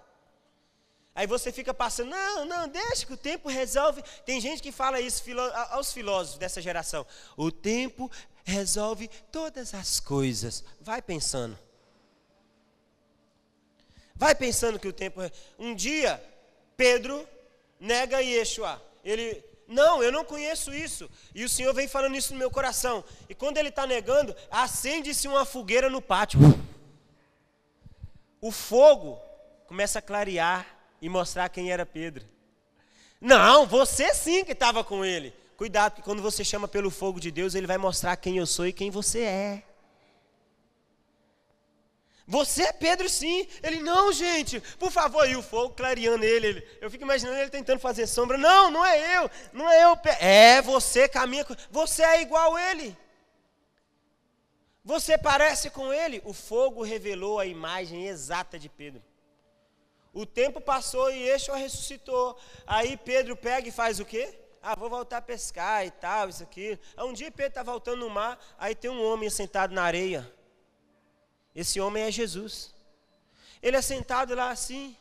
Aí 1.14 1.28
você 1.28 1.52
fica 1.52 1.74
passando, 1.74 2.10
não, 2.10 2.46
não, 2.46 2.68
deixa 2.68 3.06
que 3.06 3.14
o 3.14 3.18
tempo 3.18 3.50
resolve. 3.50 4.02
Tem 4.26 4.40
gente 4.40 4.62
que 4.62 4.72
fala 4.72 5.00
isso 5.00 5.24
aos 5.70 5.92
filósofos 5.92 6.40
dessa 6.40 6.62
geração. 6.62 7.06
O 7.36 7.52
tempo 7.52 8.10
resolve 8.44 9.10
todas 9.32 9.74
as 9.74 10.00
coisas. 10.00 10.64
Vai 10.80 11.02
pensando. 11.02 11.58
Vai 14.16 14.36
pensando 14.36 14.80
que 14.80 14.88
o 14.88 14.94
tempo. 14.94 15.20
Um 15.60 15.76
dia, 15.76 16.24
Pedro 16.78 17.28
nega 17.80 18.22
Yeshua. 18.22 18.82
Ele 19.04 19.44
não, 19.72 20.04
eu 20.04 20.12
não 20.12 20.26
conheço 20.26 20.74
isso. 20.74 21.10
E 21.34 21.46
o 21.46 21.50
Senhor 21.50 21.74
vem 21.74 21.88
falando 21.88 22.18
isso 22.18 22.34
no 22.34 22.40
meu 22.40 22.52
coração. 22.52 23.04
E 23.30 23.34
quando 23.34 23.58
ele 23.58 23.70
está 23.70 23.88
negando, 23.88 24.36
acende-se 24.52 25.30
uma 25.30 25.46
fogueira 25.46 25.90
no 25.90 26.02
pátio. 26.02 26.40
O 28.42 28.52
fogo 28.52 29.18
começa 29.68 30.00
a 30.00 30.02
clarear 30.02 30.68
e 31.02 31.08
mostrar 31.08 31.48
quem 31.48 31.72
era 31.72 31.86
Pedro. 31.86 32.26
Não, 33.22 33.66
você 33.66 34.14
sim 34.14 34.44
que 34.44 34.52
estava 34.52 34.84
com 34.84 35.06
ele. 35.06 35.34
cuidado, 35.56 35.94
porque 35.94 36.04
quando 36.04 36.22
você 36.22 36.44
chama 36.44 36.68
pelo 36.68 36.92
fogo 36.92 37.20
de 37.20 37.32
Deus, 37.32 37.56
Ele 37.56 37.68
vai 37.68 37.78
mostrar 37.78 38.18
quem 38.18 38.38
eu 38.38 38.46
sou 38.46 38.68
e 38.68 38.74
quem 38.74 38.92
você 38.92 39.20
é. 39.20 39.64
Você 42.32 42.64
é 42.64 42.72
Pedro, 42.72 43.10
sim. 43.10 43.46
Ele, 43.62 43.82
não, 43.82 44.10
gente, 44.14 44.62
por 44.80 44.90
favor. 44.90 45.30
E 45.30 45.36
o 45.36 45.44
fogo 45.44 45.74
clareando 45.76 46.24
ele, 46.24 46.48
ele. 46.48 46.68
Eu 46.80 46.90
fico 46.90 47.04
imaginando 47.04 47.38
ele 47.38 47.50
tentando 47.50 47.82
fazer 47.82 48.08
sombra. 48.08 48.38
Não, 48.38 48.72
não 48.72 48.86
é 48.86 49.18
eu, 49.18 49.30
não 49.52 49.70
é 49.70 49.84
eu. 49.84 50.00
É 50.18 50.62
você, 50.62 51.10
caminha. 51.10 51.46
Você 51.70 52.02
é 52.02 52.22
igual 52.22 52.56
a 52.56 52.72
ele. 52.72 52.98
Você 54.82 55.18
parece 55.18 55.70
com 55.70 55.92
ele. 55.92 56.22
O 56.24 56.32
fogo 56.32 56.82
revelou 56.84 57.38
a 57.38 57.46
imagem 57.46 58.08
exata 58.08 58.58
de 58.58 58.70
Pedro. 58.70 59.04
O 60.14 60.26
tempo 60.26 60.62
passou 60.62 61.12
e 61.12 61.28
Yeshua 61.28 61.58
ressuscitou. 61.58 62.40
Aí 62.66 62.96
Pedro 62.96 63.36
pega 63.36 63.68
e 63.68 63.74
faz 63.74 64.00
o 64.00 64.06
quê? 64.06 64.40
Ah, 64.64 64.74
vou 64.74 64.90
voltar 64.90 65.18
a 65.18 65.22
pescar 65.22 65.86
e 65.86 65.92
tal, 65.92 66.30
isso 66.30 66.44
aqui. 66.44 66.80
Um 66.98 67.12
dia 67.12 67.30
Pedro 67.30 67.50
está 67.50 67.64
voltando 67.64 68.00
no 68.00 68.10
mar, 68.10 68.40
aí 68.58 68.74
tem 68.74 68.90
um 68.90 69.04
homem 69.04 69.30
sentado 69.30 69.74
na 69.74 69.84
areia. 69.84 70.32
Esse 71.56 71.80
homem 71.80 72.04
é 72.04 72.12
Jesus. 72.12 72.74
Ele 73.62 73.78
é 73.78 73.82
sentado 73.82 74.34
lá 74.34 74.50
assim, 74.50 74.96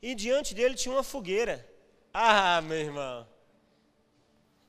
e 0.00 0.14
diante 0.14 0.54
dele 0.54 0.74
tinha 0.74 0.94
uma 0.94 1.02
fogueira. 1.02 1.66
Ah, 2.12 2.60
meu 2.60 2.78
irmão. 2.78 3.26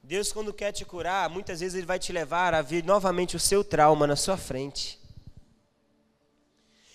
Deus, 0.02 0.32
quando 0.32 0.54
quer 0.54 0.72
te 0.72 0.86
curar, 0.86 1.30
muitas 1.30 1.60
vezes 1.60 1.76
Ele 1.76 1.86
vai 1.86 2.00
te 2.00 2.12
levar 2.12 2.54
a 2.54 2.62
ver 2.62 2.84
novamente 2.84 3.36
o 3.36 3.40
seu 3.40 3.64
trauma 3.64 4.06
na 4.06 4.16
sua 4.16 4.38
frente. 4.38 5.00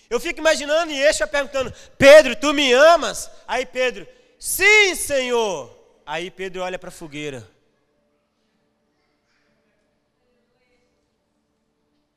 Eu 0.09 0.19
fico 0.19 0.39
imaginando 0.39 0.91
Yeshua 0.91 1.27
perguntando: 1.27 1.73
Pedro, 1.97 2.35
tu 2.35 2.53
me 2.53 2.73
amas? 2.73 3.29
Aí 3.47 3.65
Pedro, 3.65 4.07
sim, 4.39 4.95
Senhor. 4.95 5.77
Aí 6.05 6.31
Pedro 6.31 6.61
olha 6.61 6.79
para 6.79 6.89
a 6.89 6.91
fogueira. 6.91 7.49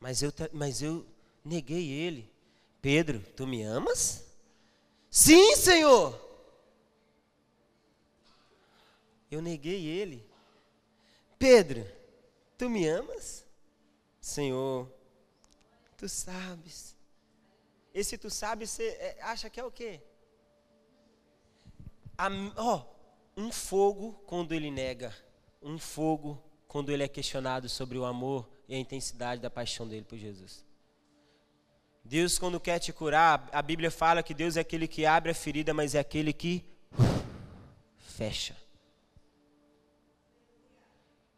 Mas 0.01 0.23
eu, 0.23 0.33
mas 0.53 0.83
eu 0.83 1.07
neguei 1.45 1.91
ele. 1.91 2.33
Pedro, 2.81 3.21
tu 3.37 3.47
me 3.47 3.63
amas? 3.63 4.25
Sim, 5.11 5.57
Senhor. 5.57 6.21
Eu 9.31 9.43
neguei 9.43 9.87
ele. 9.87 10.25
Pedro, 11.39 11.87
tu 12.57 12.69
me 12.71 12.87
amas? 12.87 13.45
Senhor, 14.21 14.91
tu 15.99 16.09
sabes. 16.09 16.97
Esse 17.93 18.17
tu 18.17 18.31
sabes, 18.31 18.71
você 18.71 18.89
é, 18.89 19.19
acha 19.23 19.51
que 19.51 19.61
é 19.61 19.65
o 19.65 19.71
quê? 19.71 20.01
Oh, 22.57 22.83
um 23.37 23.53
fogo 23.53 24.15
quando 24.27 24.53
ele 24.53 24.71
nega, 24.71 25.15
um 25.61 25.79
fogo 25.79 26.43
quando 26.67 26.91
ele 26.91 27.03
é 27.03 27.09
questionado 27.09 27.69
sobre 27.69 27.99
o 27.99 28.05
amor 28.05 28.49
e 28.69 28.75
a 28.75 28.79
intensidade 28.79 29.41
da 29.41 29.51
paixão 29.51 29.87
dele 29.87 30.05
por 30.05 30.17
Jesus. 30.17 30.65
Deus, 32.05 32.39
quando 32.39 32.61
quer 32.61 32.79
te 32.79 32.93
curar, 32.93 33.49
a 33.51 33.63
Bíblia 33.63 33.91
fala 33.91 34.23
que 34.23 34.35
Deus 34.35 34.59
é 34.59 34.61
aquele 34.61 34.87
que 34.87 35.07
abre 35.07 35.31
a 35.31 35.35
ferida, 35.35 35.73
mas 35.73 35.95
é 35.95 35.99
aquele 35.99 36.35
que 36.35 36.63
fecha. 37.99 38.55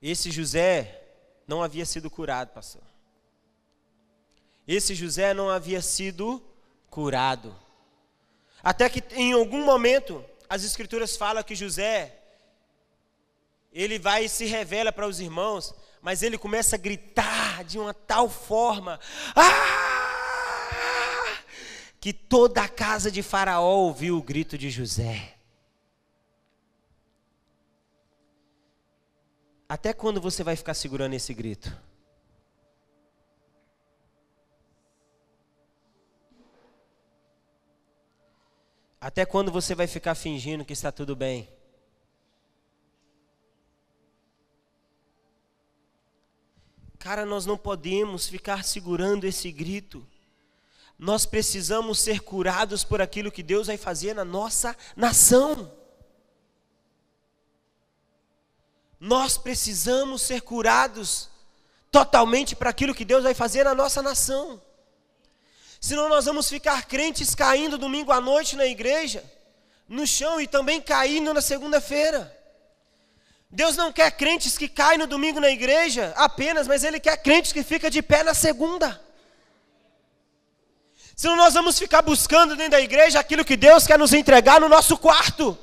Esse 0.02 0.30
José 0.32 1.02
não 1.46 1.62
havia 1.62 1.86
sido 1.86 2.10
curado, 2.10 2.50
pastor. 2.52 2.82
Esse 4.66 4.92
José 4.94 5.32
não 5.32 5.48
havia 5.48 5.80
sido 5.80 6.42
curado. 6.90 7.54
Até 8.62 8.88
que 8.88 9.02
em 9.14 9.32
algum 9.32 9.64
momento 9.64 10.24
as 10.48 10.64
escrituras 10.64 11.16
falam 11.16 11.44
que 11.44 11.54
José 11.54 12.18
ele 13.72 13.98
vai 13.98 14.24
e 14.24 14.28
se 14.28 14.46
revela 14.46 14.90
para 14.90 15.06
os 15.06 15.20
irmãos, 15.20 15.72
mas 16.02 16.22
ele 16.22 16.36
começa 16.36 16.74
a 16.74 16.78
gritar 16.78 17.62
de 17.62 17.78
uma 17.78 17.94
tal 17.94 18.28
forma: 18.28 18.98
ah! 19.36 19.85
Que 22.00 22.12
toda 22.12 22.62
a 22.62 22.68
casa 22.68 23.10
de 23.10 23.22
Faraó 23.22 23.76
ouviu 23.76 24.16
o 24.16 24.22
grito 24.22 24.56
de 24.56 24.70
José. 24.70 25.36
Até 29.68 29.92
quando 29.92 30.20
você 30.20 30.44
vai 30.44 30.54
ficar 30.54 30.74
segurando 30.74 31.14
esse 31.14 31.34
grito? 31.34 31.76
Até 39.00 39.24
quando 39.24 39.52
você 39.52 39.74
vai 39.74 39.86
ficar 39.86 40.14
fingindo 40.14 40.64
que 40.64 40.72
está 40.72 40.90
tudo 40.90 41.14
bem? 41.14 41.48
Cara, 46.98 47.24
nós 47.24 47.46
não 47.46 47.56
podemos 47.56 48.26
ficar 48.26 48.64
segurando 48.64 49.24
esse 49.24 49.52
grito. 49.52 50.04
Nós 50.98 51.26
precisamos 51.26 51.98
ser 51.98 52.20
curados 52.20 52.82
por 52.82 53.02
aquilo 53.02 53.30
que 53.30 53.42
Deus 53.42 53.66
vai 53.66 53.76
fazer 53.76 54.14
na 54.14 54.24
nossa 54.24 54.74
nação. 54.96 55.70
Nós 58.98 59.36
precisamos 59.36 60.22
ser 60.22 60.40
curados 60.40 61.28
totalmente 61.90 62.56
para 62.56 62.70
aquilo 62.70 62.94
que 62.94 63.04
Deus 63.04 63.24
vai 63.24 63.34
fazer 63.34 63.64
na 63.64 63.74
nossa 63.74 64.02
nação. 64.02 64.60
Senão 65.78 66.08
nós 66.08 66.24
vamos 66.24 66.48
ficar 66.48 66.86
crentes 66.86 67.34
caindo 67.34 67.76
domingo 67.76 68.10
à 68.10 68.20
noite 68.20 68.56
na 68.56 68.66
igreja, 68.66 69.22
no 69.86 70.06
chão 70.06 70.40
e 70.40 70.46
também 70.46 70.80
caindo 70.80 71.32
na 71.34 71.42
segunda-feira. 71.42 72.34
Deus 73.50 73.76
não 73.76 73.92
quer 73.92 74.10
crentes 74.12 74.58
que 74.58 74.68
caem 74.68 74.98
no 74.98 75.06
domingo 75.06 75.40
na 75.40 75.50
igreja 75.50 76.12
apenas, 76.16 76.66
mas 76.66 76.82
Ele 76.82 76.98
quer 76.98 77.18
crentes 77.18 77.52
que 77.52 77.62
ficam 77.62 77.90
de 77.90 78.02
pé 78.02 78.24
na 78.24 78.34
segunda. 78.34 79.05
Senão 81.16 81.34
nós 81.34 81.54
vamos 81.54 81.78
ficar 81.78 82.02
buscando 82.02 82.54
dentro 82.54 82.72
da 82.72 82.80
igreja 82.80 83.18
aquilo 83.18 83.42
que 83.42 83.56
Deus 83.56 83.86
quer 83.86 83.98
nos 83.98 84.12
entregar 84.12 84.60
no 84.60 84.68
nosso 84.68 84.98
quarto. 84.98 85.58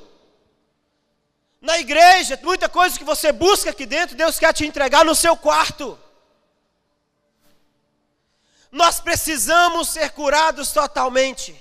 Na 1.60 1.78
igreja, 1.78 2.38
muita 2.42 2.68
coisa 2.68 2.98
que 2.98 3.04
você 3.04 3.30
busca 3.30 3.70
aqui 3.70 3.86
dentro, 3.86 4.16
Deus 4.16 4.36
quer 4.36 4.52
te 4.52 4.66
entregar 4.66 5.04
no 5.04 5.14
seu 5.14 5.36
quarto. 5.36 5.96
Nós 8.72 8.98
precisamos 8.98 9.90
ser 9.90 10.10
curados 10.10 10.72
totalmente. 10.72 11.54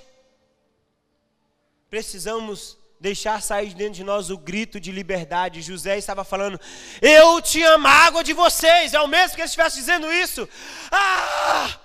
Precisamos 1.88 2.76
deixar 3.00 3.44
sair 3.44 3.68
de 3.70 3.76
dentro 3.76 3.94
de 3.94 4.04
nós 4.04 4.32
o 4.32 4.38
grito 4.38 4.80
de 4.80 4.92
liberdade. 4.92 5.62
José 5.62 6.00
estava 6.00 6.24
falando: 6.24 6.60
Eu 7.00 7.40
tinha 7.40 7.78
mágoa 7.78 8.24
de 8.24 8.34
vocês. 8.34 8.96
É 8.96 9.00
o 9.00 9.08
mesmo 9.08 9.36
que 9.36 9.42
ele 9.42 9.46
estivesse 9.46 9.76
dizendo 9.76 10.12
isso. 10.12 10.50
Ah! 10.92 11.80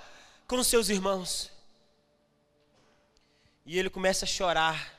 Com 0.46 0.64
seus 0.64 0.88
irmãos. 0.88 1.57
E 3.70 3.78
ele 3.78 3.90
começa 3.90 4.24
a 4.24 4.28
chorar. 4.36 4.98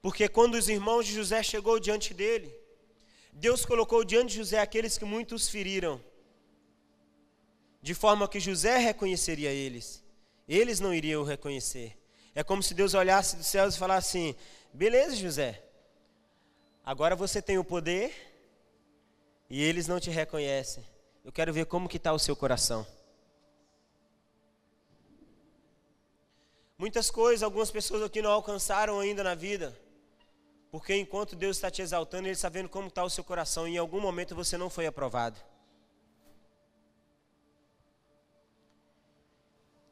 Porque 0.00 0.26
quando 0.30 0.54
os 0.54 0.66
irmãos 0.66 1.04
de 1.04 1.12
José 1.12 1.42
chegou 1.42 1.78
diante 1.78 2.14
dele, 2.14 2.50
Deus 3.30 3.66
colocou 3.66 4.02
diante 4.02 4.30
de 4.30 4.38
José 4.38 4.58
aqueles 4.58 4.96
que 4.96 5.04
muitos 5.04 5.46
feriram, 5.46 6.02
de 7.82 7.92
forma 7.92 8.26
que 8.26 8.40
José 8.40 8.78
reconheceria 8.78 9.50
eles. 9.50 10.02
Eles 10.48 10.80
não 10.80 10.94
iriam 10.94 11.20
o 11.20 11.24
reconhecer. 11.26 11.98
É 12.34 12.42
como 12.42 12.62
se 12.62 12.72
Deus 12.72 12.94
olhasse 12.94 13.36
dos 13.36 13.46
céus 13.46 13.74
e 13.74 13.78
falasse 13.78 14.08
assim: 14.08 14.36
beleza, 14.72 15.14
José, 15.16 15.62
agora 16.82 17.14
você 17.14 17.42
tem 17.42 17.58
o 17.58 17.64
poder 17.64 18.10
e 19.50 19.62
eles 19.62 19.86
não 19.86 20.00
te 20.00 20.08
reconhecem. 20.08 20.82
Eu 21.22 21.30
quero 21.30 21.52
ver 21.52 21.66
como 21.66 21.90
que 21.90 21.98
está 21.98 22.10
o 22.14 22.18
seu 22.18 22.34
coração. 22.34 22.86
Muitas 26.76 27.10
coisas, 27.10 27.42
algumas 27.42 27.70
pessoas 27.70 28.02
aqui 28.02 28.20
não 28.20 28.30
alcançaram 28.30 28.98
ainda 28.98 29.22
na 29.22 29.34
vida. 29.34 29.78
Porque 30.70 30.94
enquanto 30.96 31.36
Deus 31.36 31.56
está 31.56 31.70
te 31.70 31.82
exaltando, 31.82 32.26
Ele 32.26 32.32
está 32.32 32.48
vendo 32.48 32.68
como 32.68 32.88
está 32.88 33.04
o 33.04 33.10
seu 33.10 33.22
coração. 33.22 33.68
E 33.68 33.74
em 33.74 33.78
algum 33.78 34.00
momento 34.00 34.34
você 34.34 34.58
não 34.58 34.68
foi 34.68 34.86
aprovado. 34.86 35.38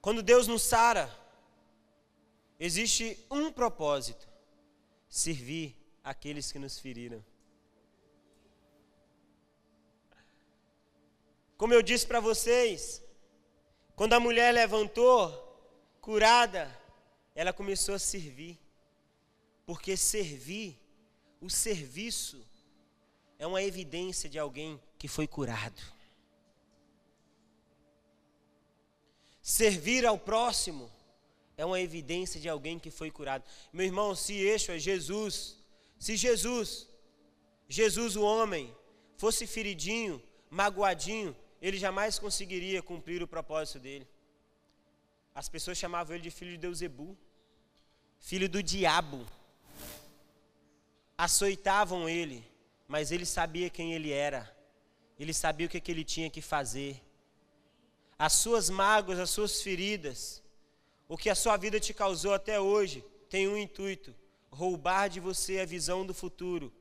Quando 0.01 0.21
Deus 0.25 0.49
nos 0.49 0.63
sara, 0.63 1.09
existe 2.59 3.25
um 3.31 3.53
propósito: 3.53 4.29
servir 5.09 5.77
aqueles 6.03 6.51
que 6.51 6.59
nos 6.59 6.81
feriram. 6.81 7.25
Como 11.57 11.73
eu 11.73 11.81
disse 11.81 12.05
para 12.05 12.19
vocês, 12.19 13.01
quando 13.95 14.15
a 14.15 14.19
mulher 14.19 14.53
levantou, 14.53 15.42
curada, 16.03 16.65
ela 17.35 17.51
começou 17.51 17.95
a 17.95 17.99
servir. 17.99 18.59
Porque 19.65 19.97
servir, 19.97 20.79
o 21.41 21.49
serviço, 21.49 22.47
é 23.39 23.47
uma 23.47 23.63
evidência 23.63 24.29
de 24.29 24.39
alguém 24.39 24.79
que 24.99 25.09
foi 25.09 25.27
curado. 25.27 25.83
Servir 29.41 30.05
ao 30.05 30.19
próximo 30.19 30.91
é 31.57 31.65
uma 31.65 31.81
evidência 31.81 32.39
de 32.39 32.51
alguém 32.51 32.79
que 32.79 32.91
foi 32.91 33.11
curado. 33.11 33.45
Meu 33.73 33.87
irmão, 33.87 34.15
se 34.15 34.35
Yeshua, 34.35 34.79
Jesus, 34.79 35.57
se 35.99 36.19
Jesus 36.19 36.93
Jesus, 37.73 38.17
o 38.17 38.23
homem, 38.23 38.71
fosse 39.17 39.47
feridinho, 39.47 40.23
magoadinho, 40.51 41.35
ele 41.61 41.79
jamais 41.79 42.19
conseguiria 42.19 42.83
cumprir 42.83 43.23
o 43.23 43.27
propósito 43.27 43.79
dele. 43.79 44.07
As 45.35 45.49
pessoas 45.49 45.79
chamavam 45.79 46.15
ele 46.15 46.23
de 46.23 46.31
filho 46.31 46.53
de 46.53 46.59
Deusebu, 46.59 47.17
filho 48.19 48.49
do 48.49 48.63
diabo. 48.63 49.27
Açoitavam 51.17 52.09
ele, 52.09 52.45
mas 52.87 53.11
ele 53.11 53.25
sabia 53.25 53.71
quem 53.71 53.95
ele 53.95 54.11
era, 54.11 54.55
ele 55.19 55.33
sabia 55.33 55.67
o 55.67 55.71
que, 55.71 55.81
que 55.81 55.91
ele 55.91 56.05
tinha 56.05 56.29
que 56.29 56.43
fazer. 56.43 57.01
As 58.19 58.35
suas 58.35 58.69
mágoas, 58.69 59.19
as 59.19 59.31
suas 59.31 59.63
feridas, 59.63 60.43
o 61.09 61.17
que 61.17 61.31
a 61.31 61.35
sua 61.35 61.57
vida 61.57 61.81
te 61.81 61.95
causou 61.95 62.35
até 62.35 62.61
hoje, 62.61 63.05
tem 63.29 63.49
um 63.49 63.57
intuito: 63.57 64.15
roubar 64.51 65.09
de 65.09 65.21
você 65.21 65.61
a 65.61 65.65
visão 65.65 66.05
do 66.05 66.13
futuro, 66.13 66.73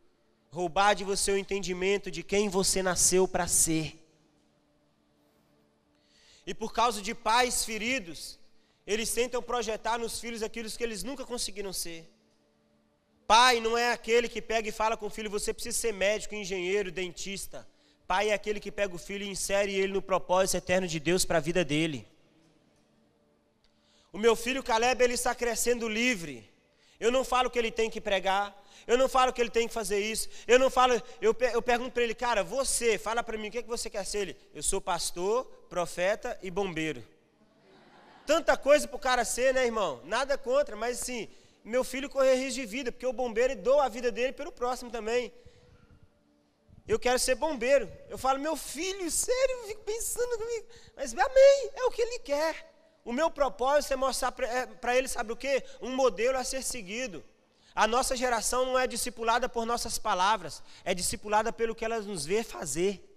roubar 0.50 0.94
de 0.94 1.04
você 1.04 1.32
o 1.32 1.38
entendimento 1.38 2.12
de 2.12 2.24
quem 2.24 2.50
você 2.50 2.84
nasceu 2.84 3.28
para 3.28 3.48
ser. 3.48 3.98
E 6.46 6.54
por 6.54 6.74
causa 6.74 7.02
de 7.02 7.14
pais 7.14 7.64
feridos, 7.64 8.40
eles 8.86 9.12
tentam 9.14 9.42
projetar 9.42 9.98
nos 9.98 10.20
filhos 10.20 10.44
aquilo 10.44 10.70
que 10.70 10.84
eles 10.84 11.04
nunca 11.04 11.26
conseguiram 11.26 11.72
ser. 11.72 12.10
Pai 13.28 13.60
não 13.60 13.78
é 13.78 13.92
aquele 13.92 14.28
que 14.28 14.42
pega 14.42 14.68
e 14.68 14.72
fala 14.72 14.98
com 14.98 15.06
o 15.06 15.10
filho, 15.10 15.30
você 15.30 15.54
precisa 15.54 15.78
ser 15.78 15.94
médico, 15.94 16.36
engenheiro, 16.36 16.92
dentista. 16.92 17.68
Pai 18.06 18.30
é 18.30 18.34
aquele 18.34 18.60
que 18.60 18.72
pega 18.72 18.94
o 18.94 19.00
filho 19.00 19.24
e 19.24 19.30
insere 19.30 19.74
ele 19.74 19.94
no 19.94 20.02
propósito 20.02 20.58
eterno 20.58 20.88
de 20.88 21.00
Deus 21.00 21.24
para 21.24 21.38
a 21.38 21.42
vida 21.42 21.64
dele. 21.64 22.06
O 24.12 24.18
meu 24.18 24.36
filho 24.36 24.62
Caleb, 24.62 25.02
ele 25.02 25.14
está 25.14 25.34
crescendo 25.34 25.88
livre. 25.88 26.50
Eu 27.00 27.10
não 27.10 27.24
falo 27.24 27.50
que 27.50 27.58
ele 27.58 27.72
tem 27.72 27.90
que 27.90 28.02
pregar, 28.02 28.54
eu 28.86 28.98
não 28.98 29.08
falo 29.08 29.32
que 29.32 29.42
ele 29.42 29.50
tem 29.50 29.68
que 29.68 29.74
fazer 29.74 30.00
isso, 30.00 30.28
eu 30.46 30.60
não 30.60 30.70
falo, 30.70 30.94
eu, 31.22 31.36
eu 31.54 31.62
pergunto 31.62 31.92
para 31.92 32.04
ele, 32.04 32.14
cara, 32.14 32.44
você, 32.44 32.98
fala 32.98 33.24
para 33.24 33.38
mim, 33.38 33.48
o 33.48 33.52
que, 33.52 33.60
é 33.60 33.64
que 33.64 33.70
você 33.70 33.90
quer 33.90 34.06
ser? 34.06 34.20
Ele, 34.20 34.38
eu 34.54 34.62
sou 34.62 34.82
pastor, 34.82 35.46
profeta 35.70 36.38
e 36.44 36.52
bombeiro. 36.52 37.04
Tanta 38.34 38.56
coisa 38.56 38.88
para 38.88 38.96
o 38.96 39.00
cara 39.00 39.26
ser, 39.26 39.54
né, 39.54 39.66
irmão? 39.66 40.00
Nada 40.06 40.38
contra, 40.38 40.74
mas 40.74 41.02
assim, 41.02 41.28
meu 41.66 41.84
filho 41.84 42.10
correr 42.10 42.36
risco 42.36 42.62
de 42.62 42.66
vida, 42.66 42.90
porque 42.90 43.06
o 43.06 43.12
bombeiro 43.12 43.58
doa 43.58 43.84
a 43.84 43.90
vida 43.90 44.10
dele 44.10 44.32
pelo 44.32 44.54
próximo 44.54 44.90
também. 44.90 45.34
Eu 46.88 46.98
quero 46.98 47.20
ser 47.20 47.36
bombeiro. 47.36 47.92
Eu 48.10 48.18
falo, 48.18 48.40
meu 48.40 48.56
filho, 48.56 49.12
sério, 49.12 49.56
eu 49.58 49.68
fico 49.68 49.84
pensando 49.84 50.38
comigo. 50.38 50.66
Mas 50.96 51.14
amém, 51.14 51.72
é 51.76 51.84
o 51.84 51.92
que 51.92 52.02
ele 52.02 52.20
quer. 52.20 52.54
O 53.04 53.12
meu 53.12 53.30
propósito 53.30 53.92
é 53.92 53.98
mostrar 53.98 54.32
para 54.32 54.48
é, 54.48 54.98
ele, 54.98 55.10
sabe 55.10 55.34
o 55.34 55.36
que? 55.36 55.62
Um 55.82 55.94
modelo 55.94 56.38
a 56.38 56.46
ser 56.46 56.64
seguido. 56.64 57.22
A 57.76 57.86
nossa 57.86 58.16
geração 58.16 58.66
não 58.66 58.80
é 58.80 58.88
discipulada 58.88 59.50
por 59.50 59.66
nossas 59.66 59.98
palavras, 59.98 60.64
é 60.86 60.94
discipulada 60.94 61.52
pelo 61.52 61.76
que 61.76 61.84
elas 61.84 62.06
nos 62.06 62.26
vê 62.26 62.46
fazer. 62.46 63.11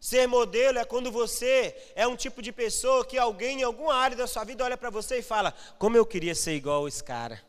Ser 0.00 0.26
modelo 0.26 0.78
é 0.78 0.84
quando 0.84 1.10
você 1.10 1.74
é 1.94 2.06
um 2.06 2.16
tipo 2.16 2.42
de 2.42 2.52
pessoa 2.52 3.04
que 3.04 3.18
alguém 3.18 3.60
em 3.60 3.62
alguma 3.64 3.94
área 3.94 4.16
da 4.16 4.26
sua 4.26 4.44
vida 4.44 4.64
olha 4.64 4.76
para 4.76 4.90
você 4.90 5.18
e 5.18 5.22
fala: 5.22 5.54
Como 5.78 5.96
eu 5.96 6.04
queria 6.04 6.34
ser 6.34 6.54
igual 6.54 6.86
esse 6.86 7.02
cara. 7.02 7.42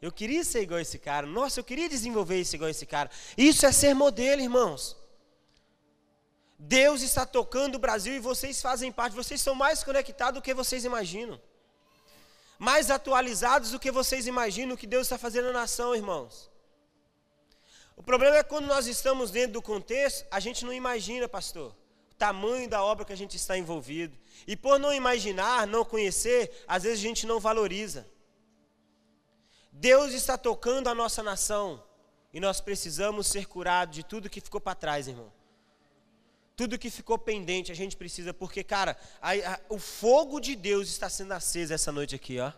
Eu 0.00 0.12
queria 0.12 0.44
ser 0.44 0.62
igual 0.62 0.80
esse 0.80 0.98
cara. 0.98 1.26
Nossa, 1.26 1.60
eu 1.60 1.64
queria 1.64 1.88
desenvolver 1.88 2.38
isso 2.38 2.54
igual 2.54 2.70
esse 2.70 2.86
cara. 2.86 3.10
Isso 3.36 3.64
é 3.64 3.72
ser 3.72 3.94
modelo, 3.94 4.42
irmãos. 4.42 4.96
Deus 6.58 7.02
está 7.02 7.26
tocando 7.26 7.76
o 7.76 7.78
Brasil 7.78 8.14
e 8.14 8.20
vocês 8.20 8.60
fazem 8.60 8.90
parte. 8.92 9.14
Vocês 9.14 9.40
são 9.40 9.54
mais 9.54 9.82
conectados 9.82 10.40
do 10.40 10.42
que 10.42 10.54
vocês 10.54 10.84
imaginam. 10.84 11.40
Mais 12.58 12.90
atualizados 12.90 13.70
do 13.70 13.78
que 13.78 13.90
vocês 13.90 14.26
imaginam 14.26 14.74
o 14.74 14.78
que 14.78 14.86
Deus 14.86 15.06
está 15.06 15.18
fazendo 15.18 15.46
na 15.46 15.60
nação, 15.60 15.94
irmãos. 15.94 16.50
O 17.96 18.02
problema 18.02 18.36
é 18.36 18.42
quando 18.42 18.66
nós 18.66 18.86
estamos 18.86 19.30
dentro 19.30 19.54
do 19.54 19.62
contexto, 19.62 20.26
a 20.30 20.38
gente 20.38 20.64
não 20.64 20.72
imagina, 20.72 21.26
pastor, 21.26 21.74
o 22.12 22.14
tamanho 22.14 22.68
da 22.68 22.84
obra 22.84 23.04
que 23.04 23.12
a 23.12 23.16
gente 23.16 23.36
está 23.36 23.56
envolvido. 23.56 24.16
E 24.46 24.54
por 24.54 24.78
não 24.78 24.92
imaginar, 24.92 25.66
não 25.66 25.84
conhecer, 25.84 26.64
às 26.68 26.82
vezes 26.82 26.98
a 26.98 27.02
gente 27.02 27.26
não 27.26 27.40
valoriza. 27.40 28.06
Deus 29.72 30.12
está 30.12 30.36
tocando 30.36 30.88
a 30.88 30.94
nossa 30.94 31.22
nação 31.22 31.82
e 32.32 32.40
nós 32.40 32.60
precisamos 32.60 33.26
ser 33.26 33.46
curados 33.46 33.96
de 33.96 34.02
tudo 34.04 34.30
que 34.30 34.40
ficou 34.40 34.60
para 34.60 34.74
trás, 34.74 35.08
irmão. 35.08 35.32
Tudo 36.54 36.78
que 36.78 36.90
ficou 36.90 37.18
pendente 37.18 37.72
a 37.72 37.74
gente 37.74 37.96
precisa, 37.96 38.32
porque, 38.32 38.62
cara, 38.62 38.96
a, 39.20 39.32
a, 39.32 39.60
o 39.68 39.78
fogo 39.78 40.40
de 40.40 40.56
Deus 40.56 40.88
está 40.88 41.08
sendo 41.08 41.32
aceso 41.32 41.74
essa 41.74 41.92
noite 41.92 42.14
aqui, 42.14 42.38
ó. 42.38 42.52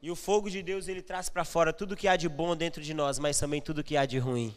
E 0.00 0.10
o 0.10 0.16
fogo 0.16 0.48
de 0.48 0.62
Deus 0.62 0.86
ele 0.86 1.02
traz 1.02 1.28
para 1.28 1.44
fora 1.44 1.72
tudo 1.72 1.96
que 1.96 2.06
há 2.06 2.16
de 2.16 2.28
bom 2.28 2.56
dentro 2.56 2.80
de 2.82 2.94
nós, 2.94 3.18
mas 3.18 3.38
também 3.38 3.60
tudo 3.60 3.82
que 3.82 3.96
há 3.96 4.06
de 4.06 4.18
ruim. 4.18 4.56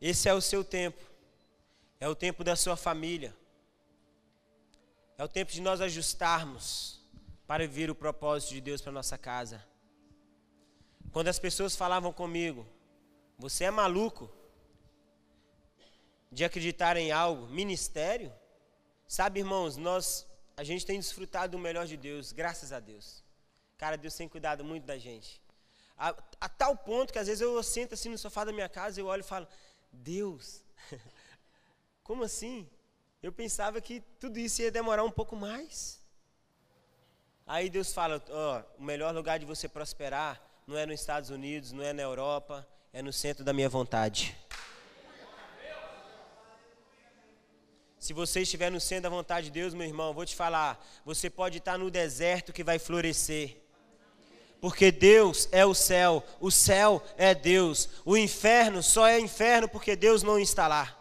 Esse 0.00 0.28
é 0.28 0.34
o 0.34 0.40
seu 0.40 0.64
tempo. 0.64 1.02
É 2.00 2.08
o 2.08 2.14
tempo 2.14 2.44
da 2.44 2.54
sua 2.54 2.76
família. 2.76 3.34
É 5.16 5.24
o 5.24 5.28
tempo 5.28 5.50
de 5.50 5.60
nós 5.60 5.80
ajustarmos 5.80 7.00
para 7.46 7.66
viver 7.66 7.90
o 7.90 7.94
propósito 7.94 8.54
de 8.54 8.60
Deus 8.60 8.80
para 8.80 8.92
nossa 8.92 9.16
casa. 9.16 9.64
Quando 11.12 11.28
as 11.28 11.38
pessoas 11.38 11.74
falavam 11.74 12.12
comigo, 12.12 12.66
você 13.38 13.64
é 13.64 13.70
maluco 13.70 14.30
de 16.30 16.44
acreditar 16.44 16.96
em 16.96 17.10
algo, 17.10 17.46
ministério? 17.48 18.32
Sabe, 19.06 19.40
irmãos, 19.40 19.76
nós 19.76 20.27
a 20.58 20.64
gente 20.64 20.84
tem 20.84 20.98
desfrutado 20.98 21.52
do 21.52 21.58
melhor 21.58 21.86
de 21.86 21.96
Deus, 21.96 22.32
graças 22.32 22.72
a 22.72 22.80
Deus. 22.80 23.22
Cara, 23.76 23.96
Deus 23.96 24.16
tem 24.16 24.28
cuidado 24.28 24.64
muito 24.64 24.84
da 24.84 24.98
gente. 24.98 25.40
A, 25.96 26.08
a, 26.40 26.48
tal 26.48 26.76
ponto 26.76 27.12
que 27.12 27.18
às 27.20 27.28
vezes 27.28 27.40
eu 27.40 27.62
sento 27.62 27.94
assim 27.94 28.08
no 28.08 28.18
sofá 28.18 28.42
da 28.44 28.50
minha 28.50 28.68
casa, 28.68 29.00
eu 29.00 29.06
olho 29.06 29.20
e 29.20 29.22
falo, 29.22 29.46
Deus, 29.92 30.64
como 32.02 32.24
assim? 32.24 32.68
Eu 33.22 33.30
pensava 33.30 33.80
que 33.80 34.00
tudo 34.18 34.36
isso 34.40 34.60
ia 34.60 34.72
demorar 34.72 35.04
um 35.04 35.12
pouco 35.12 35.36
mais. 35.36 36.00
Aí 37.46 37.70
Deus 37.70 37.92
fala, 37.92 38.20
ó, 38.28 38.62
o 38.80 38.82
melhor 38.82 39.14
lugar 39.14 39.38
de 39.38 39.46
você 39.46 39.68
prosperar 39.68 40.42
não 40.66 40.76
é 40.76 40.84
nos 40.84 40.98
Estados 40.98 41.30
Unidos, 41.30 41.70
não 41.70 41.84
é 41.84 41.92
na 41.92 42.02
Europa, 42.02 42.66
é 42.92 43.00
no 43.00 43.12
centro 43.12 43.44
da 43.44 43.52
minha 43.52 43.68
vontade. 43.68 44.36
Se 48.08 48.14
você 48.14 48.40
estiver 48.40 48.70
no 48.70 48.80
centro 48.80 49.02
da 49.02 49.10
vontade 49.10 49.48
de 49.48 49.52
Deus, 49.52 49.74
meu 49.74 49.86
irmão, 49.86 50.14
vou 50.14 50.24
te 50.24 50.34
falar, 50.34 50.82
você 51.04 51.28
pode 51.28 51.58
estar 51.58 51.76
no 51.76 51.90
deserto 51.90 52.54
que 52.54 52.64
vai 52.64 52.78
florescer. 52.78 53.58
Porque 54.62 54.90
Deus 54.90 55.46
é 55.52 55.66
o 55.66 55.74
céu, 55.74 56.24
o 56.40 56.50
céu 56.50 57.02
é 57.18 57.34
Deus. 57.34 57.86
O 58.06 58.16
inferno 58.16 58.82
só 58.82 59.06
é 59.06 59.20
inferno 59.20 59.68
porque 59.68 59.94
Deus 59.94 60.22
não 60.22 60.38
está 60.38 60.66
lá. 60.66 60.98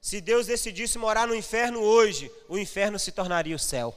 Se 0.00 0.20
Deus 0.20 0.48
decidisse 0.48 0.98
morar 0.98 1.28
no 1.28 1.36
inferno 1.36 1.78
hoje, 1.78 2.28
o 2.48 2.58
inferno 2.58 2.98
se 2.98 3.12
tornaria 3.12 3.54
o 3.54 3.60
céu. 3.60 3.96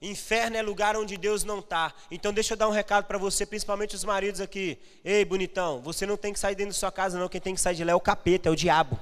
Inferno 0.00 0.56
é 0.56 0.62
lugar 0.62 0.96
onde 0.96 1.16
Deus 1.16 1.42
não 1.42 1.58
está. 1.58 1.92
Então 2.08 2.32
deixa 2.32 2.54
eu 2.54 2.56
dar 2.56 2.68
um 2.68 2.70
recado 2.70 3.06
para 3.06 3.18
você, 3.18 3.44
principalmente 3.44 3.96
os 3.96 4.04
maridos 4.04 4.40
aqui. 4.40 4.78
Ei, 5.04 5.24
bonitão, 5.24 5.82
você 5.82 6.06
não 6.06 6.16
tem 6.16 6.32
que 6.32 6.38
sair 6.38 6.54
dentro 6.54 6.72
da 6.72 6.78
sua 6.78 6.92
casa, 6.92 7.18
não. 7.18 7.28
Quem 7.28 7.40
tem 7.40 7.54
que 7.56 7.60
sair 7.60 7.74
de 7.74 7.82
lá 7.82 7.90
é 7.90 7.96
o 7.96 8.00
capeta, 8.00 8.48
é 8.48 8.52
o 8.52 8.54
diabo. 8.54 8.96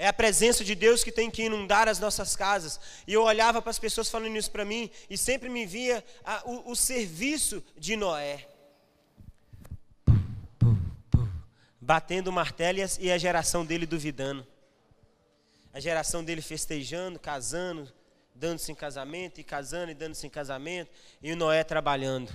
É 0.00 0.06
a 0.06 0.12
presença 0.12 0.64
de 0.64 0.76
Deus 0.76 1.02
que 1.02 1.10
tem 1.10 1.28
que 1.28 1.42
inundar 1.42 1.88
as 1.88 1.98
nossas 1.98 2.36
casas. 2.36 2.78
E 3.04 3.12
eu 3.12 3.24
olhava 3.24 3.60
para 3.60 3.70
as 3.70 3.80
pessoas 3.80 4.08
falando 4.08 4.36
isso 4.36 4.48
para 4.48 4.64
mim 4.64 4.88
e 5.10 5.18
sempre 5.18 5.48
me 5.48 5.66
via 5.66 6.04
a, 6.24 6.48
o, 6.48 6.70
o, 6.70 6.76
serviço 6.76 7.60
de 7.76 7.96
Noé. 7.96 8.46
Batendo 11.80 12.28
o 12.28 12.32
martelo 12.32 12.78
e 13.00 13.10
a 13.10 13.18
geração 13.18 13.66
dele 13.66 13.86
duvidando. 13.86 14.46
A 15.74 15.80
geração 15.80 16.22
dele 16.22 16.42
festejando, 16.42 17.18
casando, 17.18 17.92
dando-se 18.32 18.70
em 18.70 18.76
casamento, 18.76 19.40
e 19.40 19.44
casando 19.44 19.90
e 19.90 19.94
dando-se 19.94 20.24
em 20.24 20.30
casamento. 20.30 20.92
E 21.20 21.32
o 21.32 21.36
Noé 21.36 21.64
trabalhando. 21.64 22.30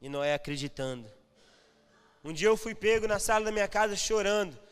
E 0.00 0.08
Noé 0.08 0.34
acreditando. 0.34 1.10
Um 2.22 2.32
dia 2.32 2.46
eu 2.46 2.56
fui 2.56 2.72
pego 2.72 3.08
na 3.08 3.18
sala 3.18 3.46
da 3.46 3.50
minha 3.50 3.66
casa 3.66 3.96
chorando 3.96 4.67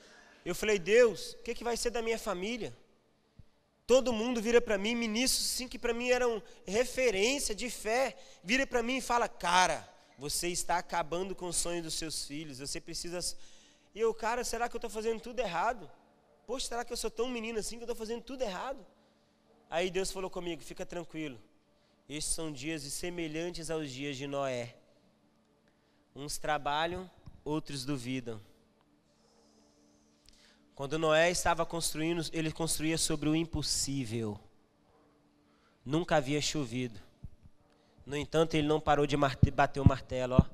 eu 0.49 0.55
falei, 0.55 0.79
Deus, 0.79 1.33
o 1.33 1.43
que, 1.43 1.55
que 1.55 1.65
vai 1.65 1.77
ser 1.77 1.91
da 1.91 2.01
minha 2.01 2.19
família? 2.19 2.73
Todo 3.85 4.13
mundo 4.13 4.41
vira 4.41 4.61
para 4.61 4.79
mim, 4.79 4.95
ministros 4.95 5.45
sim 5.45 5.67
que 5.67 5.79
para 5.79 5.93
mim 5.93 6.11
eram 6.11 6.41
referência 6.65 7.55
de 7.55 7.69
fé, 7.69 8.17
vira 8.45 8.65
para 8.67 8.83
mim 8.83 8.99
e 8.99 9.01
fala, 9.01 9.29
cara, 9.29 9.89
você 10.17 10.49
está 10.49 10.79
acabando 10.79 11.35
com 11.35 11.47
o 11.47 11.53
sonho 11.53 11.83
dos 11.83 11.95
seus 11.95 12.25
filhos, 12.25 12.61
você 12.61 12.81
precisa. 12.81 13.19
E 13.93 14.01
eu, 14.01 14.15
cara, 14.15 14.45
será 14.45 14.69
que 14.69 14.77
eu 14.77 14.79
estou 14.79 14.91
fazendo 14.91 15.21
tudo 15.21 15.41
errado? 15.41 15.91
Poxa, 16.47 16.69
será 16.69 16.85
que 16.85 16.93
eu 16.93 16.97
sou 16.97 17.11
tão 17.11 17.29
menino 17.29 17.59
assim 17.59 17.77
que 17.77 17.83
eu 17.83 17.87
estou 17.87 17.97
fazendo 17.97 18.23
tudo 18.23 18.43
errado? 18.43 18.87
Aí 19.69 19.91
Deus 19.91 20.13
falou 20.13 20.31
comigo, 20.31 20.63
fica 20.63 20.87
tranquilo. 20.87 21.41
Estes 22.09 22.35
são 22.35 22.53
dias 22.53 22.83
semelhantes 22.83 23.69
aos 23.69 23.91
dias 23.91 24.17
de 24.17 24.29
Noé. 24.29 24.77
Uns 26.15 26.39
trabalham, 26.39 27.11
outros 27.45 27.85
duvidam. 27.85 28.41
Quando 30.77 30.99
Noé 30.99 31.31
estava 31.31 31.65
construindo, 31.65 32.23
ele 32.35 32.53
construía 32.53 32.99
sobre 32.99 33.31
o 33.31 33.35
impossível. 33.35 34.39
Nunca 35.83 36.17
havia 36.17 36.39
chovido. 36.39 37.01
No 38.05 38.15
entanto, 38.15 38.55
ele 38.55 38.69
não 38.69 38.79
parou 38.79 39.07
de 39.07 39.17
bater 39.17 39.81
o 39.81 39.89
martelo, 39.89 40.37
ó. 40.39 40.45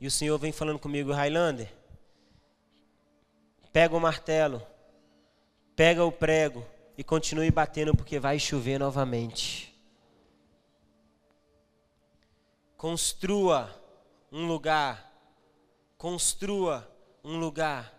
E 0.00 0.06
o 0.06 0.10
Senhor 0.10 0.38
vem 0.38 0.52
falando 0.52 0.78
comigo, 0.78 1.10
Highlander, 1.10 1.68
pega 3.72 3.96
o 3.96 4.00
martelo, 4.00 4.62
pega 5.74 6.04
o 6.04 6.12
prego 6.12 6.64
e 6.96 7.02
continue 7.02 7.50
batendo 7.50 7.92
porque 7.92 8.20
vai 8.20 8.38
chover 8.38 8.78
novamente. 8.78 9.76
Construa 12.76 13.68
um 14.30 14.46
lugar, 14.46 15.12
construa 15.98 16.88
um 17.24 17.36
lugar 17.36 17.95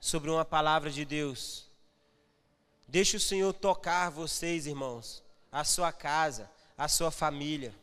sobre 0.00 0.30
uma 0.30 0.44
palavra 0.44 0.90
de 0.90 1.04
Deus. 1.04 1.68
Deixe 2.86 3.16
o 3.16 3.20
Senhor 3.20 3.52
tocar 3.52 4.10
vocês, 4.10 4.66
irmãos, 4.66 5.22
a 5.52 5.64
sua 5.64 5.92
casa, 5.92 6.50
a 6.76 6.88
sua 6.88 7.10
família. 7.10 7.74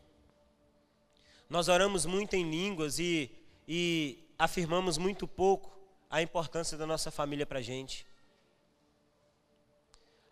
Nós 1.48 1.68
oramos 1.68 2.04
muito 2.04 2.34
em 2.34 2.48
línguas 2.48 2.98
e, 2.98 3.30
e 3.68 4.18
afirmamos 4.38 4.98
muito 4.98 5.28
pouco 5.28 5.76
a 6.10 6.20
importância 6.22 6.76
da 6.76 6.86
nossa 6.86 7.10
família 7.10 7.46
para 7.46 7.60
a 7.60 7.62
gente. 7.62 8.06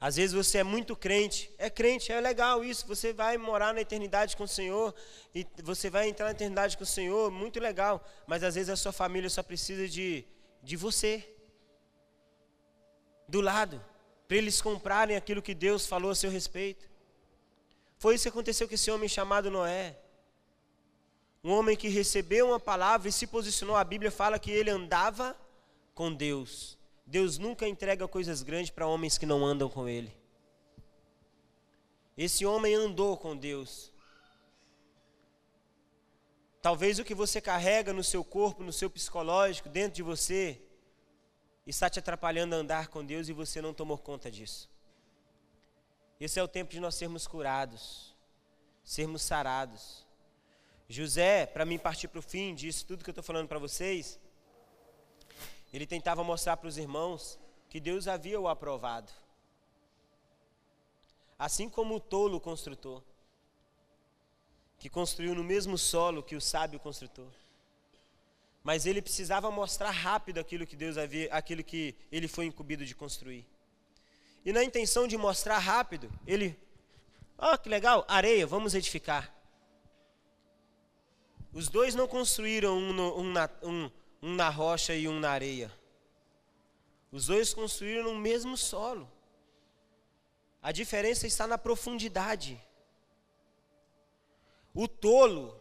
Às 0.01 0.17
vezes 0.17 0.33
você 0.33 0.59
é 0.59 0.63
muito 0.63 0.95
crente, 0.95 1.51
é 1.57 1.71
crente, 1.71 2.13
é 2.13 2.21
legal 2.21 2.63
isso, 2.65 2.87
você 2.87 3.13
vai 3.13 3.39
morar 3.39 3.73
na 3.73 3.81
eternidade 3.81 4.37
com 4.37 4.45
o 4.45 4.49
Senhor, 4.49 4.95
e 5.35 5.47
você 5.63 5.89
vai 5.89 6.09
entrar 6.09 6.27
na 6.27 6.33
eternidade 6.33 6.77
com 6.77 6.83
o 6.83 6.87
Senhor, 6.87 7.31
muito 7.31 7.59
legal, 7.59 8.05
mas 8.27 8.43
às 8.43 8.55
vezes 8.55 8.69
a 8.69 8.77
sua 8.77 8.93
família 8.93 9.31
só 9.31 9.43
precisa 9.43 9.89
de, 9.89 10.27
de 10.63 10.77
você, 10.77 11.34
do 13.29 13.41
lado, 13.41 13.83
para 14.27 14.37
eles 14.37 14.61
comprarem 14.61 15.17
aquilo 15.17 15.43
que 15.43 15.55
Deus 15.55 15.87
falou 15.87 16.11
a 16.11 16.15
seu 16.15 16.31
respeito. 16.31 16.89
Foi 17.99 18.15
isso 18.15 18.25
que 18.25 18.29
aconteceu 18.29 18.69
com 18.69 18.75
esse 18.75 18.91
homem 18.91 19.09
chamado 19.09 19.51
Noé. 19.51 19.99
Um 21.43 21.53
homem 21.53 21.77
que 21.77 21.89
recebeu 21.89 22.49
uma 22.49 22.61
palavra 22.61 23.09
e 23.09 23.13
se 23.13 23.27
posicionou. 23.27 23.77
A 23.77 23.85
Bíblia 23.85 24.11
fala 24.11 24.39
que 24.39 24.51
ele 24.51 24.71
andava 24.71 25.37
com 25.95 26.13
Deus. 26.13 26.79
Deus 27.07 27.39
nunca 27.39 27.69
entrega 27.69 28.09
coisas 28.09 28.43
grandes 28.43 28.71
para 28.71 28.87
homens 28.87 29.19
que 29.19 29.27
não 29.27 29.45
andam 29.45 29.69
com 29.69 29.89
Ele. 29.89 30.13
Esse 32.17 32.47
homem 32.47 32.75
andou 32.75 33.17
com 33.17 33.37
Deus. 33.37 33.93
Talvez 36.63 36.99
o 36.99 37.05
que 37.05 37.15
você 37.15 37.41
carrega 37.41 37.93
no 37.93 38.03
seu 38.03 38.25
corpo, 38.25 38.63
no 38.63 38.73
seu 38.73 38.89
psicológico, 38.89 39.69
dentro 39.69 39.97
de 39.97 40.03
você, 40.03 40.63
está 41.67 41.89
te 41.89 41.99
atrapalhando 41.99 42.55
a 42.55 42.59
andar 42.59 42.89
com 42.89 43.05
Deus 43.05 43.29
e 43.29 43.33
você 43.33 43.61
não 43.61 43.73
tomou 43.73 43.97
conta 43.97 44.31
disso. 44.31 44.69
Esse 46.21 46.39
é 46.39 46.43
o 46.43 46.49
tempo 46.49 46.71
de 46.71 46.81
nós 46.81 46.95
sermos 46.95 47.27
curados, 47.27 48.15
sermos 48.85 49.23
sarados. 49.23 50.05
José, 50.89 51.47
para 51.47 51.65
mim 51.65 51.79
partir 51.79 52.09
para 52.09 52.19
o 52.19 52.23
fim 52.23 52.55
disso, 52.55 52.87
tudo 52.87 53.03
que 53.03 53.11
eu 53.11 53.13
estou 53.13 53.25
falando 53.25 53.49
para 53.49 53.59
vocês, 53.59 54.19
ele 55.73 55.87
tentava 55.87 56.23
mostrar 56.23 56.57
para 56.57 56.69
os 56.69 56.79
irmãos 56.79 57.39
que 57.69 57.81
Deus 57.81 58.07
havia 58.07 58.41
o 58.41 58.47
aprovado. 58.47 59.11
Assim 61.39 61.69
como 61.69 61.97
o 61.97 62.01
tolo 62.01 62.41
construtor, 62.41 63.03
que 64.79 64.89
construiu 64.89 65.35
no 65.35 65.43
mesmo 65.43 65.77
solo 65.77 66.23
que 66.23 66.37
o 66.37 66.41
sábio 66.41 66.79
construtor. 66.79 67.31
Mas 68.65 68.87
ele 68.87 69.03
precisava 69.03 69.51
mostrar 69.51 69.91
rápido 69.91 70.41
aquilo 70.41 70.67
que 70.67 70.75
Deus 70.75 70.97
havia, 70.97 71.33
aquilo 71.33 71.63
que 71.63 71.95
ele 72.11 72.27
foi 72.27 72.47
incumbido 72.47 72.87
de 72.87 72.95
construir. 72.95 73.47
E 74.43 74.53
na 74.53 74.65
intenção 74.65 75.07
de 75.07 75.19
mostrar 75.19 75.59
rápido, 75.59 76.11
ele, 76.27 76.59
ó, 77.37 77.53
oh, 77.53 77.59
que 77.59 77.69
legal, 77.69 78.07
areia, 78.09 78.47
vamos 78.47 78.75
edificar. 78.75 79.35
Os 81.53 81.69
dois 81.69 81.95
não 81.95 82.09
construíram 82.09 82.77
um, 82.77 82.93
no, 82.93 83.19
um, 83.21 83.33
na, 83.33 83.51
um, 83.63 83.91
um 84.23 84.35
na 84.35 84.49
rocha 84.49 84.95
e 84.95 85.07
um 85.07 85.21
na 85.21 85.31
areia. 85.31 85.71
Os 87.13 87.27
dois 87.27 87.53
construíram 87.53 88.15
no 88.15 88.19
mesmo 88.19 88.57
solo. 88.57 89.09
A 90.63 90.73
diferença 90.73 91.27
está 91.27 91.47
na 91.47 91.59
profundidade. 91.59 92.61
O 94.75 94.89
tolo, 94.89 95.61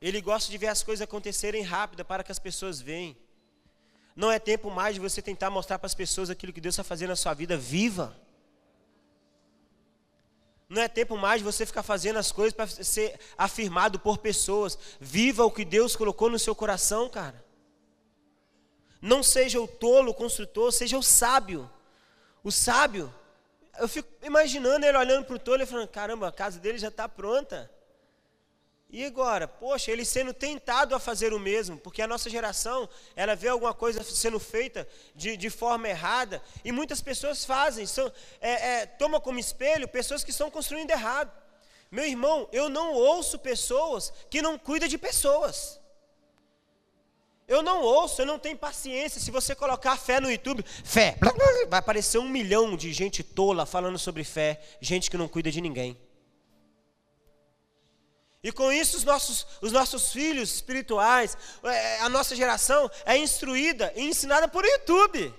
ele 0.00 0.20
gosta 0.20 0.50
de 0.50 0.58
ver 0.58 0.68
as 0.68 0.82
coisas 0.82 1.02
acontecerem 1.02 1.62
rápido 1.62 2.04
para 2.04 2.22
que 2.22 2.32
as 2.32 2.38
pessoas 2.38 2.80
vejam. 2.80 3.16
Não 4.14 4.32
é 4.32 4.38
tempo 4.38 4.70
mais 4.70 4.94
de 4.94 5.00
você 5.00 5.22
tentar 5.22 5.50
mostrar 5.50 5.78
para 5.78 5.86
as 5.86 5.94
pessoas 5.94 6.28
aquilo 6.28 6.52
que 6.52 6.60
Deus 6.60 6.74
está 6.74 6.84
fazendo 6.84 7.10
na 7.10 7.16
sua 7.16 7.34
vida. 7.34 7.56
Viva! 7.56 8.16
Não 10.68 10.82
é 10.82 10.88
tempo 10.88 11.16
mais 11.16 11.38
de 11.38 11.44
você 11.44 11.64
ficar 11.64 11.82
fazendo 11.82 12.18
as 12.18 12.30
coisas 12.30 12.52
para 12.52 12.66
ser 12.66 13.18
afirmado 13.38 13.98
por 13.98 14.18
pessoas. 14.18 14.78
Viva 15.00 15.44
o 15.44 15.50
que 15.50 15.64
Deus 15.64 15.96
colocou 15.96 16.28
no 16.28 16.38
seu 16.38 16.54
coração, 16.54 17.08
cara. 17.08 17.44
Não 19.00 19.22
seja 19.22 19.60
o 19.60 19.68
tolo 19.68 20.10
o 20.10 20.14
construtor, 20.14 20.72
seja 20.72 20.98
o 20.98 21.02
sábio. 21.02 21.70
O 22.42 22.50
sábio, 22.50 23.12
eu 23.78 23.88
fico 23.88 24.08
imaginando 24.22 24.84
ele 24.84 24.98
olhando 24.98 25.24
para 25.24 25.36
o 25.36 25.38
tolo 25.38 25.62
e 25.62 25.66
falando: 25.66 25.88
caramba, 25.88 26.28
a 26.28 26.32
casa 26.32 26.58
dele 26.58 26.78
já 26.78 26.88
está 26.88 27.08
pronta. 27.08 27.70
E 28.90 29.04
agora, 29.04 29.46
poxa, 29.46 29.90
ele 29.90 30.02
sendo 30.02 30.32
tentado 30.32 30.94
a 30.94 30.98
fazer 30.98 31.34
o 31.34 31.38
mesmo, 31.38 31.76
porque 31.76 32.00
a 32.00 32.06
nossa 32.06 32.30
geração, 32.30 32.88
ela 33.14 33.36
vê 33.36 33.48
alguma 33.48 33.74
coisa 33.74 34.02
sendo 34.02 34.40
feita 34.40 34.88
de, 35.14 35.36
de 35.36 35.50
forma 35.50 35.86
errada, 35.86 36.42
e 36.64 36.72
muitas 36.72 37.02
pessoas 37.02 37.44
fazem, 37.44 37.84
são, 37.84 38.10
é, 38.40 38.52
é, 38.52 38.86
toma 38.86 39.20
como 39.20 39.38
espelho 39.38 39.86
pessoas 39.86 40.24
que 40.24 40.30
estão 40.30 40.50
construindo 40.50 40.90
errado. 40.90 41.30
Meu 41.90 42.06
irmão, 42.06 42.48
eu 42.50 42.70
não 42.70 42.94
ouço 42.94 43.38
pessoas 43.38 44.10
que 44.30 44.40
não 44.40 44.58
cuidam 44.58 44.88
de 44.88 44.96
pessoas. 44.96 45.78
Eu 47.46 47.62
não 47.62 47.82
ouço, 47.82 48.22
eu 48.22 48.26
não 48.26 48.38
tenho 48.38 48.56
paciência. 48.56 49.20
Se 49.20 49.30
você 49.30 49.54
colocar 49.54 49.96
fé 49.98 50.18
no 50.18 50.30
YouTube, 50.30 50.64
fé, 50.84 51.16
vai 51.68 51.78
aparecer 51.78 52.18
um 52.18 52.28
milhão 52.28 52.76
de 52.76 52.92
gente 52.92 53.22
tola 53.22 53.66
falando 53.66 53.98
sobre 53.98 54.24
fé, 54.24 54.60
gente 54.80 55.10
que 55.10 55.16
não 55.16 55.28
cuida 55.28 55.50
de 55.50 55.60
ninguém. 55.60 56.07
E 58.48 58.52
com 58.52 58.72
isso, 58.72 58.96
os 58.96 59.04
nossos, 59.04 59.46
os 59.60 59.72
nossos 59.72 60.10
filhos 60.10 60.54
espirituais, 60.54 61.36
é, 61.62 62.00
a 62.00 62.08
nossa 62.08 62.34
geração 62.34 62.90
é 63.04 63.14
instruída 63.14 63.92
e 63.94 64.00
ensinada 64.00 64.48
por 64.48 64.64
YouTube. 64.64 65.34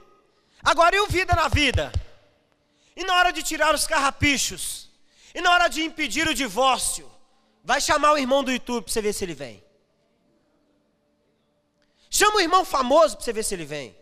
Agora, 0.62 0.96
e 0.96 1.00
o 1.00 1.08
vida 1.08 1.34
na 1.34 1.48
vida? 1.48 1.92
E 2.96 3.04
na 3.04 3.16
hora 3.16 3.34
de 3.34 3.42
tirar 3.42 3.74
os 3.74 3.88
carrapichos? 3.88 4.92
E 5.34 5.42
na 5.42 5.52
hora 5.52 5.68
de 5.68 5.82
impedir 5.82 6.28
o 6.28 6.36
divórcio? 6.36 7.12
Vai 7.64 7.82
chamar 7.82 8.14
o 8.14 8.18
irmão 8.20 8.44
do 8.44 8.52
YouTube 8.52 8.84
para 8.84 8.94
você 8.94 9.02
ver 9.02 9.14
se 9.14 9.26
ele 9.26 9.34
vem. 9.34 9.64
Chama 12.12 12.38
o 12.38 12.42
irmão 12.42 12.64
famoso 12.64 13.16
para 13.16 13.26
você 13.26 13.34
ver 13.34 13.44
se 13.44 13.56
ele 13.56 13.66
vem. 13.66 13.98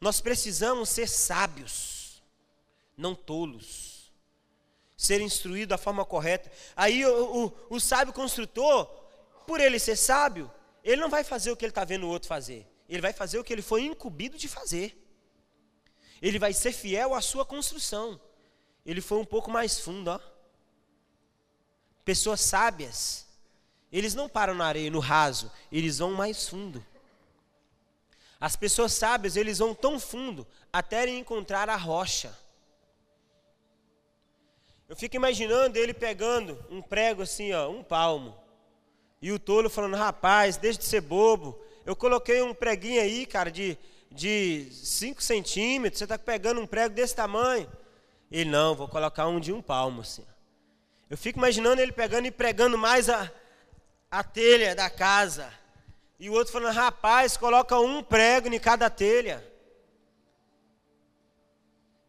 Nós 0.00 0.22
precisamos 0.22 0.88
ser 0.88 1.06
sábios, 1.06 2.22
não 2.96 3.14
tolos 3.14 3.91
ser 5.02 5.20
instruído 5.20 5.70
da 5.70 5.78
forma 5.78 6.04
correta. 6.04 6.50
Aí 6.76 7.04
o, 7.04 7.46
o, 7.46 7.52
o 7.70 7.80
sábio 7.80 8.14
construtor, 8.14 8.86
por 9.46 9.60
ele 9.60 9.78
ser 9.80 9.96
sábio, 9.96 10.48
ele 10.84 11.00
não 11.00 11.10
vai 11.10 11.24
fazer 11.24 11.50
o 11.50 11.56
que 11.56 11.64
ele 11.64 11.70
está 11.72 11.84
vendo 11.84 12.06
o 12.06 12.08
outro 12.08 12.28
fazer. 12.28 12.68
Ele 12.88 13.02
vai 13.02 13.12
fazer 13.12 13.38
o 13.38 13.44
que 13.44 13.52
ele 13.52 13.62
foi 13.62 13.82
incumbido 13.82 14.38
de 14.38 14.46
fazer. 14.46 14.96
Ele 16.20 16.38
vai 16.38 16.52
ser 16.52 16.72
fiel 16.72 17.14
à 17.14 17.20
sua 17.20 17.44
construção. 17.44 18.20
Ele 18.86 19.00
foi 19.00 19.18
um 19.18 19.24
pouco 19.24 19.50
mais 19.50 19.80
fundo, 19.80 20.08
ó. 20.08 20.20
Pessoas 22.04 22.40
sábias, 22.40 23.26
eles 23.90 24.14
não 24.14 24.28
param 24.28 24.54
na 24.54 24.66
areia, 24.66 24.90
no 24.90 25.00
raso, 25.00 25.50
eles 25.70 25.98
vão 25.98 26.12
mais 26.12 26.48
fundo. 26.48 26.84
As 28.40 28.54
pessoas 28.54 28.92
sábias, 28.92 29.36
eles 29.36 29.58
vão 29.58 29.74
tão 29.74 29.98
fundo 29.98 30.46
até 30.72 31.08
encontrar 31.08 31.68
a 31.68 31.76
rocha. 31.76 32.36
Eu 34.92 34.96
fico 34.96 35.16
imaginando 35.16 35.78
ele 35.78 35.94
pegando 35.94 36.62
um 36.70 36.82
prego 36.82 37.22
assim, 37.22 37.50
ó, 37.54 37.66
um 37.70 37.82
palmo. 37.82 38.36
E 39.22 39.32
o 39.32 39.38
tolo 39.38 39.70
falando, 39.70 39.96
rapaz, 39.96 40.58
deixa 40.58 40.80
de 40.80 40.84
ser 40.84 41.00
bobo. 41.00 41.58
Eu 41.86 41.96
coloquei 41.96 42.42
um 42.42 42.52
preguinho 42.52 43.00
aí, 43.00 43.24
cara, 43.24 43.50
de 43.50 43.78
5 44.14 45.18
de 45.18 45.24
centímetros. 45.24 45.98
Você 45.98 46.04
está 46.04 46.18
pegando 46.18 46.60
um 46.60 46.66
prego 46.66 46.94
desse 46.94 47.16
tamanho. 47.16 47.72
Ele, 48.30 48.50
não, 48.50 48.74
vou 48.74 48.86
colocar 48.86 49.26
um 49.28 49.40
de 49.40 49.50
um 49.50 49.62
palmo, 49.62 50.02
assim. 50.02 50.26
Eu 51.08 51.16
fico 51.16 51.38
imaginando 51.38 51.80
ele 51.80 51.92
pegando 51.92 52.26
e 52.26 52.30
pregando 52.30 52.76
mais 52.76 53.08
a, 53.08 53.32
a 54.10 54.22
telha 54.22 54.74
da 54.74 54.90
casa. 54.90 55.50
E 56.20 56.28
o 56.28 56.34
outro 56.34 56.52
falando, 56.52 56.74
rapaz, 56.74 57.34
coloca 57.38 57.80
um 57.80 58.02
prego 58.02 58.46
em 58.54 58.60
cada 58.60 58.90
telha. 58.90 59.42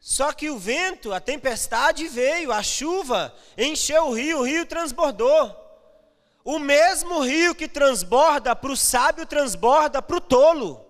Só 0.06 0.34
que 0.34 0.49
o 0.49 0.60
vento, 0.60 1.14
a 1.14 1.22
tempestade 1.22 2.10
veio, 2.10 2.51
a 2.51 2.62
chuva 2.62 3.34
encheu 3.58 4.08
o 4.08 4.14
rio, 4.14 4.39
o 4.39 4.43
rio 4.43 4.66
transbordou. 4.66 5.58
O 6.43 6.60
mesmo 6.60 7.22
rio 7.22 7.56
que 7.56 7.70
transborda 7.70 8.54
para 8.54 8.70
o 8.70 8.76
sábio, 8.76 9.26
transborda 9.26 10.01
para 10.01 10.18
o 10.18 10.20
tolo. 10.20 10.86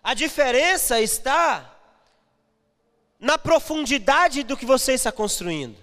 A 0.00 0.14
diferença 0.14 1.00
está 1.00 1.76
na 3.18 3.36
profundidade 3.36 4.44
do 4.44 4.56
que 4.56 4.64
você 4.64 4.92
está 4.92 5.10
construindo. 5.10 5.76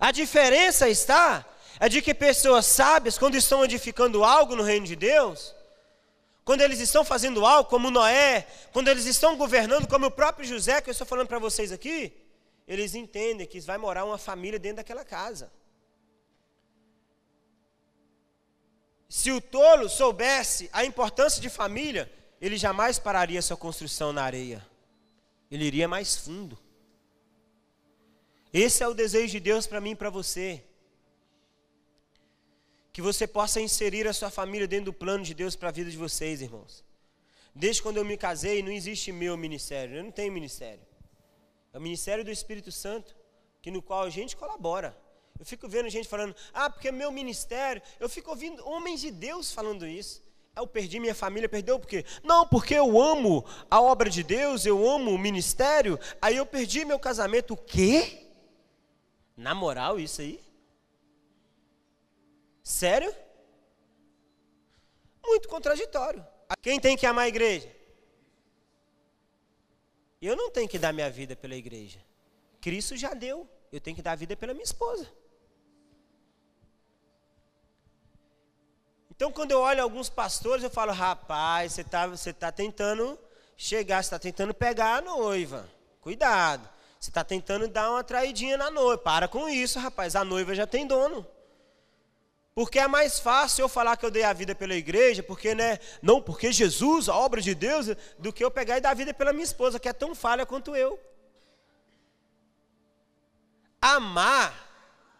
A 0.00 0.10
diferença 0.10 0.88
está 0.88 1.44
é 1.78 1.86
de 1.86 2.00
que 2.00 2.14
pessoas 2.14 2.64
sábias, 2.64 3.18
quando 3.18 3.34
estão 3.34 3.62
edificando 3.62 4.24
algo 4.24 4.56
no 4.56 4.62
reino 4.62 4.86
de 4.86 4.96
Deus, 4.96 5.54
quando 6.46 6.60
eles 6.60 6.78
estão 6.78 7.04
fazendo 7.04 7.44
algo, 7.44 7.68
como 7.68 7.90
Noé, 7.90 8.46
quando 8.72 8.86
eles 8.86 9.04
estão 9.04 9.36
governando, 9.36 9.88
como 9.88 10.06
o 10.06 10.10
próprio 10.12 10.46
José, 10.46 10.80
que 10.80 10.88
eu 10.88 10.92
estou 10.92 11.04
falando 11.04 11.26
para 11.26 11.40
vocês 11.40 11.72
aqui, 11.72 12.12
eles 12.68 12.94
entendem 12.94 13.44
que 13.48 13.58
vai 13.58 13.76
morar 13.76 14.04
uma 14.04 14.16
família 14.16 14.56
dentro 14.56 14.76
daquela 14.76 15.04
casa. 15.04 15.52
Se 19.08 19.32
o 19.32 19.40
tolo 19.40 19.88
soubesse 19.88 20.70
a 20.72 20.84
importância 20.84 21.42
de 21.42 21.50
família, 21.50 22.08
ele 22.40 22.56
jamais 22.56 22.96
pararia 22.96 23.42
sua 23.42 23.56
construção 23.56 24.12
na 24.12 24.22
areia. 24.22 24.64
Ele 25.50 25.64
iria 25.64 25.88
mais 25.88 26.16
fundo. 26.16 26.56
Esse 28.52 28.84
é 28.84 28.86
o 28.86 28.94
desejo 28.94 29.32
de 29.32 29.40
Deus 29.40 29.66
para 29.66 29.80
mim 29.80 29.90
e 29.90 29.96
para 29.96 30.10
você. 30.10 30.62
Que 32.96 33.02
você 33.02 33.26
possa 33.26 33.60
inserir 33.60 34.08
a 34.08 34.12
sua 34.14 34.30
família 34.30 34.66
dentro 34.66 34.86
do 34.86 34.92
plano 34.94 35.22
de 35.22 35.34
Deus 35.34 35.54
para 35.54 35.68
a 35.68 35.70
vida 35.70 35.90
de 35.90 35.98
vocês, 35.98 36.40
irmãos. 36.40 36.82
Desde 37.54 37.82
quando 37.82 37.98
eu 37.98 38.04
me 38.06 38.16
casei, 38.16 38.62
não 38.62 38.72
existe 38.72 39.12
meu 39.12 39.36
ministério. 39.36 39.98
Eu 39.98 40.04
não 40.04 40.10
tenho 40.10 40.32
ministério. 40.32 40.80
É 41.74 41.78
o 41.78 41.80
ministério 41.82 42.24
do 42.24 42.30
Espírito 42.30 42.72
Santo, 42.72 43.14
que 43.60 43.70
no 43.70 43.82
qual 43.82 44.04
a 44.04 44.08
gente 44.08 44.34
colabora. 44.34 44.96
Eu 45.38 45.44
fico 45.44 45.68
vendo 45.68 45.90
gente 45.90 46.08
falando, 46.08 46.34
ah, 46.54 46.70
porque 46.70 46.88
é 46.88 46.90
meu 46.90 47.12
ministério. 47.12 47.82
Eu 48.00 48.08
fico 48.08 48.30
ouvindo 48.30 48.66
homens 48.66 49.02
de 49.02 49.10
Deus 49.10 49.52
falando 49.52 49.86
isso. 49.86 50.22
Eu 50.56 50.66
perdi 50.66 50.98
minha 50.98 51.14
família, 51.14 51.50
perdeu 51.50 51.78
por 51.78 51.88
quê? 51.88 52.02
Não, 52.24 52.48
porque 52.48 52.72
eu 52.72 52.98
amo 52.98 53.44
a 53.70 53.78
obra 53.78 54.08
de 54.08 54.22
Deus, 54.22 54.64
eu 54.64 54.88
amo 54.88 55.10
o 55.10 55.18
ministério, 55.18 56.00
aí 56.18 56.38
eu 56.38 56.46
perdi 56.46 56.82
meu 56.86 56.98
casamento. 56.98 57.52
O 57.52 57.58
quê? 57.58 58.26
Na 59.36 59.54
moral, 59.54 60.00
isso 60.00 60.22
aí? 60.22 60.45
Sério? 62.66 63.14
Muito 65.24 65.48
contraditório. 65.48 66.26
Quem 66.60 66.80
tem 66.80 66.96
que 66.96 67.06
amar 67.06 67.26
a 67.26 67.28
igreja? 67.28 67.72
Eu 70.20 70.34
não 70.34 70.50
tenho 70.50 70.68
que 70.68 70.76
dar 70.76 70.92
minha 70.92 71.08
vida 71.08 71.36
pela 71.36 71.54
igreja. 71.54 72.00
Cristo 72.60 72.96
já 72.96 73.14
deu. 73.14 73.48
Eu 73.70 73.80
tenho 73.80 73.94
que 73.94 74.02
dar 74.02 74.12
a 74.12 74.16
vida 74.16 74.36
pela 74.36 74.52
minha 74.52 74.64
esposa. 74.64 75.08
Então, 79.12 79.30
quando 79.30 79.52
eu 79.52 79.60
olho 79.60 79.80
alguns 79.80 80.08
pastores, 80.08 80.64
eu 80.64 80.70
falo: 80.70 80.90
rapaz, 80.90 81.72
você 81.72 81.82
está 81.82 82.08
você 82.08 82.32
tá 82.32 82.50
tentando 82.50 83.16
chegar, 83.56 84.02
você 84.02 84.08
está 84.08 84.18
tentando 84.18 84.52
pegar 84.52 84.96
a 84.96 85.00
noiva. 85.00 85.70
Cuidado. 86.00 86.68
Você 86.98 87.10
está 87.10 87.22
tentando 87.22 87.68
dar 87.68 87.92
uma 87.92 88.02
traidinha 88.02 88.56
na 88.56 88.72
noiva. 88.72 88.98
Para 89.00 89.28
com 89.28 89.48
isso, 89.48 89.78
rapaz. 89.78 90.16
A 90.16 90.24
noiva 90.24 90.52
já 90.52 90.66
tem 90.66 90.84
dono. 90.84 91.35
Porque 92.56 92.78
é 92.78 92.88
mais 92.88 93.20
fácil 93.20 93.64
eu 93.64 93.68
falar 93.68 93.98
que 93.98 94.06
eu 94.06 94.10
dei 94.10 94.22
a 94.24 94.32
vida 94.32 94.54
pela 94.54 94.74
igreja, 94.74 95.22
porque 95.22 95.54
né, 95.54 95.78
não, 96.00 96.22
porque 96.22 96.50
Jesus, 96.50 97.06
a 97.06 97.14
obra 97.14 97.42
de 97.42 97.54
Deus, 97.54 97.88
do 98.18 98.32
que 98.32 98.42
eu 98.42 98.50
pegar 98.50 98.78
e 98.78 98.80
dar 98.80 98.92
a 98.92 98.94
vida 98.94 99.12
pela 99.12 99.30
minha 99.30 99.44
esposa, 99.44 99.78
que 99.78 99.90
é 99.90 99.92
tão 99.92 100.14
falha 100.14 100.46
quanto 100.46 100.74
eu. 100.74 100.98
Amar 103.78 104.66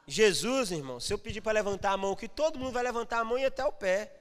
Jesus, 0.06 0.70
irmão, 0.70 0.98
se 0.98 1.12
eu 1.12 1.18
pedir 1.18 1.40
para 1.40 1.52
levantar 1.52 1.90
a 1.92 1.96
mão, 1.96 2.16
que 2.16 2.26
todo 2.26 2.58
mundo 2.58 2.72
vai 2.72 2.82
levantar 2.82 3.20
a 3.20 3.24
mão 3.24 3.38
e 3.38 3.44
até 3.44 3.64
o 3.64 3.72
pé. 3.72 4.12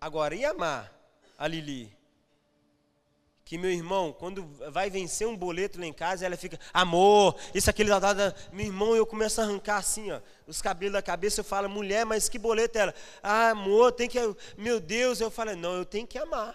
Agora, 0.00 0.34
e 0.34 0.46
amar 0.46 0.90
a 1.36 1.46
Lili? 1.46 1.95
Que 3.46 3.56
meu 3.56 3.70
irmão, 3.70 4.12
quando 4.12 4.44
vai 4.70 4.90
vencer 4.90 5.26
um 5.26 5.34
boleto 5.34 5.80
lá 5.80 5.86
em 5.86 5.92
casa, 5.92 6.26
ela 6.26 6.36
fica, 6.36 6.60
amor, 6.74 7.34
isso, 7.54 7.70
aquele, 7.70 7.88
da, 7.88 8.12
da, 8.12 8.34
meu 8.52 8.66
irmão, 8.66 8.94
eu 8.94 9.06
começo 9.06 9.40
a 9.40 9.44
arrancar 9.44 9.78
assim, 9.78 10.12
ó, 10.12 10.20
os 10.46 10.60
cabelos 10.60 10.92
da 10.92 11.00
cabeça, 11.00 11.40
eu 11.40 11.44
falo, 11.44 11.66
mulher, 11.66 12.04
mas 12.04 12.28
que 12.28 12.38
boleto 12.38 12.76
é 12.76 12.82
ela? 12.82 12.94
Ah, 13.22 13.50
amor, 13.50 13.92
tem 13.92 14.06
que, 14.06 14.18
meu 14.58 14.78
Deus, 14.78 15.20
eu 15.20 15.30
falo, 15.30 15.56
não, 15.56 15.76
eu 15.76 15.86
tenho 15.86 16.06
que 16.06 16.18
amar. 16.18 16.54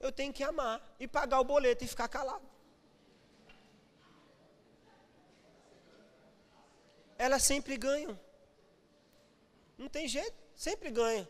Eu 0.00 0.10
tenho 0.10 0.32
que 0.32 0.42
amar 0.42 0.82
e 0.98 1.06
pagar 1.06 1.38
o 1.38 1.44
boleto 1.44 1.84
e 1.84 1.86
ficar 1.86 2.08
calado. 2.08 2.50
elas 7.20 7.42
sempre 7.42 7.76
ganham. 7.76 8.18
Não 9.76 9.88
tem 9.90 10.08
jeito, 10.08 10.34
sempre 10.56 10.90
ganha. 10.90 11.28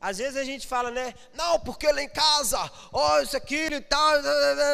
Às 0.00 0.18
vezes 0.18 0.36
a 0.36 0.44
gente 0.44 0.66
fala, 0.66 0.90
né? 0.90 1.12
Não, 1.34 1.58
porque 1.60 1.90
lá 1.90 2.02
em 2.02 2.08
casa, 2.08 2.58
ó, 2.92 3.16
oh, 3.16 3.20
isso, 3.20 3.36
aquilo 3.36 3.74
e 3.74 3.80
tal. 3.80 4.22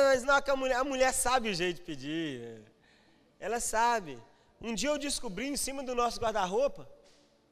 Mas 0.05 0.22
não, 0.22 0.35
a 0.37 0.57
mulher, 0.57 0.77
a 0.77 0.85
mulher 0.85 1.12
sabe 1.12 1.49
o 1.49 1.55
jeito 1.55 1.77
de 1.79 1.83
pedir. 1.83 2.62
Ela 3.41 3.59
sabe. 3.59 4.22
Um 4.61 4.75
dia 4.75 4.91
eu 4.91 4.99
descobri 4.99 5.49
em 5.49 5.57
cima 5.57 5.83
do 5.83 5.95
nosso 5.95 6.20
guarda-roupa 6.20 6.89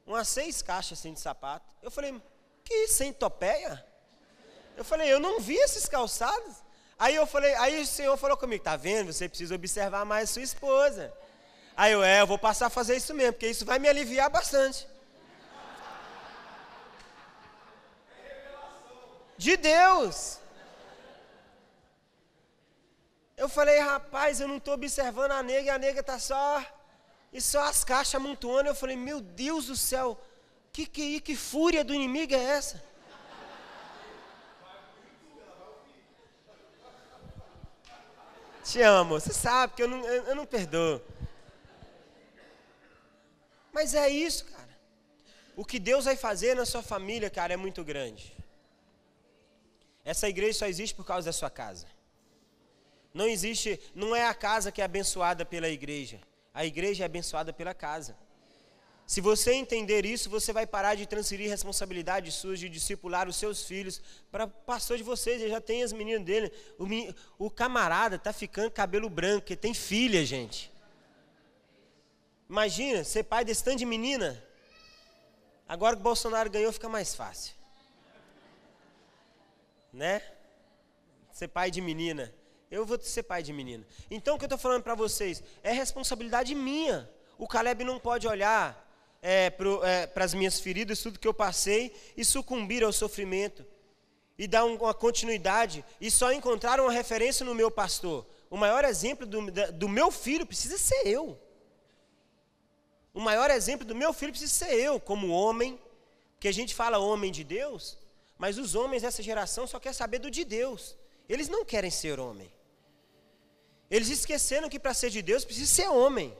umas 0.05 0.27
seis 0.27 0.61
caixas 0.61 0.99
assim 0.99 1.13
de 1.13 1.19
sapato. 1.19 1.65
Eu 1.81 1.89
falei, 1.89 2.21
que 2.63 2.87
sem 2.87 3.11
topeia? 3.11 3.83
Eu 4.75 4.83
falei, 4.83 5.11
eu 5.11 5.19
não 5.19 5.39
vi 5.39 5.55
esses 5.55 5.87
calçados. 5.87 6.55
Aí 6.97 7.15
eu 7.15 7.25
falei, 7.25 7.53
aí 7.55 7.81
o 7.81 7.85
Senhor 7.85 8.15
falou 8.17 8.37
comigo, 8.37 8.63
tá 8.63 8.75
vendo? 8.75 9.11
Você 9.11 9.27
precisa 9.27 9.55
observar 9.55 10.05
mais 10.05 10.29
sua 10.29 10.41
esposa. 10.41 11.13
Aí 11.75 11.91
eu, 11.91 12.03
é, 12.03 12.21
eu 12.21 12.27
vou 12.27 12.37
passar 12.37 12.67
a 12.67 12.69
fazer 12.69 12.95
isso 12.95 13.13
mesmo, 13.13 13.33
porque 13.33 13.47
isso 13.47 13.65
vai 13.65 13.79
me 13.79 13.89
aliviar 13.89 14.29
bastante. 14.29 14.87
De 19.45 19.57
Deus. 19.57 20.39
Eu 23.35 23.49
falei, 23.49 23.77
rapaz, 23.79 24.39
eu 24.39 24.47
não 24.47 24.55
estou 24.55 24.73
observando 24.73 25.31
a 25.31 25.43
nega, 25.43 25.65
e 25.65 25.69
a 25.69 25.77
nega 25.77 25.99
está 25.99 26.17
só. 26.17 26.63
E 27.33 27.41
só 27.41 27.63
as 27.63 27.83
caixas 27.83 28.15
amontoando. 28.15 28.69
Eu 28.69 28.75
falei, 28.75 28.95
meu 28.95 29.19
Deus 29.19 29.65
do 29.65 29.75
céu, 29.75 30.17
que, 30.71 30.85
que, 30.85 31.19
que 31.19 31.35
fúria 31.35 31.83
do 31.83 31.93
inimigo 31.93 32.33
é 32.33 32.41
essa? 32.41 32.81
Te 38.63 38.81
amo, 38.81 39.19
você 39.19 39.33
sabe 39.33 39.73
que 39.75 39.83
eu 39.83 39.89
não, 39.89 40.05
eu, 40.05 40.23
eu 40.23 40.35
não 40.35 40.45
perdoo. 40.45 41.01
Mas 43.73 43.93
é 43.93 44.07
isso, 44.07 44.45
cara. 44.45 44.73
O 45.53 45.65
que 45.65 45.79
Deus 45.79 46.05
vai 46.05 46.15
fazer 46.15 46.55
na 46.55 46.65
sua 46.65 46.81
família, 46.81 47.29
cara, 47.29 47.53
é 47.53 47.57
muito 47.57 47.83
grande. 47.83 48.42
Essa 50.03 50.27
igreja 50.27 50.59
só 50.59 50.65
existe 50.65 50.95
por 50.95 51.05
causa 51.05 51.25
da 51.25 51.33
sua 51.33 51.49
casa. 51.49 51.87
Não 53.13 53.27
existe, 53.27 53.79
não 53.93 54.15
é 54.15 54.25
a 54.27 54.33
casa 54.33 54.71
que 54.71 54.81
é 54.81 54.85
abençoada 54.85 55.45
pela 55.45 55.69
igreja. 55.69 56.19
A 56.53 56.65
igreja 56.65 57.03
é 57.03 57.05
abençoada 57.05 57.53
pela 57.53 57.73
casa. 57.73 58.17
Se 59.05 59.21
você 59.21 59.53
entender 59.53 60.05
isso, 60.05 60.29
você 60.29 60.53
vai 60.53 60.65
parar 60.65 60.95
de 60.95 61.05
transferir 61.05 61.49
responsabilidades 61.49 62.35
suas 62.35 62.59
de 62.59 62.69
discipular 62.69 63.27
os 63.27 63.35
seus 63.35 63.63
filhos 63.63 64.01
para 64.31 64.47
pastor 64.47 64.97
de 64.97 65.03
vocês. 65.03 65.41
Ele 65.41 65.51
já 65.51 65.61
tem 65.61 65.83
as 65.83 65.91
meninas 65.91 66.23
dele. 66.23 66.51
O, 66.79 67.45
o 67.45 67.49
camarada 67.49 68.15
está 68.15 68.31
ficando 68.31 68.71
cabelo 68.71 69.09
branco, 69.09 69.45
que 69.45 69.55
tem 69.55 69.73
filha, 69.73 70.25
gente. 70.25 70.71
Imagina, 72.49 73.03
ser 73.03 73.23
pai 73.23 73.43
desse 73.43 73.63
tanto 73.63 73.77
de 73.77 73.85
menina. 73.85 74.41
Agora 75.67 75.95
que 75.95 76.01
o 76.01 76.03
Bolsonaro 76.03 76.49
ganhou, 76.49 76.71
fica 76.71 76.89
mais 76.89 77.13
fácil. 77.13 77.55
Né? 79.93 80.21
Ser 81.31 81.47
pai 81.47 81.69
de 81.69 81.79
menina. 81.79 82.33
Eu 82.69 82.85
vou 82.85 82.99
ser 82.99 83.21
pai 83.23 83.43
de 83.43 83.53
menina. 83.53 83.85
Então, 84.09 84.35
o 84.35 84.37
que 84.39 84.45
eu 84.45 84.47
estou 84.47 84.57
falando 84.57 84.81
para 84.81 84.95
vocês 84.95 85.43
é 85.61 85.71
responsabilidade 85.71 86.55
minha. 86.55 87.07
O 87.37 87.47
Caleb 87.47 87.83
não 87.83 87.99
pode 87.99 88.27
olhar 88.27 88.83
é, 89.21 89.51
para 89.51 89.69
é, 89.87 90.23
as 90.23 90.33
minhas 90.33 90.59
feridas, 90.59 90.99
tudo 90.99 91.19
que 91.19 91.27
eu 91.27 91.33
passei, 91.33 91.95
e 92.17 92.25
sucumbir 92.25 92.83
ao 92.83 92.91
sofrimento. 92.91 93.63
E 94.37 94.47
dar 94.47 94.65
uma 94.65 94.93
continuidade. 94.93 95.85
E 96.01 96.09
só 96.09 96.33
encontrar 96.33 96.79
uma 96.79 96.91
referência 96.91 97.45
no 97.45 97.53
meu 97.53 97.69
pastor. 97.69 98.25
O 98.49 98.57
maior 98.57 98.83
exemplo 98.83 99.25
do, 99.25 99.39
do 99.71 99.87
meu 99.87 100.09
filho 100.09 100.45
precisa 100.45 100.77
ser 100.77 101.07
eu. 101.07 101.39
O 103.13 103.21
maior 103.21 103.51
exemplo 103.51 103.85
do 103.85 103.93
meu 103.93 104.11
filho 104.11 104.31
precisa 104.31 104.51
ser 104.51 104.73
eu, 104.73 104.99
como 104.99 105.29
homem, 105.29 105.79
porque 106.33 106.47
a 106.47 106.51
gente 106.51 106.73
fala 106.73 106.97
homem 106.97 107.31
de 107.31 107.43
Deus, 107.43 107.97
mas 108.37 108.57
os 108.57 108.75
homens 108.75 109.01
dessa 109.03 109.21
geração 109.21 109.65
só 109.67 109.79
querem 109.79 109.95
saber 109.95 110.19
do 110.19 110.31
de 110.31 110.43
Deus. 110.43 110.97
Eles 111.27 111.47
não 111.47 111.63
querem 111.63 111.91
ser 111.91 112.19
homem. 112.19 112.51
Eles 113.89 114.09
esqueceram 114.09 114.69
que 114.69 114.79
para 114.79 114.93
ser 114.93 115.09
de 115.09 115.21
Deus 115.21 115.45
precisa 115.45 115.71
ser 115.71 115.87
homem. 115.87 116.35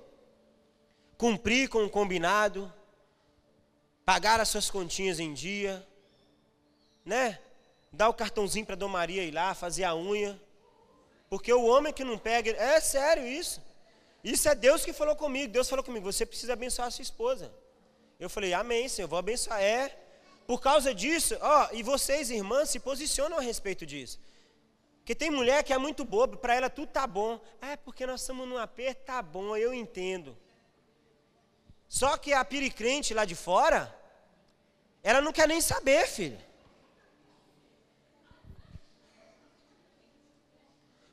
Cumprir 1.17 1.69
com 1.69 1.85
o 1.85 1.89
combinado, 1.89 2.71
pagar 4.03 4.39
as 4.39 4.49
suas 4.49 4.69
continhas 4.69 5.19
em 5.19 5.33
dia, 5.33 5.85
né? 7.05 7.39
Dar 7.91 8.09
o 8.09 8.13
cartãozinho 8.13 8.65
para 8.65 8.75
Dom 8.75 8.87
Maria 8.87 9.23
ir 9.23 9.31
lá, 9.31 9.53
fazer 9.53 9.83
a 9.83 9.95
unha. 9.95 10.39
Porque 11.29 11.53
o 11.53 11.65
homem 11.65 11.93
que 11.93 12.03
não 12.03 12.17
pega, 12.17 12.51
é 12.51 12.79
sério 12.79 13.25
isso. 13.25 13.61
Isso 14.23 14.47
é 14.47 14.55
Deus 14.55 14.83
que 14.85 14.93
falou 14.93 15.15
comigo. 15.15 15.51
Deus 15.51 15.69
falou 15.69 15.83
comigo: 15.83 16.11
você 16.11 16.25
precisa 16.25 16.53
abençoar 16.53 16.87
a 16.87 16.91
sua 16.91 17.03
esposa. 17.03 17.53
Eu 18.19 18.29
falei: 18.29 18.53
Amém, 18.53 18.87
Senhor, 18.87 19.07
vou 19.07 19.19
abençoar. 19.19 19.61
É. 19.61 20.02
Por 20.45 20.59
causa 20.61 20.93
disso, 20.93 21.37
ó, 21.41 21.69
e 21.71 21.81
vocês, 21.81 22.29
irmãs, 22.29 22.69
se 22.69 22.79
posicionam 22.79 23.37
a 23.37 23.41
respeito 23.41 23.85
disso. 23.85 24.19
Porque 24.99 25.15
tem 25.15 25.29
mulher 25.29 25.63
que 25.63 25.73
é 25.73 25.77
muito 25.77 26.05
boba, 26.05 26.37
para 26.37 26.55
ela 26.55 26.69
tudo 26.69 26.87
tá 26.87 27.05
bom. 27.05 27.39
Ah, 27.61 27.71
é 27.71 27.77
porque 27.77 28.05
nós 28.05 28.21
estamos 28.21 28.47
num 28.47 28.57
aperto, 28.57 29.03
tá 29.05 29.21
bom, 29.21 29.55
eu 29.55 29.73
entendo. 29.73 30.37
Só 31.87 32.17
que 32.17 32.33
a 32.33 32.43
piricrente 32.43 33.13
lá 33.13 33.25
de 33.25 33.35
fora, 33.35 33.93
ela 35.01 35.21
não 35.21 35.31
quer 35.31 35.47
nem 35.47 35.61
saber, 35.61 36.07
filho. 36.07 36.39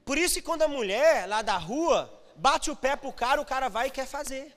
Por 0.04 0.18
isso 0.18 0.34
que 0.34 0.42
quando 0.42 0.62
a 0.62 0.68
mulher 0.68 1.28
lá 1.28 1.42
da 1.42 1.56
rua 1.56 2.10
bate 2.34 2.70
o 2.70 2.76
pé 2.76 2.96
pro 2.96 3.12
cara, 3.12 3.40
o 3.40 3.44
cara 3.44 3.68
vai 3.68 3.88
e 3.88 3.90
quer 3.90 4.06
fazer. 4.06 4.56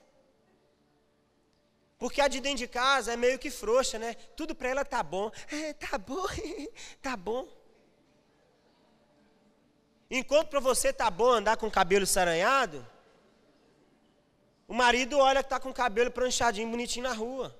Porque 2.04 2.20
a 2.20 2.28
de 2.28 2.38
dentro 2.38 2.58
de 2.58 2.68
casa 2.68 3.14
é 3.14 3.16
meio 3.16 3.38
que 3.38 3.50
frouxa, 3.50 3.98
né? 3.98 4.12
Tudo 4.36 4.54
para 4.54 4.68
ela 4.68 4.84
tá 4.84 5.02
bom. 5.02 5.30
É, 5.50 5.72
tá 5.72 5.96
bom, 5.96 6.26
tá 7.00 7.16
bom. 7.16 7.48
Enquanto 10.10 10.48
para 10.50 10.60
você 10.60 10.92
tá 10.92 11.10
bom 11.10 11.30
andar 11.30 11.56
com 11.56 11.66
o 11.66 11.70
cabelo 11.70 12.06
saranhado, 12.06 12.86
o 14.68 14.74
marido 14.74 15.18
olha 15.18 15.42
que 15.42 15.48
tá 15.48 15.58
com 15.58 15.70
o 15.70 15.72
cabelo 15.72 16.10
pranchadinho, 16.10 16.68
bonitinho 16.68 17.04
na 17.04 17.14
rua. 17.14 17.58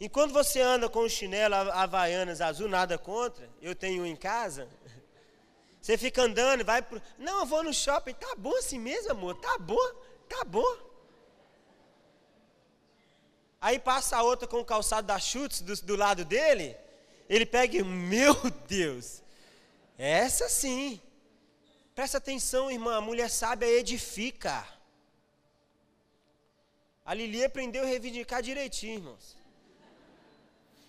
Enquanto 0.00 0.32
você 0.32 0.62
anda 0.62 0.88
com 0.88 1.00
o 1.00 1.10
chinelo 1.10 1.56
havaianas 1.72 2.40
azul, 2.40 2.68
nada 2.70 2.96
contra, 2.96 3.50
eu 3.60 3.74
tenho 3.74 4.02
um 4.02 4.06
em 4.06 4.16
casa. 4.16 4.66
Você 5.78 5.98
fica 5.98 6.22
andando, 6.22 6.64
vai 6.64 6.80
pro. 6.80 7.02
Não, 7.18 7.40
eu 7.40 7.44
vou 7.44 7.62
no 7.62 7.74
shopping, 7.74 8.14
tá 8.14 8.34
bom 8.38 8.56
assim 8.56 8.78
mesmo, 8.78 9.10
amor, 9.10 9.34
tá 9.34 9.58
bom, 9.58 9.76
bom. 10.42 10.76
Aí 13.60 13.78
passa 13.78 14.16
a 14.16 14.22
outra 14.22 14.48
com 14.48 14.58
o 14.60 14.64
calçado 14.64 15.06
da 15.06 15.18
chutes 15.18 15.60
do, 15.60 15.74
do 15.82 15.96
lado 15.96 16.24
dele, 16.24 16.76
ele 17.28 17.46
pega 17.46 17.78
e, 17.78 17.82
meu 17.82 18.34
Deus, 18.66 19.22
essa 19.96 20.48
sim. 20.48 21.00
Presta 21.94 22.18
atenção, 22.18 22.70
irmã, 22.70 22.96
a 22.96 23.00
mulher 23.00 23.30
sábia 23.30 23.66
edifica. 23.66 24.66
A 27.04 27.14
Lili 27.14 27.44
aprendeu 27.44 27.84
a 27.84 27.86
reivindicar 27.86 28.42
direitinho, 28.42 28.94
irmãos. 28.94 29.36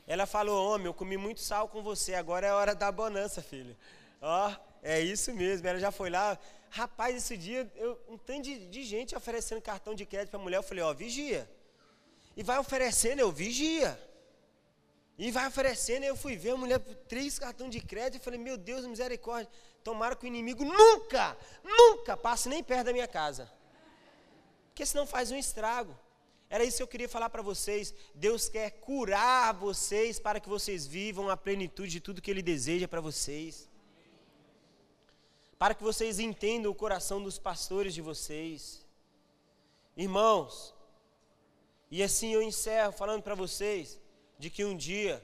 Ela 0.08 0.26
falou: 0.26 0.74
Homem, 0.74 0.88
eu 0.88 0.94
comi 0.94 1.18
muito 1.18 1.42
sal 1.42 1.68
com 1.68 1.82
você, 1.82 2.14
agora 2.16 2.48
é 2.48 2.54
hora 2.54 2.74
da 2.74 2.92
bonança, 2.92 3.42
filho. 3.42 3.76
Ó, 4.22 4.54
é 4.82 5.00
isso 5.02 5.34
mesmo. 5.34 5.68
Ela 5.68 5.80
já 5.80 5.92
foi 5.92 6.10
lá. 6.10 6.38
Rapaz, 6.76 7.16
esse 7.16 7.38
dia, 7.38 7.72
eu, 7.78 7.98
um 8.10 8.18
tanto 8.18 8.42
de, 8.42 8.68
de 8.68 8.84
gente 8.84 9.16
oferecendo 9.16 9.62
cartão 9.62 9.96
de 9.96 10.06
crédito 10.06 10.32
para 10.32 10.40
a 10.42 10.44
mulher. 10.44 10.58
Eu 10.58 10.64
falei: 10.64 10.84
Ó, 10.84 10.94
vigia. 10.94 11.50
E 12.36 12.44
vai 12.44 12.58
oferecendo, 12.60 13.20
eu 13.22 13.32
vigia. 13.32 13.98
E 15.18 15.32
vai 15.32 15.48
oferecendo, 15.48 16.04
eu 16.04 16.18
fui 16.18 16.36
ver 16.36 16.50
a 16.52 16.58
mulher 16.58 16.80
por 16.80 16.94
três 16.94 17.40
cartões 17.40 17.72
de 17.72 17.80
crédito 17.80 18.22
e 18.22 18.24
falei, 18.26 18.38
meu 18.38 18.58
Deus, 18.58 18.86
misericórdia, 18.86 19.50
tomara 19.82 20.18
que 20.18 20.26
o 20.26 20.28
inimigo 20.28 20.66
nunca, 20.66 21.38
nunca 21.64 22.18
passe 22.18 22.50
nem 22.50 22.62
perto 22.62 22.88
da 22.88 22.92
minha 22.92 23.08
casa. 23.08 23.50
Porque 24.68 24.86
senão 24.86 25.08
faz 25.08 25.32
um 25.32 25.38
estrago. 25.38 25.98
Era 26.50 26.66
isso 26.66 26.78
que 26.78 26.84
eu 26.84 26.88
queria 26.88 27.08
falar 27.08 27.30
para 27.30 27.42
vocês. 27.42 27.94
Deus 28.14 28.50
quer 28.50 28.70
curar 28.72 29.54
vocês 29.54 30.20
para 30.20 30.42
que 30.42 30.50
vocês 30.50 30.86
vivam 30.86 31.30
a 31.30 31.38
plenitude 31.38 31.92
de 31.94 32.02
tudo 32.02 32.22
que 32.22 32.30
Ele 32.30 32.42
deseja 32.42 32.86
para 32.86 33.00
vocês. 33.00 33.70
Para 35.58 35.74
que 35.74 35.84
vocês 35.84 36.20
entendam 36.20 36.72
o 36.72 36.76
coração 36.76 37.22
dos 37.22 37.40
pastores 37.40 37.94
de 37.94 38.02
vocês. 38.02 38.86
Irmãos, 39.96 40.74
e 41.90 42.04
assim 42.04 42.34
eu 42.34 42.42
encerro 42.42 42.92
falando 42.92 43.24
para 43.24 43.36
vocês 43.36 44.00
de 44.38 44.50
que 44.50 44.66
um 44.66 44.76
dia 44.76 45.24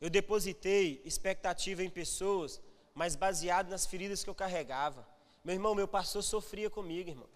eu 0.00 0.10
depositei 0.10 1.00
expectativa 1.04 1.82
em 1.84 1.88
pessoas, 1.88 2.60
mas 2.92 3.14
baseado 3.14 3.68
nas 3.68 3.86
feridas 3.86 4.24
que 4.24 4.30
eu 4.30 4.34
carregava. 4.34 5.06
Meu 5.44 5.54
irmão, 5.54 5.74
meu 5.74 5.86
pastor 5.86 6.22
sofria 6.22 6.68
comigo, 6.68 7.10
irmão. 7.10 7.28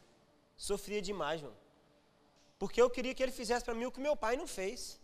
Sofria 0.57 1.01
demais, 1.01 1.41
irmão. 1.41 1.57
Porque 2.59 2.81
eu 2.81 2.91
queria 2.91 3.15
que 3.15 3.23
ele 3.23 3.33
fizesse 3.33 3.65
para 3.65 3.75
mim 3.75 3.85
o 3.85 3.93
que 3.93 4.01
meu 4.01 4.17
pai 4.17 4.37
não 4.37 4.47
fez. 4.47 5.01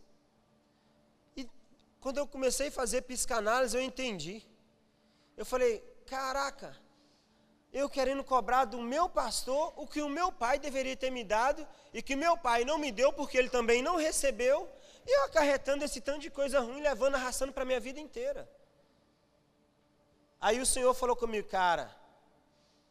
E 1.37 1.49
quando 2.01 2.18
eu 2.18 2.27
comecei 2.27 2.68
a 2.68 2.73
fazer 2.73 3.03
psicanálise, 3.03 3.77
eu 3.77 3.83
entendi. 3.83 4.43
Eu 5.37 5.45
falei, 5.45 5.79
caraca, 6.07 6.77
eu 7.73 7.89
querendo 7.89 8.23
cobrar 8.23 8.66
do 8.66 8.81
meu 8.83 9.09
pastor 9.09 9.73
o 9.77 9.87
que 9.87 10.03
o 10.03 10.09
meu 10.09 10.31
pai 10.31 10.59
deveria 10.59 10.97
ter 10.97 11.11
me 11.11 11.25
dado 11.25 11.66
e 11.93 12.03
que 12.03 12.14
meu 12.14 12.37
pai 12.37 12.64
não 12.64 12.77
me 12.77 12.93
deu 12.93 13.12
porque 13.12 13.39
ele 13.39 13.49
também 13.49 13.81
não 13.83 13.97
recebeu, 13.97 14.68
e 15.07 15.18
eu 15.18 15.25
acarretando 15.25 15.85
esse 15.85 16.01
tanto 16.01 16.20
de 16.20 16.31
coisa 16.31 16.61
ruim, 16.61 16.81
levando, 16.81 17.14
arrastando 17.14 17.53
para 17.53 17.62
a 17.62 17.66
minha 17.66 17.81
vida 17.81 17.99
inteira. 17.99 18.49
Aí 20.41 20.61
o 20.61 20.66
Senhor 20.66 20.93
falou 20.95 21.16
comigo, 21.16 21.49
cara, 21.49 21.95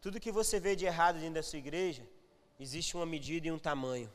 tudo 0.01 0.19
que 0.19 0.32
você 0.32 0.59
vê 0.59 0.75
de 0.75 0.86
errado 0.86 1.19
dentro 1.19 1.36
da 1.36 1.43
sua 1.43 1.59
igreja, 1.59 2.03
existe 2.59 2.95
uma 2.95 3.05
medida 3.05 3.47
e 3.47 3.51
um 3.51 3.59
tamanho. 3.59 4.11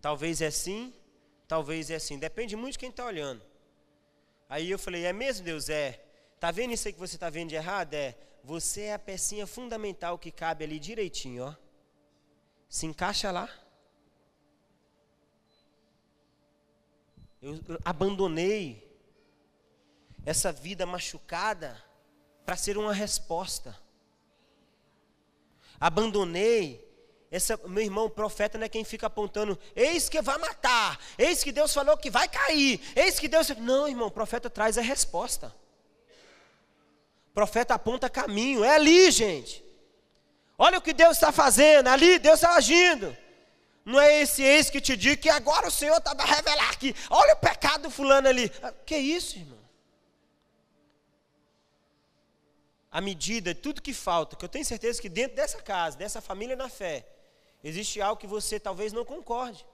Talvez 0.00 0.40
é 0.40 0.46
assim, 0.46 0.94
talvez 1.48 1.90
é 1.90 1.96
assim. 1.96 2.18
Depende 2.18 2.56
muito 2.56 2.72
de 2.72 2.78
quem 2.78 2.90
está 2.90 3.04
olhando. 3.04 3.42
Aí 4.48 4.70
eu 4.70 4.78
falei, 4.78 5.04
é 5.04 5.12
mesmo, 5.12 5.44
Deus? 5.44 5.68
É. 5.68 6.02
Tá 6.38 6.50
vendo 6.50 6.72
isso 6.72 6.88
aí 6.88 6.92
que 6.92 6.98
você 6.98 7.16
está 7.16 7.28
vendo 7.28 7.50
de 7.50 7.54
errado? 7.54 7.94
É. 7.94 8.16
Você 8.42 8.82
é 8.82 8.94
a 8.94 8.98
pecinha 8.98 9.46
fundamental 9.46 10.18
que 10.18 10.30
cabe 10.30 10.64
ali 10.64 10.78
direitinho, 10.78 11.44
ó. 11.44 11.54
Se 12.68 12.86
encaixa 12.86 13.30
lá. 13.30 13.48
Eu 17.42 17.58
abandonei 17.84 18.88
essa 20.24 20.52
vida 20.52 20.84
machucada 20.86 21.82
para 22.44 22.56
ser 22.56 22.76
uma 22.76 22.92
resposta. 22.92 23.76
Abandonei 25.78 26.86
essa, 27.30 27.56
meu 27.68 27.82
irmão, 27.82 28.10
profeta 28.10 28.58
não 28.58 28.64
é 28.64 28.68
quem 28.68 28.84
fica 28.84 29.06
apontando, 29.06 29.58
eis 29.74 30.08
que 30.08 30.20
vai 30.20 30.36
matar, 30.36 30.98
eis 31.16 31.44
que 31.44 31.52
Deus 31.52 31.72
falou 31.72 31.96
que 31.96 32.10
vai 32.10 32.28
cair, 32.28 32.80
eis 32.96 33.20
que 33.20 33.28
Deus. 33.28 33.48
Não, 33.50 33.88
irmão, 33.88 34.10
profeta 34.10 34.50
traz 34.50 34.76
a 34.76 34.82
resposta. 34.82 35.54
Profeta 37.34 37.74
aponta 37.74 38.10
caminho, 38.10 38.64
é 38.64 38.74
ali, 38.74 39.10
gente. 39.10 39.64
Olha 40.58 40.78
o 40.78 40.82
que 40.82 40.92
Deus 40.92 41.16
está 41.16 41.32
fazendo, 41.32 41.88
ali 41.88 42.18
Deus 42.18 42.34
está 42.34 42.54
agindo. 42.54 43.16
Não 43.84 43.98
é 43.98 44.20
esse 44.20 44.42
eis 44.42 44.68
que 44.68 44.80
te 44.80 44.96
diz 44.96 45.16
que 45.16 45.30
agora 45.30 45.68
o 45.68 45.70
Senhor 45.70 45.96
está 45.96 46.14
para 46.14 46.26
revelar 46.26 46.70
aqui. 46.70 46.94
Olha 47.08 47.34
o 47.34 47.38
pecado 47.38 47.84
do 47.84 47.90
fulano 47.90 48.28
ali. 48.28 48.52
Ah, 48.62 48.72
que 48.84 48.96
isso, 48.96 49.38
irmão? 49.38 49.58
A 52.90 53.00
medida, 53.00 53.54
tudo 53.54 53.80
que 53.80 53.94
falta, 53.94 54.36
que 54.36 54.44
eu 54.44 54.48
tenho 54.48 54.64
certeza 54.64 55.00
que 55.00 55.08
dentro 55.08 55.36
dessa 55.36 55.62
casa, 55.62 55.96
dessa 55.96 56.20
família 56.20 56.56
na 56.56 56.68
fé, 56.68 57.06
Existe 57.62 58.00
algo 58.00 58.20
que 58.20 58.26
você 58.26 58.58
talvez 58.58 58.92
não 58.92 59.04
concorde. 59.04 59.66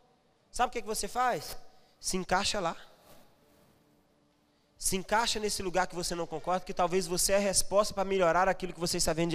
Sabe 0.50 0.68
o 0.68 0.72
que, 0.72 0.78
é 0.78 0.82
que 0.82 0.88
você 0.88 1.06
faz? 1.06 1.56
Se 2.00 2.16
encaixa 2.16 2.58
lá. 2.58 2.76
Se 4.78 4.94
encaixa 4.94 5.40
nesse 5.40 5.62
lugar 5.62 5.86
que 5.86 5.94
você 5.94 6.14
não 6.14 6.26
concorda, 6.26 6.64
que 6.64 6.74
talvez 6.74 7.06
você 7.06 7.32
é 7.32 7.36
a 7.36 7.40
resposta 7.40 7.94
para 7.94 8.04
melhorar 8.04 8.46
aquilo 8.46 8.74
que 8.74 8.80
você 8.80 8.98
está 8.98 9.12
vendo 9.12 9.24